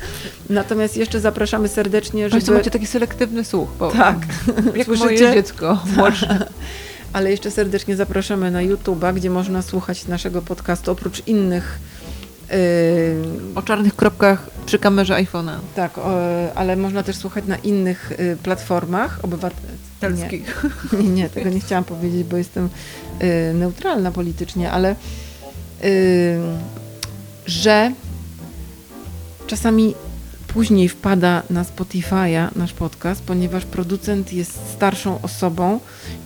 Natomiast 0.49 0.97
jeszcze 0.97 1.19
zapraszamy 1.19 1.67
serdecznie, 1.67 2.29
Państwo 2.29 2.45
żeby... 2.51 2.57
macie 2.57 2.71
taki 2.71 2.87
selektywny 2.87 3.43
słuch, 3.43 3.69
bo 3.79 3.91
Tak, 3.91 4.17
jak 4.75 4.85
Słyszycie? 4.87 5.05
moje 5.05 5.17
dziecko 5.33 5.79
młodsze. 5.97 6.45
ale 7.13 7.31
jeszcze 7.31 7.51
serdecznie 7.51 7.95
zapraszamy 7.95 8.51
na 8.51 8.59
YouTube'a, 8.59 9.13
gdzie 9.13 9.29
można 9.29 9.61
słuchać 9.61 10.07
naszego 10.07 10.41
podcastu 10.41 10.91
oprócz 10.91 11.27
innych. 11.27 11.79
Yy, 12.49 12.55
O 13.55 13.61
czarnych 13.61 13.95
kropkach 13.95 14.49
przy 14.65 14.79
kamerze 14.79 15.13
iPhone'a. 15.13 15.57
tak, 15.75 15.97
o, 15.97 16.11
ale 16.55 16.75
można 16.75 17.03
też 17.03 17.15
słuchać 17.15 17.45
na 17.47 17.55
innych 17.57 18.11
y, 18.11 18.37
platformach 18.43 19.19
obywatelskich. 19.25 20.65
Nie, 20.93 20.99
nie, 21.03 21.09
nie, 21.21 21.29
tego 21.29 21.49
nie 21.49 21.59
chciałam 21.59 21.83
powiedzieć, 21.83 22.23
bo 22.23 22.37
jestem 22.37 22.69
y, 23.21 23.53
neutralna 23.53 24.11
politycznie, 24.11 24.71
ale 24.71 24.95
y, 25.83 26.37
że 27.45 27.91
czasami 29.47 29.95
później 30.47 30.89
wpada 30.89 31.43
na 31.49 31.63
Spotify'a 31.63 32.47
nasz 32.55 32.73
podcast, 32.73 33.23
ponieważ 33.23 33.65
producent 33.65 34.33
jest 34.33 34.59
starszą 34.73 35.21
osobą 35.21 35.79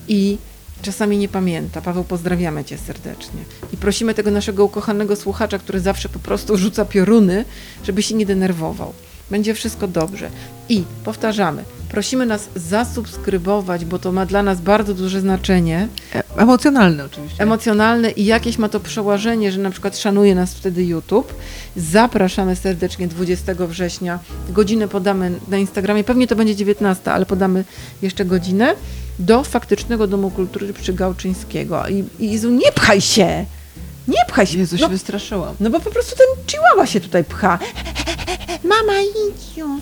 i 0.08 0.38
czasami 0.82 1.18
nie 1.18 1.28
pamięta. 1.28 1.82
Paweł, 1.82 2.04
pozdrawiamy 2.04 2.63
Cię 2.66 2.78
serdecznie. 2.78 3.40
I 3.74 3.78
prosimy 3.78 4.13
tego 4.13 4.32
naszego 4.32 4.66
ukochanego 4.66 5.16
słuchacza, 5.16 5.60
który 5.60 5.80
zawsze 5.80 6.10
po 6.10 6.20
prostu 6.20 6.58
rzuca 6.58 6.86
pioruny, 6.86 7.46
żeby 7.84 8.04
się 8.04 8.16
nie 8.16 8.26
denerwował. 8.26 8.94
Będzie 9.32 9.54
wszystko 9.54 9.88
dobrze. 9.88 10.30
I 10.70 10.84
powtarzamy, 11.04 11.63
prosimy 11.90 12.26
nas 12.26 12.50
zasubskrybować, 12.56 13.86
bo 13.86 14.00
to 14.00 14.12
ma 14.12 14.26
dla 14.26 14.44
nas 14.44 14.62
bardzo 14.62 14.94
duże 14.94 15.22
znaczenie 15.22 15.88
E, 16.16 16.24
Emocjonalny 16.38 17.04
oczywiście. 17.04 17.44
emocjonalne 17.44 18.12
i 18.12 18.26
jakieś 18.26 18.58
ma 18.58 18.70
to 18.70 18.80
przełożenie, 18.80 19.52
że 19.52 19.60
na 19.60 19.70
przykład 19.72 19.98
szanuje 19.98 20.36
nas 20.36 20.54
wtedy 20.54 20.86
YouTube. 20.86 21.34
Zapraszamy 21.76 22.56
serdecznie 22.56 23.08
20 23.08 23.54
września. 23.68 24.20
Godzinę 24.50 24.88
podamy 24.88 25.32
na 25.48 25.58
Instagramie, 25.58 26.04
pewnie 26.04 26.28
to 26.28 26.36
będzie 26.36 26.56
19, 26.56 27.12
ale 27.12 27.26
podamy 27.26 27.63
jeszcze 28.02 28.26
godzinę 28.26 28.76
do 29.20 29.44
faktycznego 29.44 30.08
Domu 30.08 30.32
Kultury 30.32 30.74
przy 30.74 30.94
Gałczyńskiego. 30.94 31.88
I, 31.88 32.04
i 32.20 32.32
Jezu, 32.32 32.50
nie 32.50 32.72
pchaj 32.72 33.02
się! 33.02 33.46
Nie 34.08 34.26
pchaj 34.28 34.48
się! 34.48 34.58
Jezu, 34.58 34.78
się 34.78 34.84
No, 34.84 34.90
wystraszyłam. 34.90 35.56
no 35.60 35.70
bo 35.70 35.80
po 35.80 35.90
prostu 35.92 36.16
ten 36.16 36.46
chihuahua 36.48 36.86
się 36.86 37.00
tutaj 37.00 37.24
pcha. 37.24 37.60
Mama, 38.64 39.00
idź 39.02 39.58
już. 39.58 39.82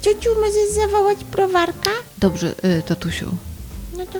Ciociu, 0.00 0.30
możesz 0.40 0.74
zawołać 0.90 1.24
browarka? 1.24 1.90
Dobrze, 2.18 2.54
y, 2.64 2.82
tatusiu. 2.82 3.30
No 3.98 4.06
to 4.06 4.18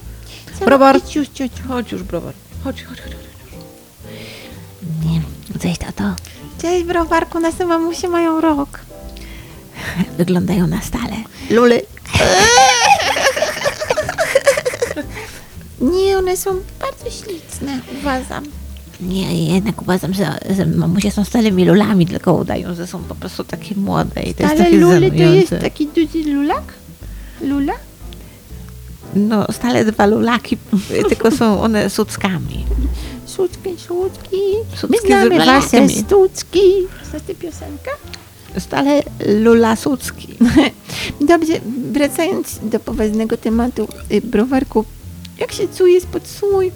Browar. 0.64 0.96
Idź 0.96 1.16
już, 1.16 1.28
ciociu. 1.28 1.62
Chodź 1.68 1.92
już, 1.92 2.02
browar. 2.02 2.34
Chodź, 2.64 2.82
chodź, 2.84 3.00
chodź. 3.00 3.12
chodź. 3.12 3.20
Nie, 5.06 5.20
cześć, 5.60 5.78
tato. 5.80 6.14
Cześć, 6.62 6.84
browarku, 6.84 7.40
nasze 7.40 7.66
mamusie 7.66 8.08
mają 8.08 8.40
rok. 8.40 8.80
Wyglądają 10.18 10.66
na 10.66 10.80
stale. 10.82 11.16
Luly. 11.50 11.82
Nie, 15.80 16.18
one 16.18 16.36
są 16.36 16.50
bardzo 16.80 17.10
śliczne, 17.10 17.80
uważam. 18.00 18.44
Nie, 19.00 19.54
jednak 19.54 19.82
uważam, 19.82 20.14
że, 20.14 20.38
że 20.56 20.66
mamusie 20.66 21.10
są 21.10 21.24
starymi 21.24 21.64
lulami, 21.64 22.06
tylko 22.06 22.34
udają, 22.34 22.74
że 22.74 22.86
są 22.86 22.98
po 22.98 23.14
prostu 23.14 23.44
takie 23.44 23.74
młode 23.74 24.22
i 24.22 24.34
to 24.34 24.42
jest 24.42 24.54
Ale 24.54 24.64
takie 24.64 24.76
Luly 24.78 25.10
to 25.10 25.14
jest 25.16 25.18
żenujące. 25.18 25.58
taki 25.58 25.86
duży 25.86 26.32
lulak? 26.32 26.62
Lula? 27.42 27.72
No, 29.14 29.46
stale 29.52 29.84
dwa 29.84 30.06
lulaki, 30.06 30.56
tylko 31.08 31.30
są 31.30 31.60
one 31.62 31.90
suckami. 31.90 32.66
Suczki, 33.26 33.70
suczki. 33.78 34.36
Sucki 34.74 34.90
My 34.90 34.98
z 34.98 35.06
znamy 35.06 35.38
wasze. 35.46 35.88
Znasz 37.10 37.22
tę 37.26 37.34
piosenkę? 37.34 37.90
Stale 38.58 39.02
lula 39.26 39.76
sucki. 39.76 40.28
Dobrze, 41.20 41.52
wracając 41.92 42.58
do 42.62 42.80
poważnego 42.80 43.36
tematu, 43.36 43.88
y, 44.12 44.20
browarku, 44.20 44.84
jak 45.40 45.52
się 45.52 45.68
czujesz 45.68 46.04
pod 46.06 46.26
swój 46.26 46.72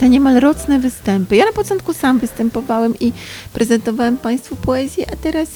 te 0.00 0.08
niemal 0.08 0.40
roczne 0.40 0.78
występy? 0.78 1.36
Ja 1.36 1.44
na 1.44 1.52
początku 1.52 1.94
sam 1.94 2.18
występowałem 2.18 2.94
i 3.00 3.12
prezentowałem 3.52 4.16
Państwu 4.16 4.56
poezję, 4.56 5.06
a 5.12 5.16
teraz, 5.16 5.48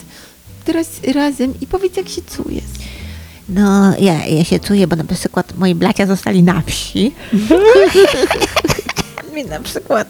teraz 0.65 1.01
razem 1.15 1.55
i 1.61 1.67
powiedz, 1.67 1.97
jak 1.97 2.09
się 2.09 2.23
czujesz? 2.23 2.65
No, 3.49 3.97
ja, 3.99 4.27
ja 4.27 4.45
się 4.45 4.61
czuję, 4.61 4.87
bo 4.87 4.97
na 4.97 5.05
przykład 5.05 5.59
moi 5.59 5.75
bracia 5.75 6.07
zostali 6.07 6.43
na 6.43 6.63
wsi. 6.67 7.15
Mi 9.37 9.45
na 9.45 9.61
przykład 9.61 10.09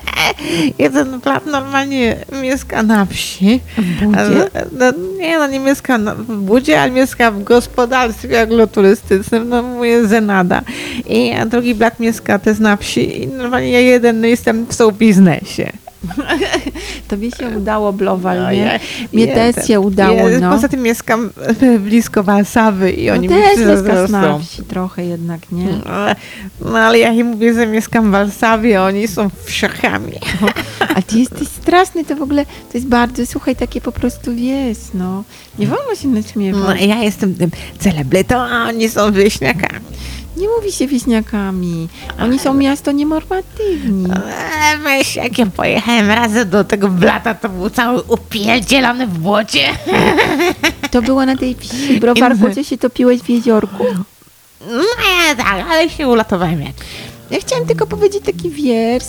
jeden 0.78 1.20
brat 1.20 1.46
normalnie 1.46 2.16
mieszka 2.42 2.82
na 2.82 3.06
wsi. 3.06 3.60
W 3.78 4.04
budzie? 4.04 4.18
Ale, 4.18 4.50
No, 4.72 4.92
nie, 5.18 5.38
no 5.38 5.46
nie 5.46 5.60
mieszka 5.60 5.98
w 5.98 6.36
budzie, 6.36 6.80
ale 6.82 6.90
mieszka 6.90 7.30
w 7.30 7.42
gospodarstwie 7.42 8.40
agroturystycznym, 8.40 9.48
no 9.48 9.62
mówię 9.62 10.06
Zenada. 10.06 10.62
I 11.06 11.32
a 11.32 11.46
drugi 11.46 11.74
brat 11.74 12.00
mieszka 12.00 12.38
też 12.38 12.58
na 12.58 12.76
wsi 12.76 13.22
i 13.22 13.26
normalnie 13.26 13.70
ja 13.70 13.80
jeden 13.80 14.20
no, 14.20 14.26
jestem 14.26 14.66
w 14.66 14.74
show 14.74 14.94
biznesie. 14.94 15.72
Tobie 17.08 17.30
się 17.30 17.48
udało, 17.58 17.92
Blowal, 17.92 18.38
No, 18.42 18.50
nie? 18.52 18.58
ja- 18.58 18.78
Mnie 19.12 19.28
też 19.28 19.66
się 19.66 19.80
udało, 19.80 20.28
Ja, 20.28 20.40
no. 20.40 20.50
Poza 20.50 20.68
tym 20.68 20.82
mieszkam 20.82 21.30
e, 21.60 21.78
blisko 21.78 22.22
Warszawy 22.22 22.90
i 22.92 23.10
oni 23.10 23.28
no 23.28 23.36
mi 23.36 23.42
też 23.42 24.10
na 24.10 24.38
wsi 24.38 24.62
trochę 24.62 25.04
jednak, 25.04 25.52
nie? 25.52 25.68
Ale- 25.84 26.16
No 26.60 26.78
ale 26.78 26.98
ja 26.98 27.12
im 27.12 27.26
mówię, 27.26 27.54
że 27.54 27.66
mieszkam 27.66 28.08
w 28.08 28.10
Warszawie, 28.10 28.80
a 28.80 28.86
oni 28.86 29.08
są 29.08 29.30
wsiachami. 29.44 30.12
A 30.96 31.02
ty 31.02 31.18
jesteś 31.18 31.48
straszny, 31.48 32.04
to 32.04 32.16
w 32.16 32.22
ogóle, 32.22 32.44
to 32.46 32.78
jest 32.78 32.86
bardzo, 32.86 33.26
słuchaj, 33.26 33.56
takie 33.56 33.80
po 33.80 33.92
prostu, 33.92 34.34
wiesz, 34.34 34.78
no. 34.94 35.24
Nie 35.58 35.66
wolno 35.66 35.94
się 35.94 36.08
No, 36.08 36.14
naśmiewać. 36.14 36.80
ja 36.80 37.02
jestem 37.02 37.34
tym 37.34 37.50
celebrytą, 37.78 38.36
a 38.36 38.64
oni 38.68 38.88
są 38.88 39.12
wieśniakami. 39.12 39.80
Nie 40.42 40.48
mówi 40.48 40.72
się 40.72 40.86
wieśniakami. 40.86 41.88
Oni 42.20 42.38
są 42.38 42.54
miasto 42.54 42.92
nienormatywni. 42.92 44.10
E, 44.10 44.78
Weź, 44.78 45.16
jak 45.16 45.38
ja 45.38 45.46
pojechałem 45.46 46.10
razem 46.10 46.50
do 46.50 46.64
tego 46.64 46.88
blata, 46.88 47.34
to 47.34 47.48
był 47.48 47.70
cały 47.70 48.02
upierdzielony 48.02 49.06
w 49.06 49.18
błocie. 49.18 49.64
To 50.90 51.02
było 51.02 51.26
na 51.26 51.36
tej 51.36 51.54
wsi 51.54 52.00
browarku, 52.00 52.54
co 52.54 52.62
się 52.62 52.78
topiłeś 52.78 53.20
w 53.20 53.28
jeziorku. 53.28 53.84
No 54.66 54.82
ja 55.28 55.34
tak, 55.34 55.66
ale 55.70 55.90
się 55.90 56.08
ulatowałem 56.08 56.62
jak. 56.62 56.74
Ja 57.30 57.38
chciałam 57.40 57.66
tylko 57.66 57.86
powiedzieć 57.86 58.24
taki 58.24 58.50
wiersz 58.50 59.06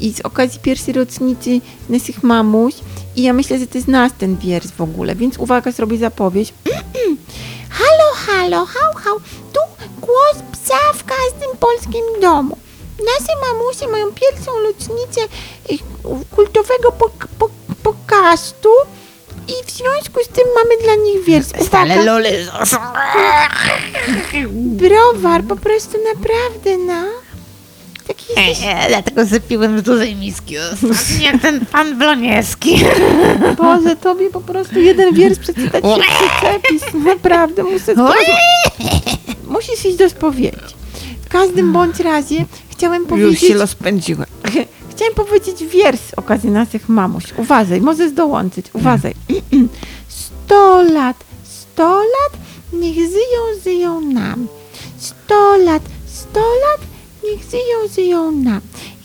i 0.00 0.12
z 0.12 0.20
okazji 0.20 0.60
pierwszej 0.60 0.94
rocznicy 0.94 1.60
naszych 1.88 2.22
mamuś 2.22 2.74
i 3.16 3.22
ja 3.22 3.32
myślę, 3.32 3.58
że 3.58 3.66
ty 3.66 3.80
znasz 3.80 4.12
ten 4.18 4.36
wiersz 4.36 4.68
w 4.76 4.80
ogóle, 4.80 5.14
więc 5.14 5.38
uwaga, 5.38 5.72
zrobię 5.72 5.98
zapowiedź. 5.98 6.54
halo, 7.78 8.14
halo, 8.26 8.66
hał, 8.66 8.94
hał, 8.94 9.16
tu 9.52 9.60
głos 10.00 10.34
psa 10.52 10.78
w 10.94 11.04
każdym 11.04 11.56
polskim 11.60 12.04
domu. 12.20 12.56
Nasze 12.98 13.32
mamusie 13.52 13.88
mają 13.88 14.06
pierwszą 14.12 14.50
rocznicę 14.60 15.20
y, 15.72 15.78
kultowego 16.36 16.88
pok- 16.98 17.26
pok- 17.38 17.74
podcastu 17.82 18.68
i 19.48 19.66
w 19.66 19.70
związku 19.70 20.24
z 20.24 20.28
tym 20.28 20.44
mamy 20.54 20.82
dla 20.84 20.94
nich 20.94 21.24
wiersz. 21.24 21.46
Stale 21.66 21.94
Uwaga, 21.94 22.12
lole. 22.12 22.30
browar, 24.52 25.44
po 25.44 25.56
prostu 25.56 25.98
naprawdę, 26.14 26.78
no. 26.78 27.04
Taki 28.06 28.24
jesteś 28.28 28.68
E, 28.68 28.88
Dlatego 28.88 29.26
sypiłem 29.26 29.78
z 29.78 29.82
dużej 29.82 30.16
miski. 30.16 30.58
ostatnio, 30.58 31.24
Jak 31.32 31.42
ten 31.42 31.66
pan 31.66 31.98
Bloniewski. 31.98 32.84
Boże, 33.58 33.96
tobie 33.96 34.30
po 34.30 34.40
prostu 34.40 34.78
jeden 34.80 35.14
wiersz 35.14 35.38
przeczytać 35.38 35.84
się 35.84 36.00
przyczepisz. 36.40 36.94
Naprawdę, 37.04 37.62
muszę 37.62 37.94
Musisz 39.60 39.84
iść 39.84 39.96
do 39.96 40.10
spowiedzi. 40.10 40.74
W 41.24 41.28
każdym 41.28 41.72
bądź 41.72 42.00
razie 42.00 42.44
chciałem 42.68 43.02
Już 43.02 43.10
powiedzieć... 43.10 43.40
się 43.40 43.54
rozpędziłem. 43.54 44.26
Chciałem 44.90 45.14
powiedzieć 45.14 45.64
wiersz 45.64 46.14
okazji 46.16 46.50
naszych 46.50 46.88
mamuś. 46.88 47.24
Uważaj, 47.36 47.80
możesz 47.80 48.12
dołączyć. 48.12 48.66
Uważaj. 48.72 49.14
Sto 50.08 50.82
lat, 50.82 51.24
sto 51.44 51.98
lat, 51.98 52.40
niech 52.72 52.94
żyją, 52.94 53.40
żyją 53.64 54.00
nam. 54.00 54.46
Sto 54.98 55.56
lat, 55.56 55.82
sto 56.06 56.40
lat, 56.40 56.80
niech 57.24 57.50
żyją, 57.50 57.94
żyją 57.94 58.32
nam. 58.32 58.60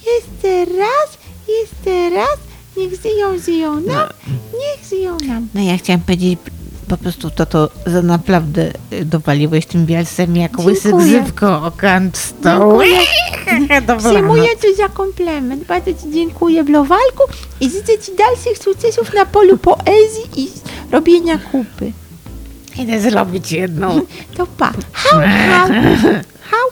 Jeszcze 0.05 0.65
raz, 0.65 1.17
jeszcze 1.47 2.09
raz, 2.09 2.37
niech 2.77 3.01
żyją, 3.01 3.39
żyją 3.39 3.79
nam. 3.79 4.09
Niech 4.53 4.89
żyją 4.89 5.17
nam. 5.27 5.47
No 5.53 5.61
ja 5.61 5.77
chciałem 5.77 6.01
powiedzieć 6.01 6.39
po 6.88 6.97
prostu 6.97 7.29
to, 7.29 7.45
to 7.45 7.69
za 7.86 8.01
naprawdę 8.01 8.71
y, 8.93 9.05
dowaliłeś 9.05 9.65
tym 9.65 9.86
wiersem 9.86 10.36
jak 10.38 10.59
łysy 10.59 10.83
Dziękuję. 10.83 11.21
grzywko 11.21 11.65
o 11.65 11.71
kant 11.71 12.17
stołu. 12.17 12.81
Przyjmuję 13.99 14.47
to 14.61 14.75
za 14.77 14.89
komplement. 14.89 15.63
Bardzo 15.63 15.93
Ci 15.93 16.11
dziękuję, 16.13 16.63
Blowalku, 16.63 17.23
i 17.61 17.69
życzę 17.69 17.99
Ci 17.99 18.11
dalszych 18.15 18.57
sukcesów 18.63 19.13
na 19.13 19.25
polu 19.25 19.57
poezji 19.57 20.23
i 20.36 20.47
robienia 20.91 21.38
kupy. 21.38 21.91
Idę 22.77 22.99
zrobić 22.99 23.51
jedną. 23.51 24.01
To 24.38 24.47
pa. 24.47 24.73
Hał, 24.93 25.19
hał. 25.21 25.69
Hał, 26.51 26.69